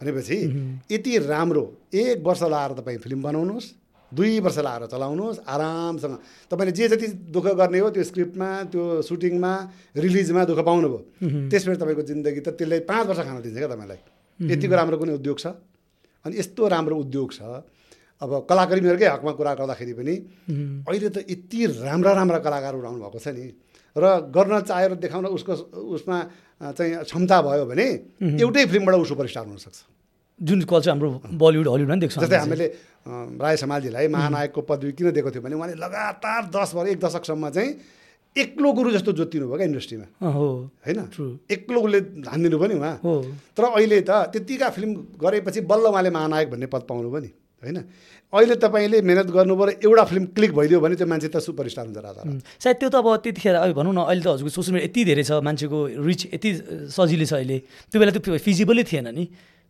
[0.01, 0.38] भनेपछि
[0.91, 3.68] यति राम्रो एक वर्ष लाएर तपाईँ फिल्म बनाउनुहोस्
[4.12, 6.16] दुई वर्ष लाएर चलाउनुहोस् आरामसँग।
[6.51, 9.53] तपाईँले जे जति दुःख गर्ने हो त्यो स्क्रिप्टमा त्यो सुटिङमा
[9.95, 10.99] रिलिजमा दुःख पाउनुभयो।
[11.47, 13.99] त्यसपछि तपाईँको जिन्दगी त त्यसले पाँच वर्ष खान दिन्छ क्या तपाईँलाई।
[14.51, 15.45] यतिको राम्रो कुनै उद्योग छ?
[16.26, 17.41] अनि यस्तो राम्रो उद्योग छ
[18.22, 20.15] अब कलाकर्मीहरूकै हकमा कुरा गर्दाखेरि पनि
[20.88, 23.45] अहिले त यति राम्रा राम्रा कलाकारहरू आउनु भएको छ नि।
[23.95, 25.53] र गर्न चाहेर देखाउन उसको
[25.97, 26.17] उसमा
[26.78, 27.88] चाहिँ क्षमता भयो भने
[28.39, 29.80] एउटै फिल्मबाट ऊ सुपरस्टार हुनसक्छ।
[30.39, 32.67] जुन कल्चर हाम्रो बलिउड हलिउडमा पनि देख्छौँ जस्तै हामीले
[33.41, 37.69] राय समालजीलाई महानायकको पदवी किन दिएको थियो भने उहाँले लगातार दस वर्ष एक दशकसम्म चाहिँ
[38.36, 40.99] एक्लो गुरु जस्तो जोतिनु भयो क्या इन्डस्ट्रीमा। होइन?
[41.51, 42.95] एक्लो उसले ध्यान दिनु पनि उहाँ।
[43.57, 47.30] तर अहिले त त्यतिका फिल्म गरेपछि बल्ल उहाँले महानायक भन्ने पद पाउनु पनि
[47.62, 47.78] होइन?
[48.34, 51.99] अहिले तपाईँले मेहनत गर्नुभयो र एउटा फिल्म क्लिक भइदियो भने त्यो मान्छे त सुपरस्टार हुन्छ
[51.99, 52.22] राजा
[52.64, 55.24] सायद त्यो त अब त्यतिखेर अब भनौँ न अहिले त हजुरको सोसियल मिडिया यति धेरै
[55.24, 56.49] छ मान्छेको रिच यति
[56.89, 57.57] सजिलो छ अहिले।
[57.91, 59.24] त्यो बेला त्यो फिजिबलै थिएन नि।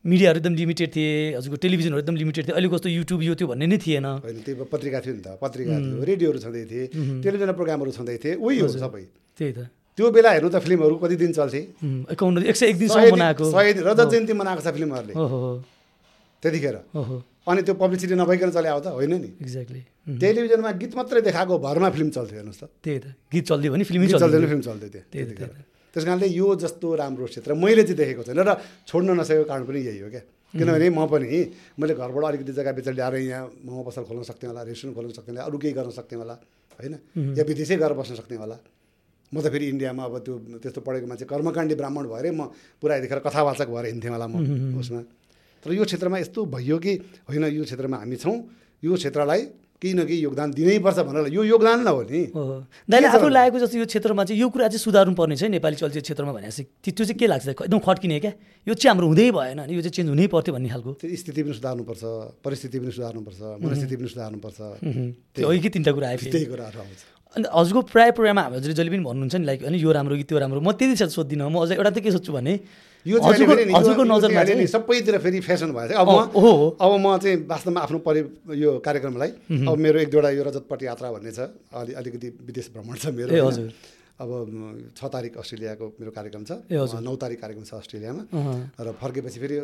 [0.06, 3.66] मिडियाहरू एकदम लिमिटेड थिए हजुरको टेलिभिजनहरू एकदम लिमिटेड थियो अहिले कस्तो युट्युब यो त्यो भन्ने
[3.70, 6.86] नै थिएन। होइन त्यो पत्रिका थियो नि त पत्रिका थियो रेडियोहरू छँदै थिए
[7.22, 9.04] टेलिभिजन प्रोग्रामहरू छँदै थिए उही हो सबै।
[9.38, 9.60] त्यही त।
[9.98, 11.62] त्यो बेला हेर्नु त फिल्महरू कति दिन चल्थे?
[12.50, 12.90] एक सय एक दिन-
[13.86, 15.14] रजत जयन्ती मनाएको छ फिल्महरूले।
[16.44, 16.76] त्यतिखेर।
[17.48, 19.30] अनि त्यो पब्लिसिटी नभइकन चले त होइन नि?
[19.42, 19.82] एक्ज्याक्टली
[20.22, 24.08] टेलिभिजनमा गीत मात्रै देखाएको भरमा फिल्म चल्थ्यो हेर्नुहोस् त। त्यही त। गीत चल्दियो भने फिल्मै
[24.14, 27.84] चल्दैन फिल्म चल्दै थियो त्यही त, त्यतिखेर त्यही त्यस कारणले यो जस्तो राम्रो क्षेत्र मैले
[27.84, 28.52] चाहिँ देखेको छैन र
[28.88, 30.24] छोड्न नसकेको कारण पनि यही हो क्या।
[30.54, 31.28] किनभने म पनि
[31.80, 35.34] मैले घरबाट अलिकति जग्गा बेचेर ल्याएर यहाँ मोमो पसल खोल्न सक्थेँ होला रेस्टुरेन्ट खोल्न सक्थेँ
[35.34, 36.36] होला अरू केही गर्न सक्थेँ होला
[36.80, 36.94] होइन?
[37.40, 38.58] या विदेशै गएर बस्न सक्थेँ होला।
[39.32, 42.52] म त फेरि इन्डियामा अब त्यो त्यस्तो पढेको मान्छे कर्मकाण्डी ब्राह्मण भएरै म
[42.84, 44.36] पुरा यतिखेर कथावाचक भएर हिँड्थेँ होला म
[44.76, 45.02] उसमा।
[45.62, 46.94] तर यो क्षेत्रमा यस्तो भयो कि
[47.30, 48.38] होइन यो क्षेत्रमा हामी छौँ
[48.84, 49.42] यो क्षेत्रलाई
[49.82, 53.28] केही न केही योगदान दिनैपर्छ भनेर यो योगदान न हो नि हो। दाइले के आफू?
[53.34, 56.34] लागेको जस्तो यो क्षेत्रमा चाहिँ यो कुरा चाहिँ सुधार्नु पर्ने छ है नेपाली चलचित्र क्षेत्रमा
[56.38, 57.48] भनेपछि त्यो त्यो चाहिँ के लाग्छ?
[57.66, 58.34] एकदम खड्किने क्या?
[58.70, 61.54] यो चाहिँ हाम्रो हुँदै भएन यो चाहिँ चेन्ज हुनै पर्थ्यो भन्ने खालको। त्यो स्थिति पनि
[61.58, 62.02] सुधार्नुपर्छ
[62.46, 64.60] परिस्थिति पनि सुधार्नुपर्छ मनस्थिति पनि सुधार्नुपर्छ।
[65.34, 67.02] त्यो अघि तिनवटा कुरा आयो। त्यही कुराहरू आउँछ।
[67.42, 70.38] अनि हजुरको प्रायः प्रोग्राममा हजुरले जहिले पनि भन्नुहुन्छ नि लाइक होइन यो राम्रो कि त्यो
[70.46, 72.54] राम्रो म त्यति साथ सोध्दिनँ। म अझ एउटा त के सोध्छु भने
[73.08, 76.10] यो चाहिँ सबैतिर फेरि फेसन भएछ अब।
[76.78, 78.22] अब म चाहिँ वास्तवमा आफ्नो परि
[78.62, 79.30] यो कार्यक्रमलाई
[79.68, 83.34] अब मेरो एक दुईवटा यो रजतपट यात्रा भन्ने छ। अलि अलिकति विदेश भ्रमण छ मेरो।
[84.22, 84.30] अब
[84.94, 86.52] छ तारिक अस्ट्रेलियाको मेरो कार्यक्रम छ।
[87.02, 88.24] नौ तारिक कार्यक्रम छ अस्ट्रेलियामा।
[88.78, 89.58] र फर्केपछि फेरि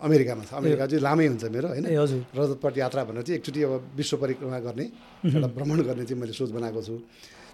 [0.00, 1.84] अमेरिकामा छ। अमेरिका चाहिँ लामै हुन्छ मेरो होइन?
[2.32, 4.86] रजतपट यात्रा भनेर चाहिँ एकचोटि अब विश्व परिक्रमा गर्ने
[5.28, 6.96] एउटा भ्रमण गर्ने चाहिँ मैले सोच बनाएको छु।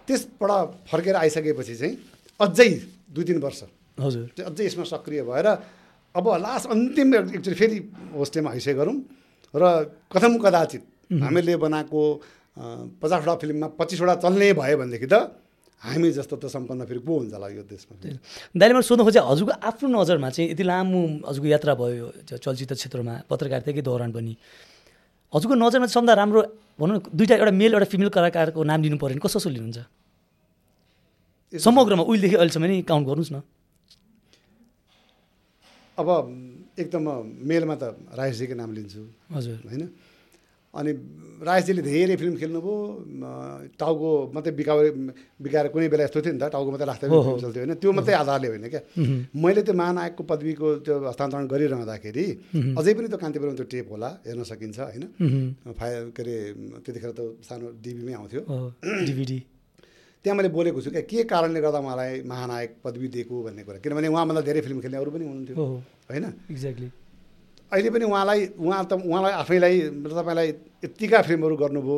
[0.07, 0.51] त्यसबाट
[0.87, 1.95] फर्केर आइसकेपछि चाहिँ
[2.39, 2.71] अझै
[3.11, 3.63] दुई तिन वर्ष
[3.99, 5.47] हजुर। अझै यसमा सक्रिय भएर
[6.15, 7.79] अब लास्ट अन्तिम एकचोटि फेरि
[8.15, 8.97] होस्टेलमा हैसे गरौँ
[9.55, 9.63] र
[10.11, 10.83] कथम कदाचित
[11.23, 12.01] हामीले बनाएको
[13.03, 15.15] पचासवटा फिल्ममा पच्चिसवटा चल्ने भयो भनेदेखि त
[15.83, 17.95] हामी जस्तो त सम्पन्न फेरि को हुन्छ होला यो देशमा?
[18.57, 22.07] दाइले मैले सोध्नु खोजेँ हजुरको आफ्नो नजरमा चाहिँ यति लामो हजुरको यात्रा भयो
[22.41, 24.33] चलचित्र क्षेत्रमा पत्रकारिताकै दौरान पनि?
[25.35, 26.41] हजुरको नजरमा चाहिँ सबभन्दा राम्रो
[26.81, 29.79] भनौँ न दुइटा एउटा मेल एउटा फिमेल कलाकारको नाम दिनु पऱ्यो भने कसो कसो लिनुहुन्छ?
[31.53, 33.39] समग्रमा उहिलेदेखि अहिलेसम्म नै काउन्ट गर्नुहोस् न।
[35.99, 36.09] अब
[36.79, 37.05] एकदम
[37.47, 37.85] मेलमा त
[38.19, 39.85] राजेशजीको नाम लिन्छु। हजुर। होइन?
[40.75, 40.91] अनि
[41.47, 42.75] राजेशजीले धेरै फिल्म खेल्नुभयो
[43.23, 43.23] म,
[43.79, 44.87] टाउको मात्रै बिकाएर
[45.39, 47.75] बिकाएर कुनै बेला यस्तो थियो नि त टाउको मात्रै राख्दा चल्थ्यो होइन?
[47.79, 48.83] त्यो मात्रै आधारले होइन क्या?
[49.39, 52.27] मैले त्यो महानायकको पदवीको त्यो हस्तान्तरण गरिरहँदाखेरि
[52.75, 55.05] अझै पनि त्यो कान्तिपुरमा त्यो टेप होला हेर्न सकिन्छ होइन?
[55.79, 56.37] फाइ के अरे
[56.83, 58.43] त्यतिखेर त सानो डिबीमै आउँथ्यो।
[58.83, 59.39] डिभिडी।
[60.25, 63.35] त्यहाँ मैले बोलेको छु क्या के कारणले गर्दा मलाई महानायक पदवी दिएको?
[63.45, 65.57] भन्ने कुरा। किनभने उहाँभन्दा धेरै फिल्म खेल्ने अरू पनि हुनुहुन्थ्यो
[66.09, 66.25] होइन?
[66.49, 66.89] एक्ज्याक्टली
[67.73, 70.49] अहिले पनि उहाँलाई उहाँ त उहाँलाई आफैलाई तपाईँलाई
[70.85, 71.97] यत्तिका फिल्महरू गर्नुभयो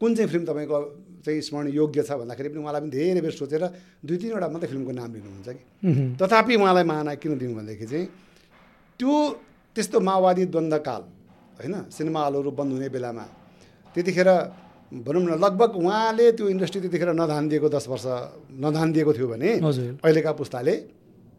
[0.00, 0.78] कुन चाहिँ फिल्म तपाईँको
[1.24, 3.62] चाहिँ स्मरण योग्य छ भन्दाखेरि पनि उहाँलाई पनि धेरै बेर सोचेर
[4.04, 5.62] दुई तिनवटा मात्रै फिल्मको नाम लिनुहुन्छ कि?
[6.16, 8.06] तथापि उहाँलाई महानायक किन दिनु भनेदेखि चाहिँ
[9.00, 9.12] त्यो
[9.76, 11.02] त्यस्तो माओवादी द्वन्द्वकाल
[11.60, 11.74] होइन?
[11.92, 13.24] सिनेमा हलहरू बन्द हुने बेलामा
[13.94, 14.30] त्यतिखेर
[14.92, 18.06] भनौँ न लगभग उहाँले त्यो इन्डस्ट्री त्यतिखेर नधान दिएको दस वर्ष
[18.54, 19.50] नधान दिएको थियो भने
[19.98, 20.74] अहिलेका पुस्ताले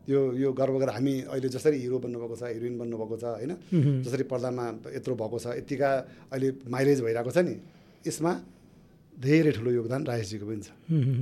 [0.07, 3.51] यो यो गर्व गरेर हामी अहिले जसरी हिरो बन्नुभएको छ हिरोइन बन्नुभएको छ होइन
[4.03, 5.89] जसरी पर्दामा यत्रो भएको छ यत्तिका
[6.31, 7.55] अहिले माइलेज भइरहेको छ नि
[8.07, 8.31] यसमा
[9.15, 10.69] धेरै ठुलो योगदान राजेशजीको पनि छ।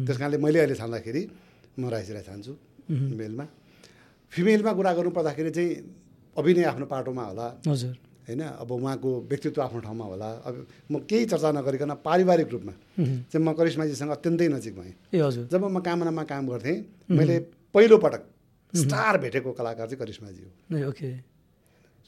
[0.05, 1.21] त्यस कारणले मैले अहिले छान्दाखेरि
[1.79, 2.53] म राजेशजीलाई छान्छु
[2.89, 3.45] मेलमा।
[4.33, 5.71] फिमेलमा कुरा गर्नु पर्दाखेरि चाहिँ
[6.37, 8.41] अभिनय आफ्नो पाटोमा होला। हजुर। होइन?
[8.61, 10.55] अब उहाँको व्यक्तित्व आफ्नो ठाउँमा होला। अब
[10.91, 12.73] म केही चर्चा नगरिकन पारिवारिक रूपमा
[13.29, 16.77] चाहिँ म करिश्माजीसँग अत्यन्तै नजिक भएँ। ए हजुर। जब म कामनामा काम गर्थेँ
[17.09, 17.35] मैले
[17.73, 18.21] पहिलो पटक
[18.73, 21.09] स्टार भेटेको कलाकार चाहिँ करिश्माजी हो। ओके।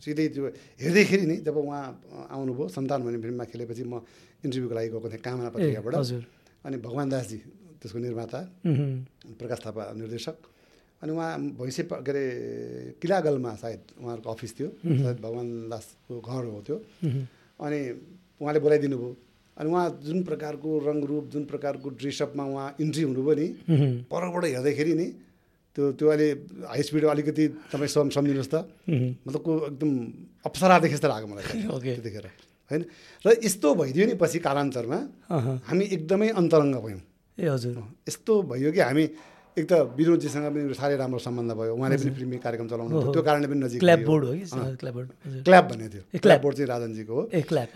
[0.01, 0.45] सिधै त्यो
[0.81, 1.83] हेर्दैखेरि नि जब उहाँ
[2.33, 4.01] आउनुभयो सन्तान भन्ने फिल्ममा खेलेपछि म
[4.45, 6.23] इन्टरभ्यूको लागि गएको थिएँ कामना पत्रिकाबाट। हजुर।
[6.65, 7.37] अनि भगवान् दासजी
[7.81, 8.39] त्यसको निर्माता
[9.37, 10.37] प्रकाश थापा निर्देशक।
[11.01, 11.29] अनि उहाँ
[11.61, 12.23] भैँसे के अरे
[13.01, 16.77] किलागलमा सायद उहाँहरूको अफिस थियो। सायद भगवान् दासको घर हो त्यो।
[17.59, 17.79] अनि
[18.41, 19.11] उहाँले बोलाइदिनु भयो।
[19.57, 23.47] अनि उहाँ जुन प्रकारको रङरूप जुन प्रकारको ड्रेसअपमा उहाँ इन्ट्री हुनुभयो नि
[24.09, 25.07] परबाट हेर्दाखेरि नि
[25.77, 26.29] त्यो त्यो अहिले
[26.65, 28.55] हाई स्पिड अलिकति तपाईँ सम सम्झिनुहोस् त।
[28.89, 29.91] मतलब को एकदम
[30.45, 31.45] अप्सरा देखे जस्तो लाग्यो मलाई।
[31.85, 32.25] त्यतिखेर।
[32.71, 32.81] होइन?
[33.25, 34.99] र यस्तो भइदियो नि पछि कालान्तरमा
[35.69, 37.01] हामी एकदमै अन्तरङ्ग भयौँ।
[37.37, 37.77] ए हजुर।
[38.09, 39.05] यस्तो भयो कि हामी
[39.57, 43.21] एक त विनोदजीसँग पनि साह्रै राम्रो सम्बन्ध भयो। उहाँले पनि फिल्मी कार्यक्रम चलाउनु ओहो। त्यो
[43.25, 44.45] कारणले पनि नजिक क्ल्याप भयो। बोर्ड हो कि?
[45.43, 47.69] क्ल्याप भन्ने थियो। क्ल्याप। बोर्ड चाहिँ राजनजीको हो। ए क्ल्याप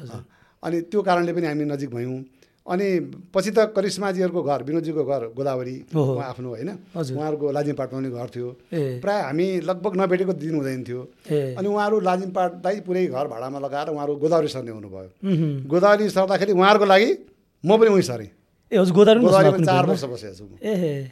[0.63, 2.21] अनि त्यो कारणले पनि हामी नजिक भयौँ।
[2.61, 2.87] अनि
[3.33, 8.49] पछि त करिश्माजीहरूको घर विनोदजीको घर गोदावरी। उहाँ आफ्नो होइन। उहाँहरूको लाजिमपाटमा पनि घर थियो।
[9.01, 11.01] प्राय हामी लगभग नभेटेको दिन हुँदैन थियो।
[11.57, 15.09] अनि उहाँहरू लाजिमपाटलाई पुरै घर भाडामा लगाएर उहाँहरू गोदावरी सर्ने हुनुभयो।
[15.65, 17.09] गोदावरी सर्दाखेरि उहाँहरूको लागि
[17.65, 18.29] म पनि उहीँ सरेँ।
[18.71, 21.09] ए हजुर गोदावरी चार वर्ष बसेको छु ए।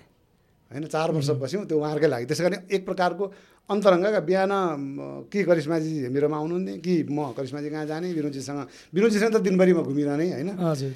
[0.71, 3.25] होइन चार वर्ष बस्यौँ त्यो उहाँहरूकै लागि। त्यसै कारण एक प्रकारको
[3.69, 4.51] अन्तरङ्गका बिहान
[5.29, 8.07] कि करिश्माजी मेरोमा आउनुहुने कि म करिश्माजी कहाँ जाने?
[8.13, 8.59] विनोदजीसँग
[8.93, 10.49] विनोदजीसँग त दिनभरि म घुमिरहने होइन?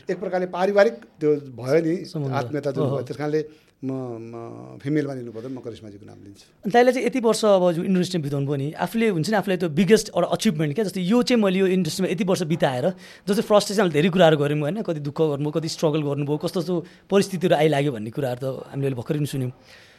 [0.09, 3.41] एक प्रकारले पारिवारिक त्यो भयो नि। आत्मीयता जुन। भयो। त्यस कारणले
[3.83, 8.23] म फिमेलमा लिनु पर्दा म करिश्माजीको नाम लिन्छु अनि दाइले चाहिँ यति वर्ष अब इन्डस्ट्रीमा
[8.23, 11.41] बिताउनु भयो नि आफूले हुन्छ नि आफूलाई त्यो बिगेस्ट एउटा अचिभमेन्ट क्या जस्तै यो चाहिँ
[11.43, 12.85] मैले यो इन्डस्ट्रीमा यति वर्ष बिताएर
[13.27, 16.75] जस्तै फ्रस्ट्रेसन धेरै कुराहरू गऱ्यौँ होइन कति दुःख गर्नुभयो कति स्ट्रगल गर्नुभयो कस्तो कस्तो
[17.11, 19.51] परिस्थितिहरू आइलाग्यो भन्ने कुराहरू त हामीले अहिले भर्खरै पनि सुन्यौँ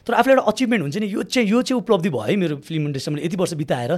[0.08, 2.82] तर आफूले एउटा अचिभमेन्ट हुन्छ नि यो चाहिँ यो चाहिँ उपलब्धि भयो है मेरो फिल्म
[2.88, 3.92] इन्डस्ट्रीमा मैले यति वर्ष बिताएर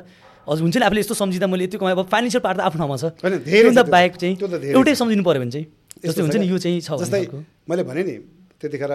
[0.51, 2.97] हजुर हुन्छ नि आफूले यस्तो सम्झिँदा मैले यति कमाएँ अब फाइनेन्सियल पार्ट त आफ्नो ठाउँमा
[2.99, 4.34] छ धेरै त्योभन्दा। बाहेक चाहिँ
[4.74, 5.66] एउटै। सम्झिनु पऱ्यो भने चाहिँ
[6.07, 7.22] यस्तो जस्तै हुन्छ नि यो चाहिँ छ जस्तै।
[7.70, 8.14] मैले भने नि
[8.61, 8.93] त्यतिखेर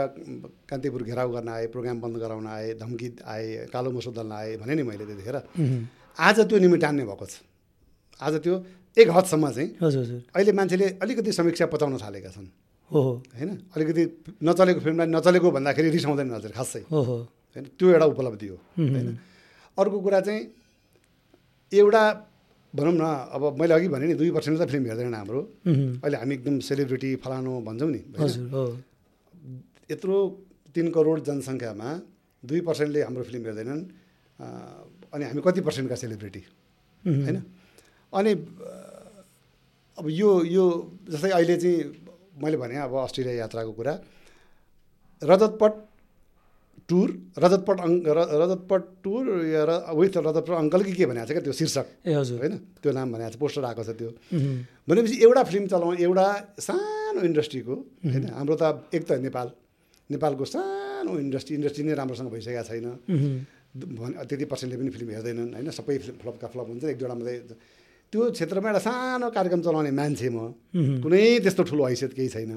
[0.69, 4.73] कान्तिपुर घेराउ गर्न आए प्रोग्राम बन्द गराउन आए धम्की आए कालो मसो दल्न आए भने
[4.75, 5.37] नि मैले त्यतिखेर।
[6.17, 7.45] आज त्यो निमिटान्ने भएको छ।
[8.21, 8.55] आज त्यो
[8.97, 12.47] एक हदसम्म चाहिँ हजुर हजुर। अहिले मान्छेले अलिकति समीक्षा पचाउन थालेका छन्।
[12.91, 13.01] हो
[13.31, 13.49] होइन?
[13.75, 14.03] अलिकति
[14.43, 17.17] नचलेको फिल्मलाई नचलेको भन्दाखेरि रिसाउँदैन हजुर खासै। हो हो।
[17.55, 17.65] होइन?
[17.77, 19.07] त्यो एउटा उपलब्धि हो। होइन?
[19.77, 20.41] अर्को कुरा चाहिँ
[21.71, 22.03] एउटा
[22.73, 25.41] भनौँ न अब मैले अघि भने नि दुई पर्सेन्ट त फिल्म हेर्दैन हाम्रो।
[26.03, 28.01] अहिले हामी एकदम सेलिब्रिटी फलानु भन्छौँ नि।
[29.91, 30.15] यत्रो
[30.75, 31.89] तिन करोड जनसङ्ख्यामा
[32.43, 33.81] दुई पर्सेन्टले हाम्रो फिल्म हेर्दैनन्
[35.13, 36.41] अनि हामी कति पर्सेन्टका सेलिब्रिटी?
[37.03, 37.37] होइन?
[38.13, 38.31] अनि
[39.97, 40.65] अब यो यो
[41.11, 41.79] जस्तै अहिले चाहिँ
[42.41, 43.93] मैले भने अब अस्ट्रेलिया यात्राको कुरा
[45.21, 45.73] रजतपट
[46.89, 51.31] टुर रजतपट अङ् र- रजतपट टुर या र विथ रजतपट अङ्कल कि के भनेको छ
[51.31, 51.85] क्या त्यो शीर्षक?
[52.07, 52.55] ए हजुर। होइन?
[52.81, 54.09] त्यो नाम भनेको छ पोस्टर आएको छ त्यो।
[54.89, 56.25] भनेपछि एउटा फिल्म चलाउँ एउटा
[56.67, 58.23] सानो इन्डस्ट्रीको होइन?
[58.33, 58.63] हाम्रो त
[58.95, 59.47] एक त नेपाल।
[60.13, 62.87] नेपालको सानो इन्डस्ट्री इन्डस्ट्री नै राम्रोसँग भइसकेको छैन।
[63.71, 65.69] भने त्यति पर्सेन्टले पनि फिल्म हेर्दैनन् होइन?
[65.71, 67.35] सबै फिल्म फ्लपका फ्लप हुन्छ एक दुईवटा मात्रै
[68.11, 70.37] त्यो क्षेत्रमा एउटा सानो कार्यक्रम चलाउने मान्छे म।
[71.03, 72.51] कुनै त्यस्तो ठुलो हैसियत केही छैन।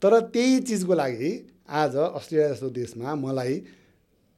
[0.00, 1.30] तर त्यही चिजको लागि
[1.68, 3.54] आज अस्ट्रेलिया जस्तो देशमा मलाई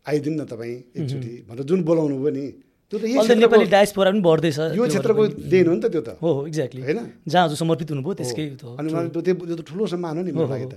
[0.07, 2.47] आइदिनु न तपाईँ एकचोटि भनेर जुन बोलाउनु भयो नि
[2.91, 6.31] त्यो त नेपाली डायस्पोरा पनि बढ्दैछ। यो क्षेत्रको। देन हो नि त त्यो त। हो
[6.51, 6.99] एक्ज्याक्टली होइन?
[7.23, 10.75] जहाँ समर्पित हुनुभयो त्यसकै। अनि मलाई त्यो त्यो त ठुलो सम्मान हो नि हो। त।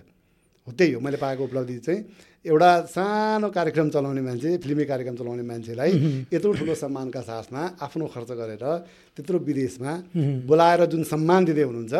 [0.67, 1.99] हो त्यही हो मैले पाएको उपलब्धि चाहिँ।
[2.45, 5.91] एउटा सानो कार्यक्रम चलाउने मान्छे फिल्मी कार्यक्रम चलाउने मान्छेलाई
[6.33, 8.63] यत्रो ठुलो सम्मानका साथमा आफ्नो खर्च गरेर
[9.15, 9.93] त्यत्रो विदेशमा
[10.47, 11.93] बोलाएर जुन सम्मान दिँदै हुनुहुन्छ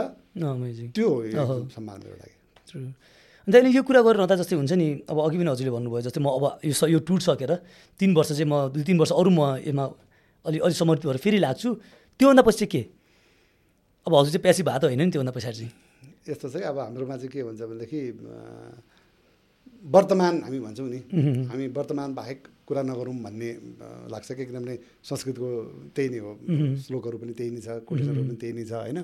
[0.95, 1.07] त्यो
[1.47, 2.35] हो। सम्मान मेरो लागि।
[3.47, 6.27] अन्त अहिले यो कुरा गरिरहँदा जस्तै हुन्छ नि अब अघि पनि हजुरले भन्नुभयो जस्तै म
[6.31, 7.51] अब यो स- यो टुर सकेर
[7.99, 9.83] तिन वर्ष चाहिँ म दुई तिन वर्ष अरू म यसमा
[10.45, 11.69] अलि अलि समर्पित भएर फेरि लाग्छु।
[12.19, 12.81] त्योभन्दा पछि चाहिँ के?
[14.07, 15.71] अब हजुर चाहिँ प्यासी भएको त होइन नि त्योभन्दा पछाडि चाहिँ।
[16.23, 17.99] यस्तो चाहिँ अब हाम्रोमा चाहिँ के हुन्छ भनेदेखि
[19.83, 20.99] वर्तमान हामी भन्छौँ नि।
[21.51, 23.49] हामी वर्तमान बाहेक कुरा नगरौँ भन्ने
[24.07, 25.47] लाग्छ कि किनभने संस्कृतको
[25.91, 26.31] त्यही नै हो।
[26.79, 28.99] श्लोकहरू पनि त्यही नै छ कोटेसनहरू पनि त्यही नै छ होइन।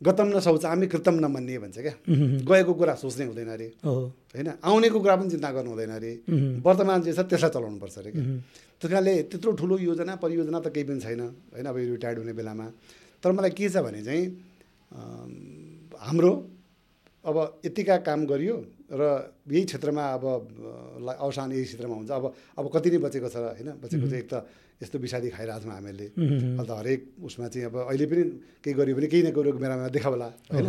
[0.00, 1.94] गतम न शौचामी कृतम न मन्ने भन्छ क्या।
[2.48, 6.12] गएको कुरा सोच्नै हुँदैन अरे। होइन आउनेको कुरा पनि चिन्ता गर्नु हुँदैन अरे।
[6.64, 8.24] वर्तमान जे छ त्यसलाई चलाउनु पर्छ अरे क्या।
[8.78, 11.20] त्यस कारणले त्यत्रो ठुलो योजना परियोजना त केही पनि छैन
[11.52, 12.66] होइन अब रिटायर्ड हुने बेलामा।
[13.20, 14.24] तर मलाई के छ भने चाहिँ
[15.98, 16.32] हाम्रो
[17.24, 17.36] अब
[17.66, 18.56] यतिका काम गरियो
[18.88, 19.02] र
[19.50, 20.24] यही क्षेत्रमा अब
[21.18, 22.24] अवसान यही क्षेत्रमा हुन्छ। अब
[22.58, 23.68] अब कति नै बचेको छ होइन?
[23.82, 24.34] बचेको चाहिँ एक त
[24.80, 26.06] यस्तो विषादी खाइरहेको छौँ हामीहरूले
[26.56, 28.22] अन्त हरेक उसमा चाहिँ अब अहिले पनि
[28.62, 30.66] केही गऱ्यो भने केही न गऱ्यो बेलामा देखाउला होइन।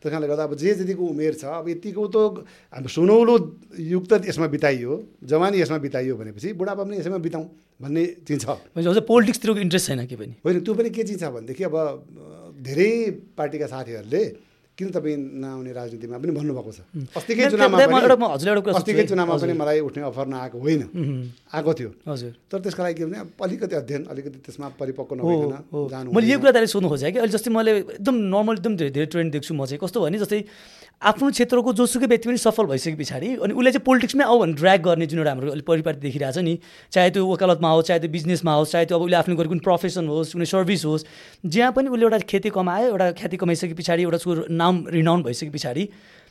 [0.00, 2.16] त्यस कारणले गर्दा अब जे जतिको उमेर छ अब यतिको त
[2.72, 3.34] अब सुनौलो
[3.76, 4.92] युग त यसमा बिताइयो
[5.28, 7.44] जवानी यसमा बिताइयो भनेपछि बुढापा पनि यसैमा बिताउँ
[7.84, 10.32] भन्ने चिज छ। भनेपछि अझै पोलिटिक्सतिरको इन्ट्रेस्ट छैन के पनि?
[10.40, 11.76] होइन त्यो पनि के चिज छ भनेदेखि अब
[12.64, 12.92] धेरै
[13.36, 14.24] पार्टीका साथीहरूले
[14.80, 16.80] किन तपाईँ नआउने राजनीतिमा पनि भन्नुभएको छ?
[17.12, 17.76] अस्तिकै चुनावमा
[18.80, 20.82] अस्तिकै। चुनावमा पनि। मलाई उठ्ने अफर नआएको होइन।
[21.52, 25.52] आएको थियो। हजुर। तर त्यसको लागि के भने अलिकति अध्ययन अलिकति त्यसमा परिपक्व नभइकन
[25.92, 29.08] जानु मैले यो। कुरा सोध्नु खोजेँ कि अहिले जस्तै मैले एकदम नर्मल एकदम धेरै धेरै
[29.12, 30.40] ट्रेन्ड देख्छु म चाहिँ। कस्तो भने जस्तै
[31.02, 34.80] आफ्नो क्षेत्रको जोसुकै व्यक्ति पनि सफल भइसके पछाडि अनि उसले चाहिँ पोलिटिक्समै आऊ भने ड्र्याग
[34.82, 36.58] गर्ने जुन एउटा हाम्रो परिपाटी देखिरहेको छ नि
[36.92, 39.64] चाहे त्यो वकालतमा होस् चाहे त्यो बिजनेसमा होस् चाहे त्यो अब उसले आफ्नो गरेको कुनै
[39.64, 41.04] प्रोफेसन होस् कुनै सर्भिस होस्
[41.48, 45.50] जहाँ पनि उसले एउटा ख्याति कमायो एउटा ख्याति कमाइसके पछाडि एउटा उसको नाम रिनाउन भइसके
[45.56, 45.88] पछाडि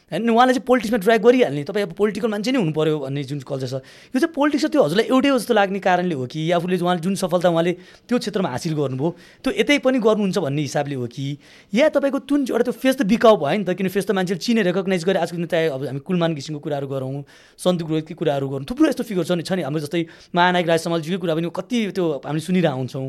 [0.09, 3.39] होइन उहाँले चाहिँ पोलिटिक्समा ड्राइभ गरिहाल्ने। तपाईँ अब पोलिटिकल मान्छे नै हुनु पऱ्यो भन्ने जुन
[3.45, 3.73] कल्चर छ।
[4.09, 7.49] यो चाहिँ पोलिटिक्स त्यो हजुरलाई एउटै जस्तो लाग्ने कारणले हो कि आफूले उहाँले जुन सफलता
[7.49, 7.73] उहाँले
[8.09, 9.09] त्यो क्षेत्रमा हासिल गर्नुभयो
[9.43, 11.37] त्यो यतै पनि गर्नुहुन्छ भन्ने हिसाबले हो कि?
[11.73, 14.41] या तपाईँको जुन एउटा त्यो फेस त बिकाउ भयो नि त किन फेस त मान्छेले
[14.41, 17.23] चिने रेकगनाइज गरे आजको दिन चाहे अब हामी कुलमान घिसिङको कुराहरू गरौँ
[17.59, 20.01] सन्तु गुरुकी कुराहरू गरौँ थुप्रो यस्तो फिगर छ नि छ नि हाम्रो जस्तै
[20.33, 20.81] महानायक राज
[21.21, 23.07] कुरा पनि कति त्यो हामीले सुनिरहेको हुन्छौँ।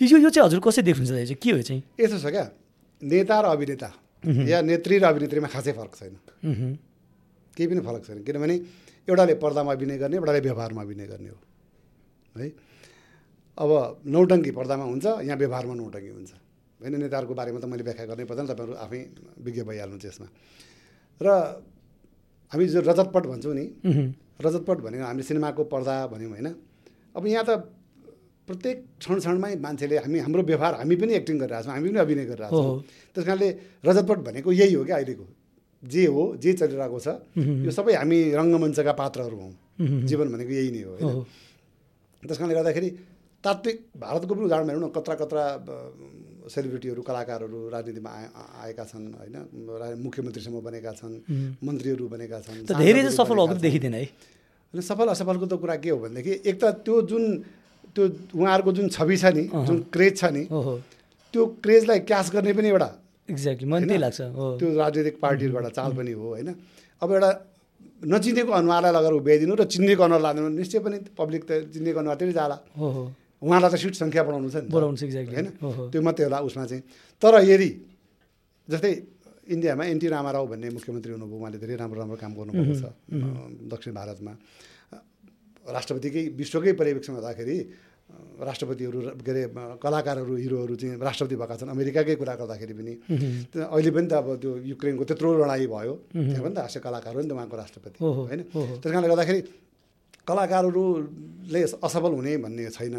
[0.00, 1.82] यो यो चाहिँ हजुर कसरी देख्नुहुन्छ चाहिँ के हो चाहिँ?
[2.00, 2.44] यस्तो छ क्या
[3.02, 3.88] नेता र अभिनेता।
[4.26, 6.14] या नेत्री र अभिनेत्रीमा खासै फरक छैन।
[6.44, 6.72] मह्म।
[7.56, 8.54] केही पनि फरक छैन। किनभने
[9.08, 11.38] एउटाले पर्दामा अभिनय गर्ने एउटाले व्यवहारमा अभिनय गर्ने हो।
[12.38, 12.48] है?
[13.58, 13.70] अब
[14.06, 16.32] नौटङ्की पर्दामा हुन्छ यहाँ व्यवहारमा नौटङ्की हुन्छ।
[16.80, 19.00] होइन नेताहरूको बारेमा त मैले व्याख्या गर्नै पर्दैन तपाईँहरू आफै
[19.38, 20.28] विज्ञ भइहाल्नुहुन्छ यसमा।
[21.20, 21.28] र
[22.52, 24.06] हामी जो रजतपट भन्छौँ नि मह्म।
[24.40, 26.48] रजतपट भनेको हामीले सिनेमाको पर्दा भन्यौँ होइन।
[27.14, 27.50] अब यहाँ त
[28.46, 32.24] प्रत्येक क्षण क्षणमै मान्छेले हामी हाम्रो व्यवहार हामी पनि एक्टिङ गरिरहेको छौँ हामी पनि अभिनय
[32.30, 32.80] गरिरहेको छौँ।
[33.14, 33.48] त्यस कारणले
[33.88, 35.26] रजतपट भनेको यही हो क्या अहिलेको।
[35.82, 37.08] जे हो जे चलिरहेको छ
[37.64, 39.52] यो सबै हामी रङ्गमञ्चका पात्रहरू हौँ।
[40.08, 41.24] जीवन भनेको यही नै हो होइन।
[42.22, 42.90] त्यस कारणले गर्दाखेरि
[43.44, 45.44] तात्विक भारतको पनि उदाहरण हेरौँ न कत्रा कत्रा
[46.44, 48.26] सेलिब्रिटीहरू कलाकारहरू राजनीतिमा आए
[48.64, 49.36] आएका छन् होइन।
[50.04, 51.14] मुख्यमन्त्रीसम्म बनेका छन्
[51.64, 54.04] मन्त्रीहरू बनेका छन् त धेरै सफल देखिँदैन है।
[54.74, 57.24] सफल असफलको त कुरा के हो भनेदेखि एक त त्यो जुन
[57.94, 60.42] त्यो उहाँहरूको जुन छवि छ नि जुन क्रेज छ नि
[61.34, 62.90] त्यो क्रेजलाई क्यास गर्ने पनि एउटा
[63.30, 64.20] एक्ज्याक्टली मलाई त्यही लाग्छ
[64.60, 66.48] त्यो राजनीतिक पार्टीहरूबाट चाल पनि हो होइन?
[67.02, 67.30] अब एउटा
[68.12, 72.32] नचिनेको अनुहारलाई लगेर उभ्याइदिनु र चिन्नेको अनुहार लाँदैन निश्चय पनि पब्लिक त चिन्नेको अनुहार त्यही
[72.36, 72.56] जाला।
[73.44, 75.34] उहाँलाई त सिट सङ्ख्या बढाउनु छ नि त। बढाउनु छ exactly.
[75.36, 75.48] होइन।
[75.92, 76.82] त्यो मात्रै होला उसमा चाहिँ।
[77.22, 77.70] तर यदि
[78.68, 78.92] जस्तै
[79.54, 82.84] इन्डियामा एनटी रामाराव भन्ने मुख्यमन्त्री हुनुभयो उहाँले धेरै राम्रो राम्रो काम गर्नुभएको छ
[83.72, 84.32] दक्षिण भारतमा।
[85.66, 87.56] राष्ट्रपतिकै विश्वकै पर्यवेक्षण हुँदाखेरि
[88.36, 89.42] राष्ट्रपतिहरू के अरे
[89.80, 92.92] कलाकारहरू हिरोहरू चाहिँ राष्ट्रपति भएका छन् अमेरिकाकै कुरा गर्दाखेरि पनि।
[93.56, 97.20] अहिले पनि त अब त्यो युक्रेनको त्यत्रो लडाइँ भयो। त्यहाँ पनि त हास्य कलाकार हो
[97.24, 99.40] नि त उहाँको राष्ट्रपति होइन। त्यस कारणले गर्दाखेरि
[100.24, 102.96] कलाकारहरूले असफल हुने भन्ने छैन।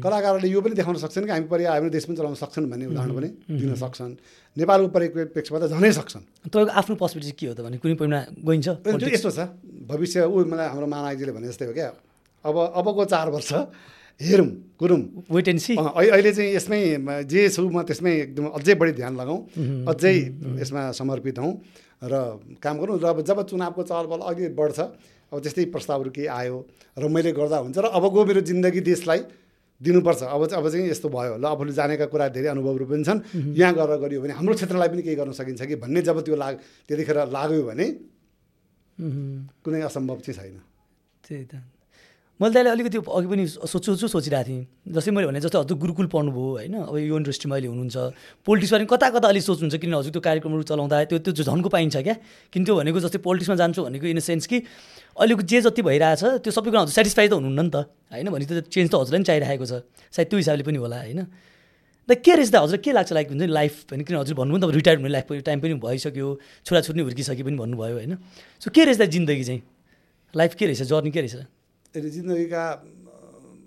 [0.00, 3.12] कलाकारहरूले यो पनि देखाउन सक्छन् कि हामी पर्या हाम्रो देश पनि चलाउन सक्छन् भन्ने उदाहरण
[3.16, 3.28] पनि
[3.60, 4.12] दिन सक्छन्।
[4.56, 8.68] नेपालको परिप्रेक्ष्यमा त झनै सक्छन्। तपाईँको आफ्नो पर्सपेक्टिभ के हो त भने कुनै पोइन्टमा गइन्छ
[9.14, 9.40] यस्तो छ।
[9.86, 11.90] भविष्य ऊ मलाई हाम्रो मानाजीले भने जस्तै हो क्या।
[12.44, 13.52] अब अबको चार वर्ष
[14.20, 15.00] हेरौँ कुरौँ
[15.32, 16.80] वेट एन्ड सी अहिले चाहिँ यसमै
[17.24, 19.40] जे छु म त्यसमै एकदम अझै बढी ध्यान लगाउँ
[19.88, 20.16] अझै
[20.60, 21.52] यसमा समर्पित हौँ
[22.04, 22.14] र
[22.60, 24.78] काम गरौँ। र अब जब चुनावको चहलपहल अघि बढ्छ
[25.32, 26.56] अब त्यस्तै प्रस्तावहरू केही आयो
[26.98, 29.20] र मैले गर्दा हुन्छ र अबको मेरो जिन्दगी देशलाई
[29.80, 33.20] दिनुपर्छ। अब अब चाहिँ यस्तो भयो ल आफूले जानेका कुरा धेरै अनुभवहरू पनि छन्।
[33.56, 35.74] यहाँ गरेर गरियो भने हाम्रो क्षेत्रलाई पनि केही गर्न सकिन्छ कि?
[35.80, 36.54] भन्ने जब त्यो लाग
[36.88, 37.86] त्यतिखेर लाग्यो भने
[39.64, 40.60] कुनै असम्भव चाहिँ छैन।
[41.24, 41.54] त्यही त।
[42.40, 44.64] मैले त्यसलाई अलिकति अघि पनि सोच्छु सोच्छु सोचिरहेको थिएँ।
[44.96, 46.74] जस्तै मैले भने जस्तै हजुर गुरुकुल पढ्नुभयो होइन?
[46.88, 47.96] अब यो इन्डस्ट्रीमा अहिले हुनुहुन्छ।
[48.48, 51.96] पोलिटिक्समा पनि कता कता अलिक सोच्नुहुन्छ किन हजुर त्यो कार्यक्रमहरू चलाउँदा त्यो त्यो झन्को पाइन्छ
[52.00, 52.16] क्या?
[52.48, 54.56] किन त्यो भनेको जस्तै पोलिटिक्समा जान्छु भनेको इन द सेन्स कि
[55.20, 57.76] अहिलेको जे जति भइरहेछ त्यो सबै कुरा हजुर सेटिस्फाई त हुनुहुन्न नि त
[58.08, 58.26] होइन?
[58.32, 61.20] भने त्यो चेन्ज त हजुरलाई पनि चाहिरहेको छ। सायद त्यो हिसाबले पनि होला होइन?
[62.08, 64.56] द के रहेछ त हजुर के लाग्छ लाइक हुन्छ नि लाइफ होइन किन हजुर भन्नुभयो
[64.56, 66.28] नि त रिटायर्ड हुने लाइफ टाइम पनि भइसक्यो
[66.64, 68.12] छोराछोरी पनि हुर्किसके पनि भन्नुभयो होइन?
[68.64, 69.60] सो के रहेछ त जिन्दगी चाहिँ?
[70.34, 70.88] लाइफ के रहेछ?
[70.88, 71.59] जर्नी के रहेछ?
[71.94, 72.64] यसले जिन्दगीका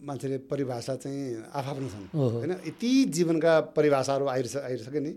[0.08, 2.52] मान्छेले परिभाषा चाहिँ आफआफ्नो छन्। होइन?
[2.68, 5.12] यति जीवनका परिभाषाहरू आइरह आइसक्यो नि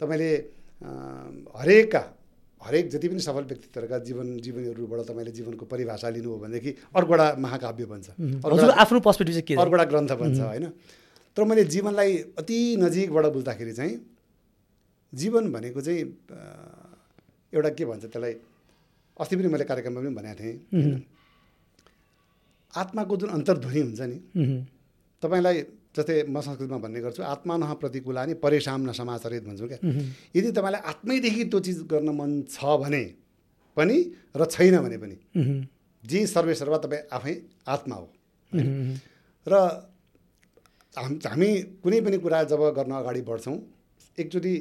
[0.00, 0.30] तपाईँले
[1.56, 2.02] हरेकका
[2.60, 7.26] हरेक जति पनि सफल व्यक्तित्वहरूका जीवन जीवनीहरूबाट तपाईँले जीवनको परिभाषा लिनु हो भनेदेखि अर्को एउटा
[7.40, 8.06] महाकाव्य बन्छ
[8.76, 10.66] आफ्नो पर्सपेक्टिभ चाहिँ के अर्को एउटा ग्रन्थ बन्छ होइन?
[11.36, 13.94] तर मैले जीवनलाई अति नजिकबाट बुझ्दाखेरि चाहिँ
[15.12, 16.02] जीवन भनेको चाहिँ
[17.52, 18.34] एउटा के भन्छ त्यसलाई
[19.20, 21.19] अस्ति पनि मैले कार्यक्रममा पनि भनेको थिएँ?
[22.74, 24.18] आत्माको जुन अन्तर्ध्वनि हुन्छ नि।
[25.22, 25.56] तपाईँलाई
[25.90, 27.54] जस्तै म संस्कृतमा भन्ने गर्छु आत्मा
[28.34, 29.78] परेशान न समाचरित भन्छौँ क्या
[30.36, 33.04] यदि तपाईँलाई आत्मैदेखि त्यो चिज गर्न मन छ भने
[33.76, 33.96] पनि
[34.36, 35.16] र छैन भने पनि।
[36.04, 37.34] जे सर्वे सर्वा तपाईँ आफै
[37.68, 38.06] आत्मा हो।
[39.46, 39.54] र
[40.94, 41.50] हाम हामी
[41.82, 43.56] कुनै पनि कुरा जब गर्न अगाडि बढ्छौँ
[44.18, 44.54] एकचोटि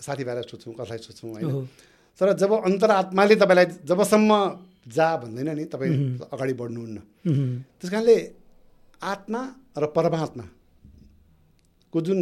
[0.00, 1.66] साथीभाइलाई सोध्छौँ कसलाई सोध्छौँ होइन।
[2.20, 4.30] तर जब अन्तरात्माले तपाईँलाई जबसम्म
[4.86, 5.94] जा भन्दैन नि तपाईँ
[6.32, 6.98] अगाडि बढ्नुहुन्न।
[7.78, 8.16] त्यस कारणले
[9.02, 9.42] आत्मा
[9.78, 12.18] र परमात्माको जुन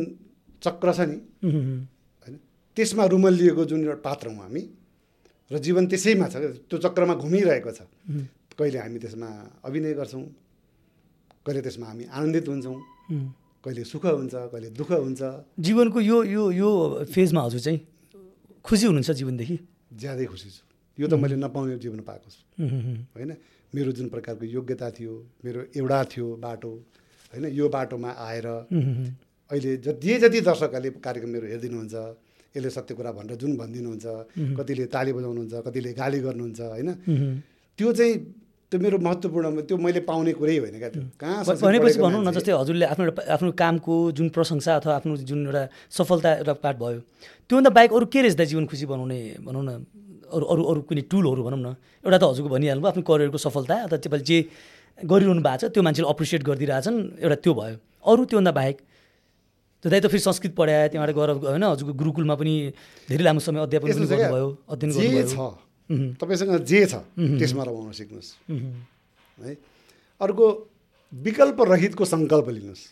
[0.62, 1.16] चक्र छ नि।
[2.22, 2.34] होइन
[2.76, 4.62] त्यसमा रुमल्लिएको जुन एउटा पात्र हौँ हामी
[5.52, 6.34] र जीवन त्यसैमा छ
[6.66, 7.80] त्यो चक्रमा घुमिरहेको छ।
[8.58, 9.28] कहिले हामी त्यसमा
[9.62, 10.26] अभिनय गर्छौँ
[11.46, 12.78] कहिले त्यसमा हामी आनन्दित हुन्छौँ।
[13.62, 15.22] कहिले सुख हुन्छ कहिले दुःख हुन्छ।
[15.62, 16.70] जीवनको यो यो यो
[17.14, 17.80] फेजमा हजुर चाहिँ
[18.66, 19.56] खुसी हुनुहुन्छ जीवनदेखि?
[19.94, 20.65] ज्यादै खुसी छु।
[20.98, 22.40] यो त मैले नपाउने जीवन पाएको छु।
[23.14, 23.31] होइन?
[23.73, 25.12] मेरो जुन प्रकारको योग्यता थियो
[25.44, 26.70] मेरो एउटा थियो बाटो
[27.32, 27.44] होइन?
[27.52, 28.47] यो बाटोमा आएर।
[29.51, 31.94] अहिले ज- जति दर्शकहरूले कार्यक्रम मेरो हेरिदिनुहुन्छ
[32.55, 34.06] यसले सत्य कुरा भनेर जुन भनिदिनुहुन्छ
[34.56, 36.89] कतिले ताली बजाउनुहुन्छ कतिले गाली गर्नुहुन्छ होइन।
[37.78, 38.14] त्यो चाहिँ
[38.73, 42.52] त्यो मेरो महत्त्वपूर्ण त्यो मैले पाउने कुरै होइन क्या त्यो। कहाँ भनेपछि भनौँ न जस्तै
[42.56, 45.62] हजुरले आफ्नो एउटा आफ्नो कामको जुन प्रशंसा अथवा आफ्नो जुन एउटा
[45.93, 46.98] सफलता एउटा पार्ट भयो
[47.51, 49.70] त्योभन्दा बाहेक अरू के रहेछ त जीवन खुसी बनाउने भनौँ न?
[50.32, 51.68] अरू अरू अरू कुनै टुलहरू भनौँ न
[52.04, 54.38] एउटा त हजुरको भनिहाल्नु आफ्नो करियरको सफलता अथवा तपाईँले जे
[54.98, 57.76] गरिरहनु भएको छ त्यो मान्छेले अप्रिसिएट गरिदिरहेछन् एउटा त्यो भयो
[58.10, 58.76] अरू त्योभन्दा बाहेक
[59.84, 62.54] त्यो दाइ त फेरि संस्कृत पढायो त्यहाँबाट गएर होइन हजुरको गुरुकुलमा पनि
[63.08, 65.48] धेरै लामो समय अध्यापन गर्नुभयो अध्ययन गर्नुभयो।
[66.16, 68.30] तपाईँसँग जे छ त्यसमा रमाउन सिक्नुहोस्।
[69.38, 69.52] है
[70.20, 70.44] अर्को
[71.12, 72.82] विकल्प रहितको सङ्कल्प लिनुहोस्।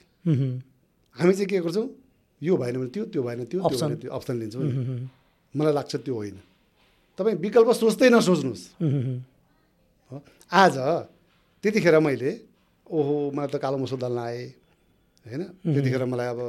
[1.17, 1.87] हामी चाहिँ के गर्छौँ
[2.43, 3.79] यो भएन भने त्यो त्यो भएन त्यो त्यो.
[3.81, 4.63] भएन त्यो अप्सन लिन्छौँ।
[5.55, 6.37] मलाई लाग्छ त्यो होइन
[7.19, 8.63] तपाईँ विकल्प सोच्दै नसोच्नुहोस्।
[10.51, 10.75] आज
[11.63, 12.31] त्यतिखेर मैले
[12.87, 14.43] ओहो मलाई त कालो मसो दल्न आएँ
[15.27, 15.43] होइन?
[15.63, 16.41] त्यतिखेर मलाई अब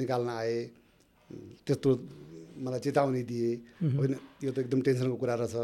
[0.00, 0.56] निकाल्न आए
[1.64, 1.88] त्यस्तो
[2.64, 3.50] मलाई चेतावनी दिए
[3.98, 4.12] होइन?
[4.42, 5.54] यो त एकदम टेन्सनको कुरा रहेछ।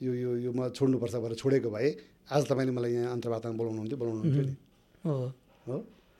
[0.00, 1.88] यो यो यो म छोड्नुपर्छ भनेर छोडेको भए
[2.32, 4.54] आज तपाईँले मलाई यहाँ अन्तर्वार्तामा बोलाउनुहुन्थ्यो बोलाउनुहुन्थ्यो नि।
[5.04, 5.14] हो।
[5.68, 5.76] हो?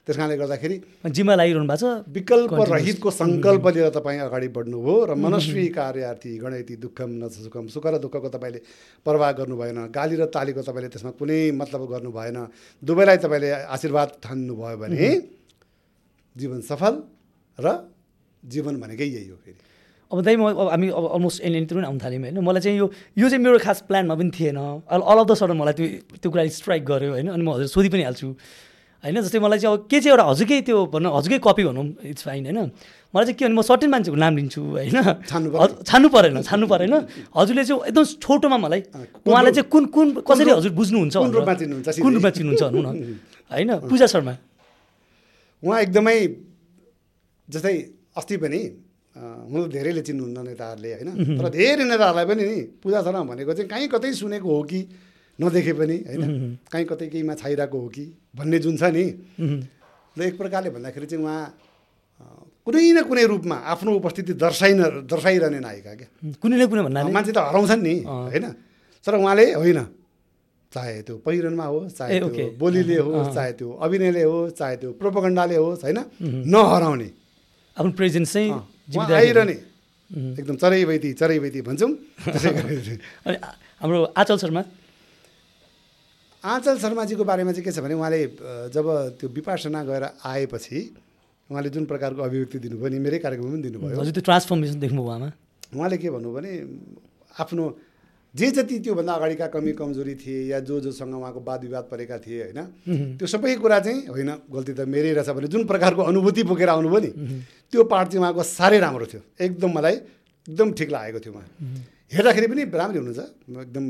[0.09, 0.76] त्यस कारणले गर्दाखेरि
[1.12, 2.52] जिम्मा लागिरहनु भएको छ। विकल्प.
[2.72, 8.01] रहितको सङ्कल्प लिएर तपाईँ अगाडि बढ्नुभयो र मनस्वी कार्यार्थी गणयती दुःखम न सुखम सुख र
[8.01, 8.60] दुःखको तपाईँले
[9.05, 12.39] प्रवाह गर्नु भएन गाली र तालीको तपाईँले त्यसमा कुनै मतलब गर्नु भएन
[12.80, 15.09] दुवैलाई तपाईँले आशीर्वाद ठान्नुभयो भने
[16.36, 16.94] जीवन सफल
[17.59, 17.66] र
[18.43, 19.60] जीवन भनेकै यही हो फेरि।
[20.09, 22.86] अब दाइ म अब हामी अब अलमोस्ट एनएनतिर पनि आउनु थाल्यौँ होइन। मलाई चाहिँ यो
[23.12, 24.56] यो चाहिँ मेरो खास प्लानमा पनि थिएन।
[24.89, 25.86] All all of the sudden मलाई त्यो
[26.16, 28.28] त्यो कुरा स्ट्राइक गर्यो होइन। अनि म हजुर सोधि पनि हाल्छु।
[29.05, 29.16] होइन?
[29.23, 32.43] जस्तै मलाई चाहिँ अब के चाहिँ एउटा हजुरकै त्यो भनौँ हजुरकै कपी भनौँ इट्स फाइन
[32.49, 32.59] होइन?
[33.15, 34.99] मलाई चाहिँ के भने म सर्टेन मान्छेको नाम लिन्छु होइन?
[35.29, 36.95] छान्नु परेन। छान्नु परेन
[37.37, 38.81] हजुरले चाहिँ एकदम छोटोमा मलाई
[39.23, 43.19] उहाँलाई चाहिँ कुन कुन कसरी हजुर बुझ्नुहुन्छ कुन। रूपमा चिन्नुहुन्छ भनौँ न।
[43.53, 43.70] होइन?
[43.89, 44.35] पूजा शर्मा।
[45.62, 46.19] उहाँ एकदमै
[47.49, 47.75] जस्तै
[48.19, 48.61] अस्ति पनि
[49.16, 51.09] हुन त धेरैले चिन्नुहुन्न नेताहरूले होइन?
[51.39, 54.81] तर धेरै नेताहरूलाई पनि नि पूजा शर्मा भनेको चाहिँ कहीँ कतै सुनेको हो कि
[55.39, 56.23] नदेखे पनि होइन?
[56.73, 58.05] कहीँ कतै केहीमा छाइरहेको हो कि
[58.36, 59.05] भन्ने जुन छ नि।
[60.16, 61.43] र एक प्रकारले भन्दाखेरि चाहिँ उहाँ
[62.66, 66.09] कुनै न कुनै रूपमा आफ्नो उपस्थिति दर्शाइन दर्शाइरहने नायिका क्या।
[66.43, 67.10] कुनै न कुनै भन्नाले?
[67.15, 68.47] मान्छे त हराउँछन् नि। होइन?
[69.06, 69.81] तर उहाँले होइन
[70.73, 75.56] चाहे त्यो पहिरनमा होस् चाहे त्यो। बोलीले होस्। चाहे त्यो अभिनयले होस् चाहे त्यो प्रोपगन्डाले
[75.56, 75.98] होस् होइन?
[76.52, 77.09] नहराउने।
[77.77, 78.52] आफ्नो प्रेजेन्स चाहिँ।
[79.01, 79.56] आइरहने।
[80.36, 81.93] एकदम चरैबैती चरैबैती भन्छौँ।
[83.27, 83.36] अनि
[83.81, 84.62] हाम्रो आचल शर्मा?
[86.44, 88.20] आँचल शर्माजीको बारेमा चाहिँ के छ भने उहाँले
[88.70, 88.86] जब
[89.19, 90.78] त्यो विपासना गएर आएपछि
[91.51, 95.28] उहाँले जुन प्रकारको अभिव्यक्ति दिनुभयो नि मेरै कार्यक्रममा पनि दिनुभयो। हजुर त्यो ट्रान्सफर्मेसन देख्नुभयो उहाँमा।
[95.74, 96.52] उहाँले के भन्नु भने
[97.43, 97.65] आफ्नो
[98.35, 102.55] जे जति त्योभन्दा अगाडिका कमी कमजोरी थिए या जो जोसँग उहाँको वाद विवाद परेका थिए
[102.55, 106.69] होइन त्यो सबै कुरा चाहिँ होइन गल्ती त मेरै रहेछ भने जुन प्रकारको अनुभूति बोकेर
[106.69, 107.10] आउनुभयो नि
[107.73, 109.97] त्यो पार्ट चाहिँ उहाँको साह्रै राम्रो थियो। एकदम मलाई
[110.47, 111.48] एकदम ठिक लागेको थियो उहाँ।
[112.15, 113.20] हेर्दाखेरि पनि राम्रै हुनुहुन्छ।
[113.65, 113.85] एकदम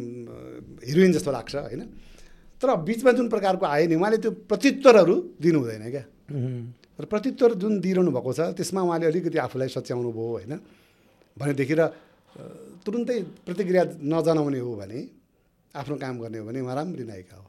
[0.89, 1.83] हिरोइन जस्तो लाग्छ होइन।
[2.61, 6.05] तर बिचमा जुन प्रकारको आयो नि उहाँले त्यो प्रत्युत्तरहरू दिनु हुँदैन क्या।
[6.99, 10.53] र प्रत्युत्तर जुन दिइरहनु भएको छ त्यसमा उहाँले अलिकति आफूलाई सच्याउनु भयो होइन?
[11.37, 11.83] भनेदेखि र
[12.85, 14.99] तुरुन्तै प्रतिक्रिया नजनाउने हो भने
[15.75, 17.47] आफ्नो काम गर्ने हो भने उहाँ राम्री नायिका हो।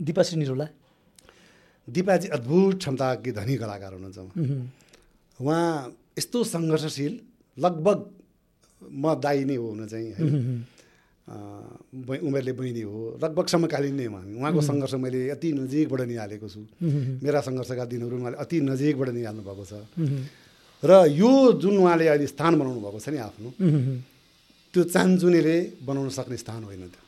[0.00, 0.66] दिपाश्री निरोला
[1.88, 4.18] दिपाजी अद्भुत क्षमताकी धनी कलाकार हुनुहुन्छ
[5.40, 5.72] उहाँ।
[6.18, 7.12] यस्तो सङ्घर्षशील
[7.58, 7.98] लगभग
[8.82, 10.12] म दाई नै हो हुन चाहिँ
[11.28, 16.60] उमेरले बहिनी हो लगभग समकालीन नै हो हामी। उहाँको सङ्घर्ष मैले अति नजिकबाट निहालेको छु।
[17.24, 19.72] मेरा सङ्घर्षका दिनहरू उहाँले अति नजिकबाट निहाल्नु भएको छ।
[20.82, 21.30] र यो
[21.60, 23.48] जुन उहाँले अहिले स्थान बनाउनु भएको छ नि आफ्नो
[24.74, 27.02] त्यो चान्चुनेले बनाउन सक्ने स्थान होइन त्यो।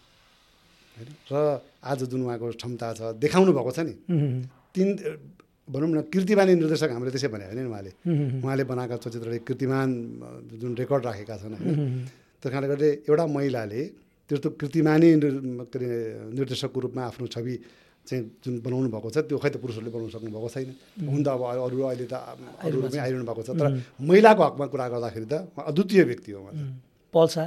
[0.97, 1.09] होइन?
[1.33, 1.35] र
[1.81, 3.95] आज जुन उहाँको क्षमता छ देखाउनु भएको छ नि।
[4.75, 4.89] तिन
[5.71, 7.91] भनौँ न कीर्तिमानी निर्देशक हामीले त्यसै भने होइन नि उहाँले।
[8.43, 9.89] उहाँले बनाएका चलचित्रले कीर्तिमान
[10.19, 10.29] अ,
[10.61, 11.71] जुन रेकर्ड राखेका छन् होइन?
[12.43, 13.83] त्यस कारणले गर्दा एउटा महिलाले
[14.31, 15.91] त्यस्तो कीर्तिमानी निर- के अरे
[16.39, 17.55] निर्देशकको रूपमा आफ्नो छवि
[18.07, 20.69] चाहिँ जुन बनाउनु भएको छ त्यो खै त पुरुषहरूले बनाउनु सक्नु भएको छैन।
[21.11, 22.15] हुन त अब अरू अहिले त
[22.65, 23.67] अरू पनि आइरहनु भएको छ। तर
[24.09, 25.35] महिलाको हकमा कुरा गर्दाखेरि त
[25.71, 26.55] अद्वितीय व्यक्ति हो उहाँ।
[27.15, 27.45] पल्सा?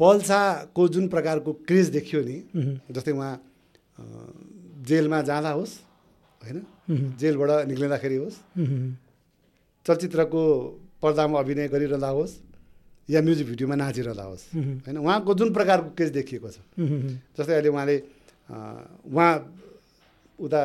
[0.00, 2.36] पल्साको जुन प्रकारको क्रेज देखियो नि
[2.92, 3.32] जस्तै उहाँ
[4.88, 5.74] जेलमा जाँदा होस्
[6.42, 6.58] होइन?
[7.20, 8.36] जेलबाट निक्लिँदाखेरि होस्
[9.86, 10.42] चलचित्रको
[11.02, 12.34] पर्दामा अभिनय गरिरहँदा होस्
[13.08, 14.44] या म्युजिक भिडियोमा नाचिरहँदा होस्
[14.86, 14.96] होइन?
[14.98, 16.58] उहाँको जुन प्रकारको क्रेज देखिएको छ।
[17.38, 17.96] जस्तै अहिले उहाँले
[19.14, 19.32] उहाँ
[20.38, 20.62] उता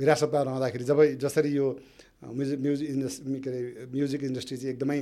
[0.00, 1.66] हिरासतमा रहँदाखेरि जब जसरी यो
[2.24, 3.60] म्युजिक म्युजिक इन्डस् के अरे
[3.92, 4.98] म्युजिक इन्डस्ट्री चाहिँ एकदमै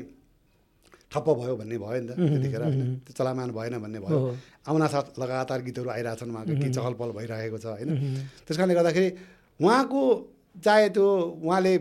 [1.13, 4.19] ठप्प भयो भन्ने भयो नि त त्यतिखेर होइन। त्यो चलामान भएन भन्ने भयो।
[4.65, 7.91] आउना साथ लगातार गीतहरू आइरहेछन् उहाँको। के चहल पहल भइरहेको छ होइन?
[8.49, 9.09] त्यस कारणले गर्दाखेरि
[9.61, 10.03] उहाँको
[10.53, 11.07] चाहे त्यो
[11.41, 11.73] उहाँले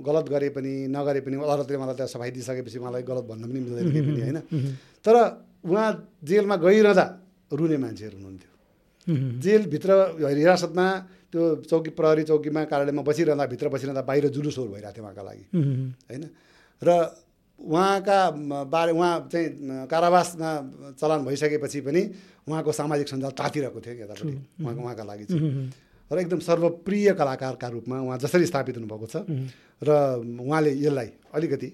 [0.00, 3.86] गलत गरे पनि नगरे पनि अदालतले मलाई त्यहाँ सफाइ दिइसकेपछि उहाँलाई गलत भन्न पनि मिल्दैन
[3.92, 4.38] केही पनि होइन?
[5.04, 5.14] तर
[5.68, 5.88] उहाँ
[6.24, 7.06] जेलमा गइरहँदा
[7.52, 8.50] रुने मान्छेहरू हुनुहुन्थ्यो।
[9.44, 9.90] जेलभित्र
[10.24, 10.86] हिरासतमा
[11.32, 15.44] त्यो चौकी प्रहरी चौकीमा कार्यालयमा बसिरहँदा भित्र बसिरहँदा बाहिर जुलुसहरू भइरहेको थियो उहाँका लागि
[16.08, 16.24] होइन?
[16.82, 16.88] र
[17.60, 18.18] उहाँका
[18.66, 20.50] बारे उहाँ चाहिँ कारावासमा
[20.96, 22.02] चलान भइसकेपछि पनि
[22.48, 25.72] उहाँको सामाजिक सञ्जाल तातिरहेको थियो यतापट्टि उहाँको उहाँका लागि चाहिँ।
[26.14, 29.16] र एकदम सर्वप्रिय कलाकारका रूपमा उहाँ जसरी स्थापित हुनुभएको छ
[29.82, 29.90] र
[30.40, 31.68] उहाँले यसलाई अलिकति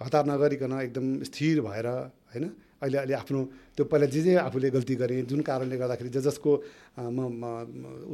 [0.00, 1.86] हतार नगरिकन एकदम स्थिर भएर
[2.32, 2.44] होइन
[2.78, 3.38] अहिले अहिले आफ्नो
[3.74, 6.50] त्यो पहिला जे जे आफूले गल्ती गरेँ जुन कारणले गर्दाखेरि ज जसको
[6.94, 7.42] म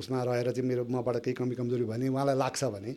[0.01, 2.93] उसमा रहेर चाहिँ मेरो मबाट केही कमी कमजोरी भने उहाँलाई लाग्छ भने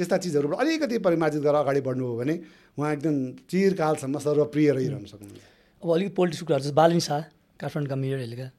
[0.00, 2.34] त्यस्ता चिजहरूबाट अलिकति परिमार्जित गरेर अगाडि बढ्नु हो भने
[2.78, 3.14] उहाँ एकदम
[3.52, 5.44] चिरकालसम्म सर्वप्रिय रहिरहन सक्नुहुन्छ।
[5.82, 7.20] अब अलिक पोलिटिक्स कुराहरू चाहिँ बालिन शाह
[7.60, 8.50] काठमाडौँका मेयर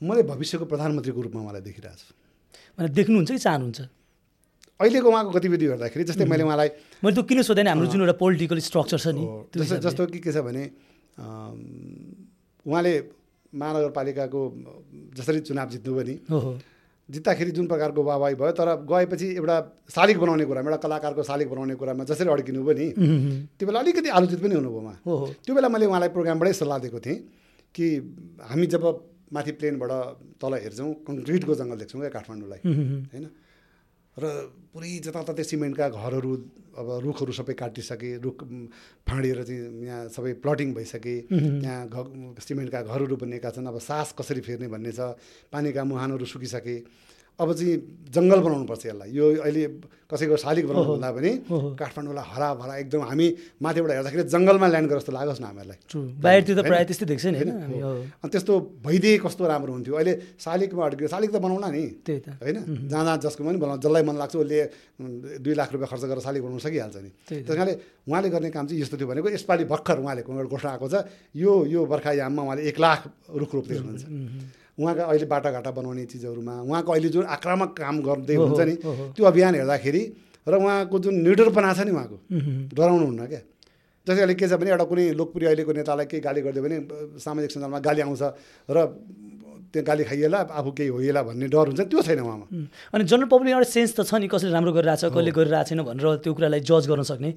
[0.00, 2.12] मैले भविष्यको प्रधानमन्त्रीको रूपमा उहाँलाई देखिरहेको छु।
[2.78, 3.80] भने देख्नुहुन्छ कि चाहनुहुन्छ?
[4.80, 6.68] अहिलेको उहाँको गतिविधि हेर्दाखेरि जस्तै मैले उहाँलाई
[7.00, 9.24] मैले त्यो किन सोधेन हाम्रो जुन एउटा पोलिटिकल स्ट्रक्चर छ नि
[9.56, 10.62] जस्तो। जस्तो कि के छ भने
[12.66, 12.92] उहाँले
[13.56, 14.40] महानगरपालिकाको
[15.16, 16.16] जसरी चुनाव जित्नुभयो नि
[17.08, 19.56] जित्दाखेरि जुन प्रकारको वाहवाही भयो तर गएपछि एउटा
[19.94, 22.86] शालिग बनाउने कुरामा एउटा कलाकारको शालिग बनाउने कुरामा जसरी अड्किनु भयो नि
[23.56, 27.18] त्यो बेला अलिकति आलोचित पनि हुनुभयो उहाँ। त्यो बेला मैले उहाँलाई प्रोग्रामबाटै सल्लाह दिएको थिएँ
[27.74, 27.86] कि
[28.44, 28.84] हामी जब
[29.32, 29.92] माथि प्लेनबाट
[30.40, 32.60] तल हेर्छौँ कङ्क्रिटको जङ्गल देख्छौँ क्या काठमाडौँलाई।
[33.12, 33.26] होइन?
[34.16, 34.24] र
[34.72, 36.32] पुरै जताततै सिमेन्टका घरहरू
[36.76, 38.38] अब रुखहरू सबै काटिसके रुख
[39.08, 41.96] फाँडिएर चाहिँ यहाँ सबै प्लटिङ भइसके यहाँ घ
[42.40, 45.16] सिमेन्टका घरहरू बनिएका छन्। अब सास कसरी फेर्ने भन्ने छ
[45.52, 46.76] पानीका मुहानहरू सुकिसके
[47.36, 47.74] अब चाहिँ
[48.16, 49.62] जङ्गल बनाउनुपर्छ यसलाई। यो अहिले
[50.08, 51.30] कसैको शालिग बनाउनु भन्दा पनि।
[51.76, 53.26] काठमाडौँलाई हराभरा एकदम हामी
[53.60, 55.78] माथिबाट हेर्दाखेरि जङ्गलमा ल्यान्ड गरे जस्तो लागोस् न हामीहरूलाई।
[56.24, 56.56] बाहिरतिर?
[56.64, 57.50] प्रायः त्यस्तै देख्छ नि होइन?
[58.24, 58.52] अनि त्यस्तो
[58.86, 59.94] भइदिए कस्तो राम्रो हुन्थ्यो?
[59.98, 62.56] अहिले शालिगमा अड्कियो। शालिग त बनाउला नि। त्यही त। होइन?
[62.88, 64.58] जहाँ जसको पनि बनाउनु जसलाई मन लाग्छ उसले
[65.44, 67.74] दुई लाख रुपियाँ खर्च गरेर शालिग बनाउन सकिहाल्छ नि। त्यस कारणले
[68.06, 71.04] उहाँले गर्ने काम चाहिँ यस्तो थियो भनेको यसपालि भर्खर उहाँले घोषणा आएको छ।
[71.34, 74.04] यो यो बर्खा याममा उहाँले एक लाख रुख रोप्दै हुनुहुन्छ।
[74.78, 78.74] उहाँका अहिले बाटाघाटा बनाउने चिजहरूमा उहाँको अहिले जुन आक्रामक काम गर्दै हुन्छ नि।
[79.16, 80.02] त्यो अभियान हेर्दाखेरि
[80.46, 82.16] र उहाँको जुन निडरपना छ नि उहाँको
[82.76, 83.42] डराउनु हुन्न क्या
[84.06, 86.76] जस्तै अहिले के छ भने एउटा कुनै लोकप्रिय अहिलेको नेतालाई केही गाली गरिदियो भने
[87.18, 88.22] सामाजिक सञ्जालमा गाली आउँछ
[88.68, 88.78] र
[89.72, 92.46] त्यो गाली खाइएला आफू केही होइएला भन्ने डर हुन्छ त्यो छैन उहाँमा।
[92.94, 96.06] अनि जनरल पब्लिक एउटा सेन्स त छ नि कसले राम्रो गरिरहेछ कसले गरिरहेको छैन भनेर
[96.22, 97.30] त्यो कुरालाई जज गर्न सक्ने।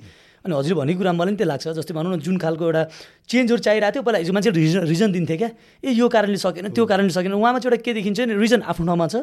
[0.46, 2.84] अनि हजुर भनेको कुरा मलाई पनि त्यो लाग्छ। जस्तै भनौँ न जुन खालको एउटा
[3.28, 5.50] चेन्जहरू चाहिरहेको थियो पहिला हिजो मान्छे रिजन रिजन दिन्थे क्या।
[5.84, 8.86] ए यो कारणले सकेन त्यो कारणले सकेन। उहाँमा चाहिँ एउटा के देखिन्छ नि रिजन आफ्नो
[8.88, 9.16] ठाउँमा छ।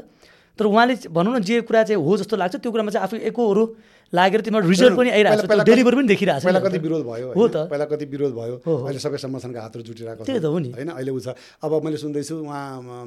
[0.59, 3.65] तर उहाँले भनौँ न जे कुरा चाहिँ हो जस्तो लाग्छ त्यो कुरामा चाहिँ आफू एकहोरो
[4.13, 7.45] लागेर त्यसमा रिजल्ट पनि आइरहेको छ डेलिभर पनि देखिरहेको छ पहिला कति। विरोध भयो हो?
[7.49, 10.91] त। पहिला कति विरोध भयो। अहिले सबै संगठनका हातहरू जुटिरहेको त्यही त हो नि। होइन?
[10.95, 13.03] अहिले उ छ। अब मैले सुन्दैछु उहाँ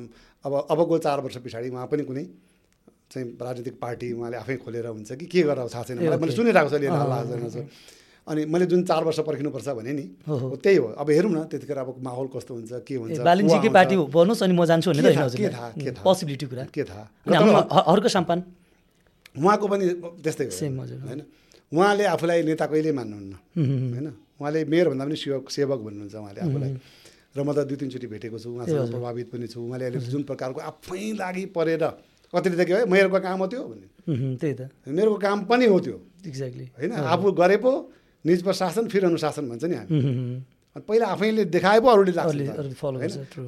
[0.46, 2.24] अब अबको चार वर्ष पछाडि उहाँ पनि कुनै
[3.10, 6.78] चाहिँ राजनीतिक पार्टी उहाँले आफै खोलेर हुन्छ कि के गरेर थाहा छैन। मैले। सुनिरहेको छ
[7.56, 7.66] छ
[8.28, 10.06] अनि मैले जुन चार वर्ष पर्खिनुपर्छ भने नि
[10.62, 14.44] त्यही हो। अब हेरौँ न त्यतिखेर अब माहौल कस्तो हुन्छ के हुन्छ बालिन्जीकै पार्टी भन्नुहोस्
[14.46, 16.04] अनि म जान्छु के थाहा, के थाहा?
[16.06, 17.04] पोसिबिलिटी कुरा। के थाहा?
[17.90, 18.40] हर्क साम्पान।
[19.40, 19.86] उहाँको पनि
[20.24, 20.52] त्यस्तै हो
[21.08, 21.22] होइन?
[21.72, 23.34] उहाँले आफूलाई नेता कहिल्यै मान्नुहुन्न।
[23.96, 24.08] होइन?
[24.40, 26.72] उहाँले मेयर भन्दा पनि सेवक सेवक भन्नुहुन्छ उहाँले आफूलाई।
[27.30, 30.60] र म त दुई तिनचोटि भेटेको छु उहाँसँग प्रभावित पनि छु। उहाँले अहिले जुन प्रकारको
[30.60, 31.84] आफै लागि परेर
[32.34, 33.88] कतिले त के हो मेयरको काम हो त्यो भन्ने।
[34.38, 36.92] त्यही त। मेयरको काम पनि हो त्यो। एक्ज्याक्टली होइन?
[36.94, 37.72] आफू गरे पो
[38.26, 39.98] निज प्रशासन फिर अनुशासन भन्छ नि हामी।
[40.76, 42.34] अनि पहिला आफैले देखाए पो अरूले लाग्छ.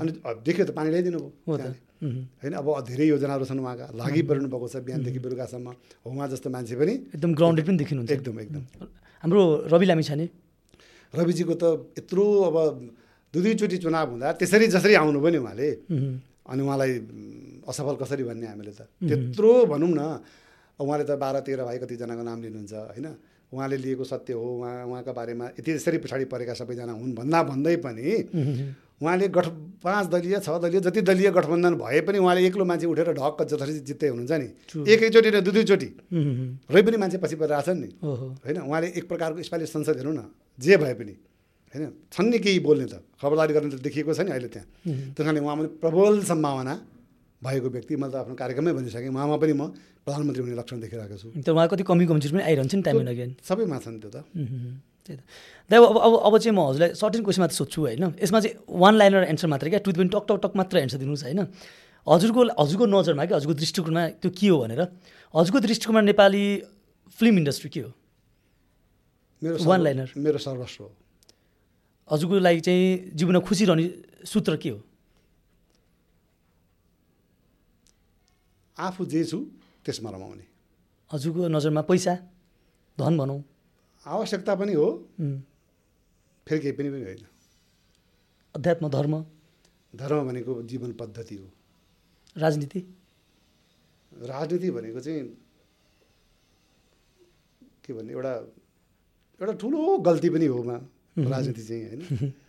[0.02, 0.12] अनि
[0.42, 1.70] देख्यो त पानी ल्याइदिनु भयो।
[2.02, 2.54] होइन?
[2.58, 5.68] अब धेरै योजनाहरू छन् उहाँका। लागि परिनु भएको छ बिहानदेखि बेलुकासम्म।
[6.02, 8.64] हो उहाँ जस्तो मान्छे पनि एकदम ग्राउन्डेड पनि देखिनुहुन्छ एकदम एकदम।
[9.24, 10.26] हाम्रो रवि लामी छाने
[11.14, 11.64] रविजीको त
[12.00, 12.58] यत्रो अब
[13.34, 15.70] दुई दुईचोटि चुनाव हुँदा त्यसरी जसरी आउनु पनि उहाँले।
[16.52, 16.92] अनि उहाँलाई
[17.70, 20.02] असफल कसरी भन्ने हामीले त। त्यत्रो भनौँ न
[20.82, 23.08] उहाँले त बाह्र तेह्र भाइ कतिजनाको नाम लिनुहुन्छ होइन?
[23.52, 27.76] उहाँले लिएको सत्य हो उहाँ उहाँका बारेमा यति यसरी पछाडि परेका सबैजना हुन् भन्दा भन्दै
[27.84, 28.08] पनि
[29.02, 29.48] उहाँले गठ
[29.84, 33.74] पाँच दलीय छ दलीय जति दलीय गठबन्धन भए पनि उहाँले एक्लो मान्छे उठेर ढक्क जसरी
[33.82, 34.48] जित्दै हुनुहुन्छ नि।
[34.86, 35.90] एकैचोटि र दुई दुईचोटि
[36.70, 40.22] रै पनि मान्छे पछि परिरहेछन् नि। होइन उहाँले एक प्रकारको यसपालि संसद हेरौँ न
[40.60, 41.14] जे भए पनि।
[41.74, 44.68] होइन छन् नि केही बोल्ने त। खबरदारी गर्ने त देखिएको छ नि अहिले त्यहाँ।
[45.18, 46.74] त्यस कारणले उहाँ पनि प्रबल सम्भावना
[47.44, 49.68] भएको व्यक्ति मैले त आफ्नो कार्यक्रममै भनिसकेँ। उहाँमा पनि म
[50.06, 53.36] प्रधानमन्त्री हुने लक्षण देखिरहेको छु। तर उहाँ कति कमी कमजोर पनि आइरहन्छ नि टाइम अगेन
[53.44, 55.20] सबैमा छन् त्यो त। त्यही त।
[55.72, 58.96] दाइ अब अब अब चाहिँ म हजुरलाई सर्टेन क्वेसन मात्र सोध्छु होइन। यसमा चाहिँ वान
[58.96, 59.80] लाइनर एन्सर मात्र क्या?
[59.80, 61.48] टु पनि टक टक टक मात्र एन्सर दिनुहोस् होइन।
[62.10, 64.82] हजुरको हजुरको नजरमा कि हजुरको दृष्टिकोणमा त्यो के हो भनेर।
[65.36, 66.64] हजुरको दृष्टिकोणमा नेपाली
[67.12, 67.92] फिल्म इन्डस्ट्री के हो?
[69.44, 70.18] मेरो सर्व- liner.
[70.18, 70.92] मेरो सर्वस्व हो।
[72.12, 73.94] हजुरको लागि चाहिँ जीवनमा खुसी रहने
[74.26, 74.84] सूत्र के हो?
[78.82, 79.40] आफू जे छु
[79.86, 80.46] त्यसमा रमाउने
[81.12, 82.14] हजुरको नजरमा पैसा
[82.98, 83.44] धन भनौँ।
[84.06, 84.88] आवश्यकता पनि हो।
[86.48, 87.26] फेरि केही पनि पनि होइन।
[88.56, 89.14] अध्यात्म धर्म?
[89.96, 91.48] धर्म भनेको जीवन पद्धति हो।
[92.38, 92.80] राजनीति?
[94.12, 95.24] राजनीति भनेको चाहिँ
[97.86, 98.34] के भन्ने एउटा
[99.42, 100.78] एउटा ठुलो गल्ती पनि हो मा।
[101.18, 102.34] राजनीति चाहिँ होइन।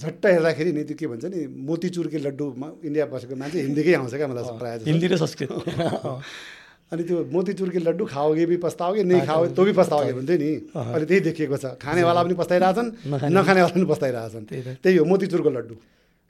[0.00, 4.28] झट्ट हेर्दाखेरि नि त्यो के भन्छ नि मोतीचुरकै लड्डुमा इन्डिया बसेको मान्छे हिन्दीकै आउँछ क्या
[4.28, 5.50] मलाई प्रायः। हिन्दी र संस्कृत।
[6.92, 11.06] अनि त्यो मोतीचुरकै लड्डु खाओगे भी पस्ताओगे नहीं खाओगे तो भी पस्ताओगे भन्थ्यो नि। अहिले
[11.06, 14.44] त्यही देखिएको छ। खानेवाला पनि पस्ताइरहेछन् नखाने- नखानेवाला पनि पस्ताइरहेछन्।
[14.82, 15.74] त्यही हो मोतीचुरको लड्डु।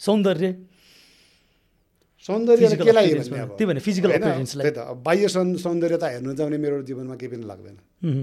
[0.01, 0.49] सौन्दर्य।
[2.27, 5.03] सौन्दर्य केलाई हेर्ने अब?
[5.07, 7.77] बाह्य सौन् सौन्दर्यता हेर्नु जाउने मेरो जीवनमा केही पनि लाग्दैन।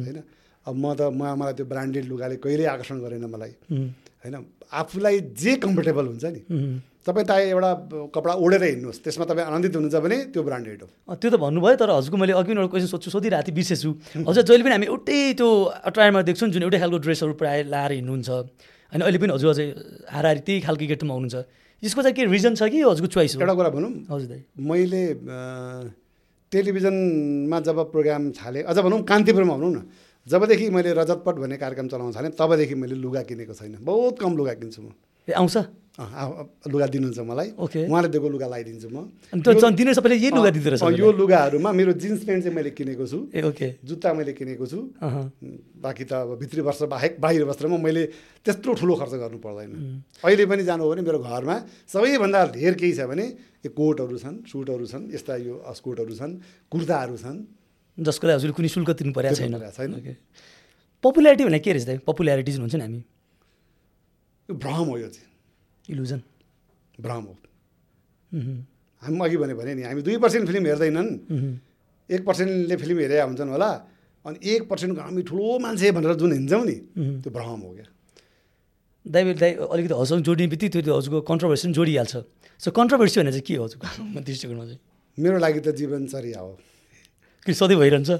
[0.05, 0.17] होइन?
[0.65, 3.53] अब म त म मलाई त्यो ब्रान्डेड लुगाले कहिल्यै आकर्षण गरेन मलाई।
[4.25, 4.35] होइन?
[4.65, 6.41] आफूलाई जे कम्फर्टेबल हुन्छ नि।
[7.05, 7.71] तपाईँ त एउटा
[8.09, 11.89] कपडा ओढेर हिँड्नुहोस्। त्यसमा तपाईँ आनन्दित हुनुहुन्छ भने त्यो ब्रान्डेड हो। त्यो त भन्नुभयो तर
[12.01, 13.89] हजुरको मैले अघि एउटा क्वेसन सोध्छु सोधिरहेको थिएँ बिर्सेछु
[14.25, 15.49] हजुर जहिले पनि हामी एउटै त्यो
[15.85, 18.29] अटायरमा देख्छौँ जुन एउटै खालको ड्रेसहरू प्रायः लाएर हिँड्नुहुन्छ।
[18.89, 19.65] होइन अहिले पनि हजुर अझै
[20.09, 21.37] हाराहारी त्यही खालको गेटमा हुनुहुन्छ
[21.85, 24.33] यसको चाहिँ के रिजन छ कि हजुरको चोइस एउटा कुरा भनौँ। हजुर
[24.65, 25.03] मैले
[26.49, 29.79] टेलिभिजनमा जब प्रोग्राम थालेँ अझ भनौँ कान्तिपुरमा भनौँ न।
[30.27, 34.53] जबदेखि मैले रजतपट भन्ने कार्यक्रम चलाउन थालेँ तबदेखि मैले लुगा किनेको छैन। बहुत कम लुगा
[34.57, 34.89] किन्छु म।
[35.29, 35.57] ए आउँछ?
[35.95, 38.97] लुगा दिनुहुन्छ मलाई। ओके। उहाँले दिएको लुगा लगाइदिन्छु म।
[39.95, 43.41] सबैले यही लुगा दिँदो रहेछ यो लुगाहरूमा मेरो जिन्स प्यान्ट चाहिँ मैले किनेको छु। ए
[43.41, 48.03] ओके। जुत्ता मैले किनेको छु। बाँकी त अब भित्री वस्त्र बाहेक बाहिर वस्त्रमा मैले
[48.43, 49.71] त्यत्रो ठुलो खर्च गर्नु पर्दैन।
[50.25, 51.55] अहिले पनि जानु हो भने मेरो घरमा
[51.87, 53.25] सबैभन्दा धेर केही छ भने
[53.63, 56.33] यो कोटहरू छन् सुटहरू छन् यस्ता यो अस्कोटहरू छन्
[56.69, 57.37] कुर्ताहरू छन्।
[57.97, 59.53] जसको लागि हजुरले कुनै शुल्क तिर्नु परेको छैन।
[61.03, 63.01] पपुल्यारिटी भने के रहेछ दाइ पपुल्यारिटी जुन हुन्छ नि हामी।
[64.49, 65.27] यो भ्रम हो यो चाहिँ।
[65.93, 66.21] इल्युजन
[67.01, 67.33] भ्रम हो।
[69.01, 71.09] हामी अघि भने भने नि हामी दुई पर्सेन्ट फिल्म हेर्दैनन्।
[72.09, 73.69] एक पर्सेन्टले फिल्म हेरेका हुन्छन् होला
[74.25, 76.75] अनि एक पर्सेन्टको हामी ठुलो मान्छे भनेर जुन हिँड्छौँ नि
[77.21, 77.87] त्यो भ्रम हो क्या।
[79.05, 82.13] दाइ दाइ अलिकति हजुरसँग जोडिने बित्तिकै त्यो हजुरको कन्ट्रोभर्सी पनि जोडिहाल्छ।
[82.61, 83.87] सो कन्ट्रोभर्सी भनेर चाहिँ के हो हजुरको
[84.27, 84.79] दृष्टिकोणमा चाहिँ।
[85.17, 86.51] मेरो लागि त जीवनचर्या हो।
[87.45, 88.11] कि सधैँ भइरहन्छ।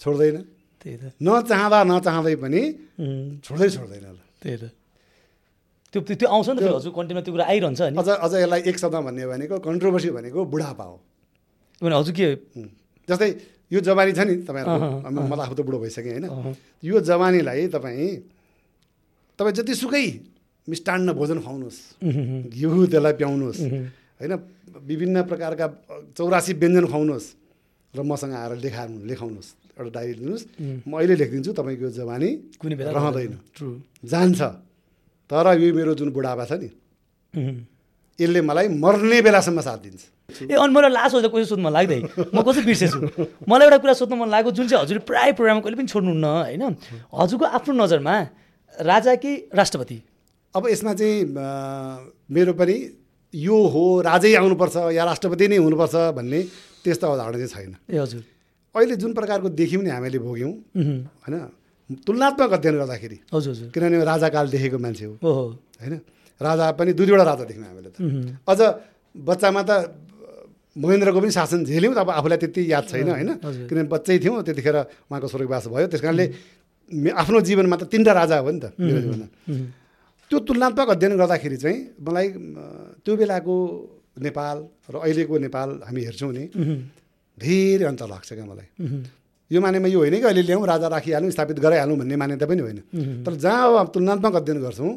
[0.00, 0.36] छोड्दैन।
[0.80, 2.62] त्यही त। नचाहँदा नचाहँदै पनि
[3.44, 4.64] छोड्दै छोड्दैन ल त्यही त।
[5.92, 8.76] त्यो त्यो आउँछ नि त हजुर कन्टेन्टमा त्यो कुरा आइरहन्छ नि। अझ अझ यसलाई एक
[8.80, 10.96] शब्द भन्ने भनेको कन्ट्रोभर्सी भनेको बुढापा हो।
[11.84, 12.28] भने हजुर के.
[13.08, 13.28] जस्तै
[13.68, 18.08] यो जवानी छ नि तपाईँहरूको मलाई आफू त बुढो भइसकेँ होइन। यो जवानीलाई तपाईँ
[19.36, 20.06] तपाईँ जतिसुकै
[20.64, 21.78] मिष्टान्न भोजन खुवाउनुहोस्।
[22.48, 23.60] घिउ त्यसलाई प्याउनुहोस्।
[24.16, 24.32] होइन
[24.88, 25.66] विभिन्न प्रकारका
[26.16, 27.26] चौरासी व्यञ्जन खुवाउनुहोस्।
[27.96, 30.44] र मसँग आएर लेखाउनु लेखाउनुहोस् एउटा डायरी लिनुहोस्।
[30.86, 32.30] म अहिले लेखिदिन्छु तपाईँको जवानी
[32.60, 33.68] कुनै बेला रहँदैन। ट्रु।
[34.06, 34.40] जान्छ।
[35.30, 36.68] तर यो मेरो जुन बुढापा छ नि.
[38.18, 40.02] यसले मलाई मर्ने बेलासम्म साथ दिन्छ।
[40.46, 42.00] ए अनि मलाई लास्ट हजुर कसै सोध्नु मन लाग्दै?
[42.30, 42.98] म कसै बिर्सेछु?
[43.48, 46.62] मलाई एउटा कुरा सोध्नु मन लागेको जुन चाहिँ हजुरले प्रायः प्रोग्राममा कहिले पनि छोड्नुहुन्न होइन?
[47.10, 48.14] हजुरको आफ्नो नजरमा
[48.86, 49.96] राजा कि राष्ट्रपति?
[50.54, 51.16] अब यसमा चाहिँ
[52.30, 52.76] मेरो पनि
[53.34, 56.40] यो हो राजै आउनुपर्छ या राष्ट्रपति नै हुनुपर्छ भन्ने
[56.84, 58.22] त्यस्तो अवधारणा चाहिँ छैन। ए हजुर।
[58.74, 60.52] अहिले जुन प्रकारको देख्यौँ नि हामीले भोग्यौँ
[61.22, 61.36] होइन?
[62.06, 65.14] तुलनात्मक अध्ययन गर्दाखेरि। हजुर हजुर। किनभने राजाकाल देखेको मान्छे हो।
[65.82, 65.94] होइन?
[66.40, 67.96] राजा पनि दुई दुईवटा राजा देख्यौँ हामीले त।
[68.46, 68.60] अझ
[69.14, 69.72] बच्चामा त
[70.78, 73.30] महेन्द्रको पनि शासन झेल्यौँ अब आफूलाई त्यति याद छैन होइन।
[73.66, 74.76] किनभने बच्चै थियौँ त्यतिखेर
[75.10, 76.26] उहाँको स्वर्गवास भयो। त्यस कारणले
[77.10, 79.26] आफ्नो जीवनमा त तिनवटा राजा हो नि त मेरो जीवनमा।
[80.30, 82.26] त्यो तुलनात्मक अध्ययन गर्दाखेरि चाहिँ मलाई
[83.02, 83.54] त्यो बेलाको
[84.16, 84.56] नेपाल
[84.90, 86.44] र अहिलेको नेपाल हामी हेर्छौँ नि
[87.38, 88.68] धेरै अन्तर लाग्छ क्या मलाई।
[89.50, 92.78] यो मानेमा यो होइन कि अहिले ल्याउँ राजा राखिहालौँ स्थापित गराइहालौँ भन्ने मान्यता पनि होइन।
[93.26, 94.92] तर जहाँ अब तुलनात्मक अध्ययन गर्छौँ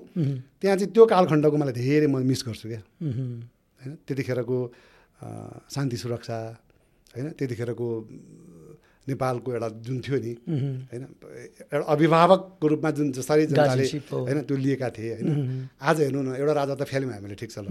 [0.61, 4.57] त्यहाँ चाहिँ त्यो कालखण्डको मलाई धेरै म मिस गर्छु क्या। होइन त्यतिखेरको
[5.73, 6.37] शान्ति सुरक्षा
[7.15, 7.87] होइन त्यतिखेरको
[9.03, 10.33] नेपालको एउटा जुन थियो नि
[10.91, 11.03] होइन
[11.73, 15.27] एउटा अभिभावकको रूपमा जुन जसरी जनताले। होइन त्यो लिएका थिए होइन।
[15.81, 17.67] आज हेर्नु न एउटा राजा त फ्याल्यौँ हामीले ठिक छ ल।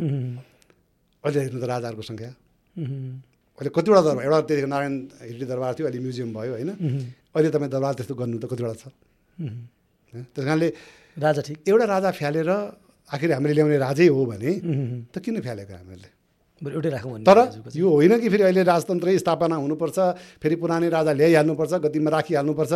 [1.23, 2.31] अहिले हेर्नु त राजाहरूको सङ्ख्या।
[3.59, 4.95] अहिले कतिवटा दरबार एउटा त्यतिखेर नारायण
[5.31, 6.71] हिल्डी दरबार थियो अहिले म्युजियम भयो होइन?
[7.35, 8.85] अहिले तपाईँ दरबार त्यस्तो गर्नु त कतिवटा छ?
[10.35, 10.69] त्यस कारणले
[11.17, 12.51] राजा ठिक। एउटा राजा फ्यालेर
[13.13, 14.51] आखिर हामीले ल्याउने राजै हो भने
[15.13, 16.09] त किन फ्यालेको हामीले
[16.63, 17.39] बरु एउटै राखौँ तर।
[17.75, 19.99] यो होइन कि फेरि अहिले राजतन्त्रै स्थापना हुनुपर्छ
[20.43, 22.73] फेरि पुरानै राजा ल्याइहाल्नुपर्छ गतिमा राखिहाल्नुपर्छ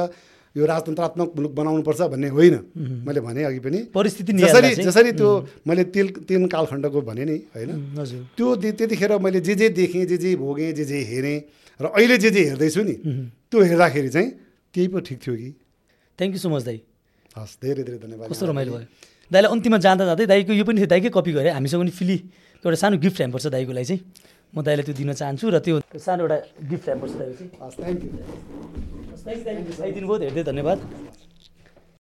[0.57, 2.57] यो राजतन्त्रात्मक मुलुक बनाउनुपर्छ भन्ने होइन।
[3.05, 5.31] मैले भने अघि पनि परिस्थिति जसरी जसरी त्यो
[5.69, 7.71] मैले तिल तिन कालखण्डको भने नि होइन।
[8.37, 11.39] त्यो त्यतिखेर मैले जे जे देखेँ जे जे भोगेँ जे जे हेरेँ
[11.81, 12.95] र अहिले जे जे हेर्दैछु नि
[13.53, 14.31] त्यो हेर्दाखेरि चाहिँ
[14.73, 15.51] त्यही पो ठिक थियो कि।
[16.19, 16.81] थ्याङ्क यू सो मच दाई।
[17.37, 18.89] हस् धेरै धेरै धन्यवाद। कस्तो रमाइलो भयो।
[19.29, 22.17] दाइलाई अन्तिममा जाँदा जाँदै दाइको यो पनि थियो दाइकै कपी गरेँ। हामीसँग पनि फिली
[22.65, 24.01] एउटा सानो गिफ्ट ह्याम्पर छ दाइको लागि चाहिँ।
[24.57, 26.37] म दाइलाई त्यो दिन चाहन्छु र त्यो सानो एउटा
[26.71, 28.11] गिफ्ट ह्याम्पर छ दाइको चाहिँ। हस् थ्याङ्क यू
[29.77, 30.79] दाइ धेरै धेरै धन्यवाद।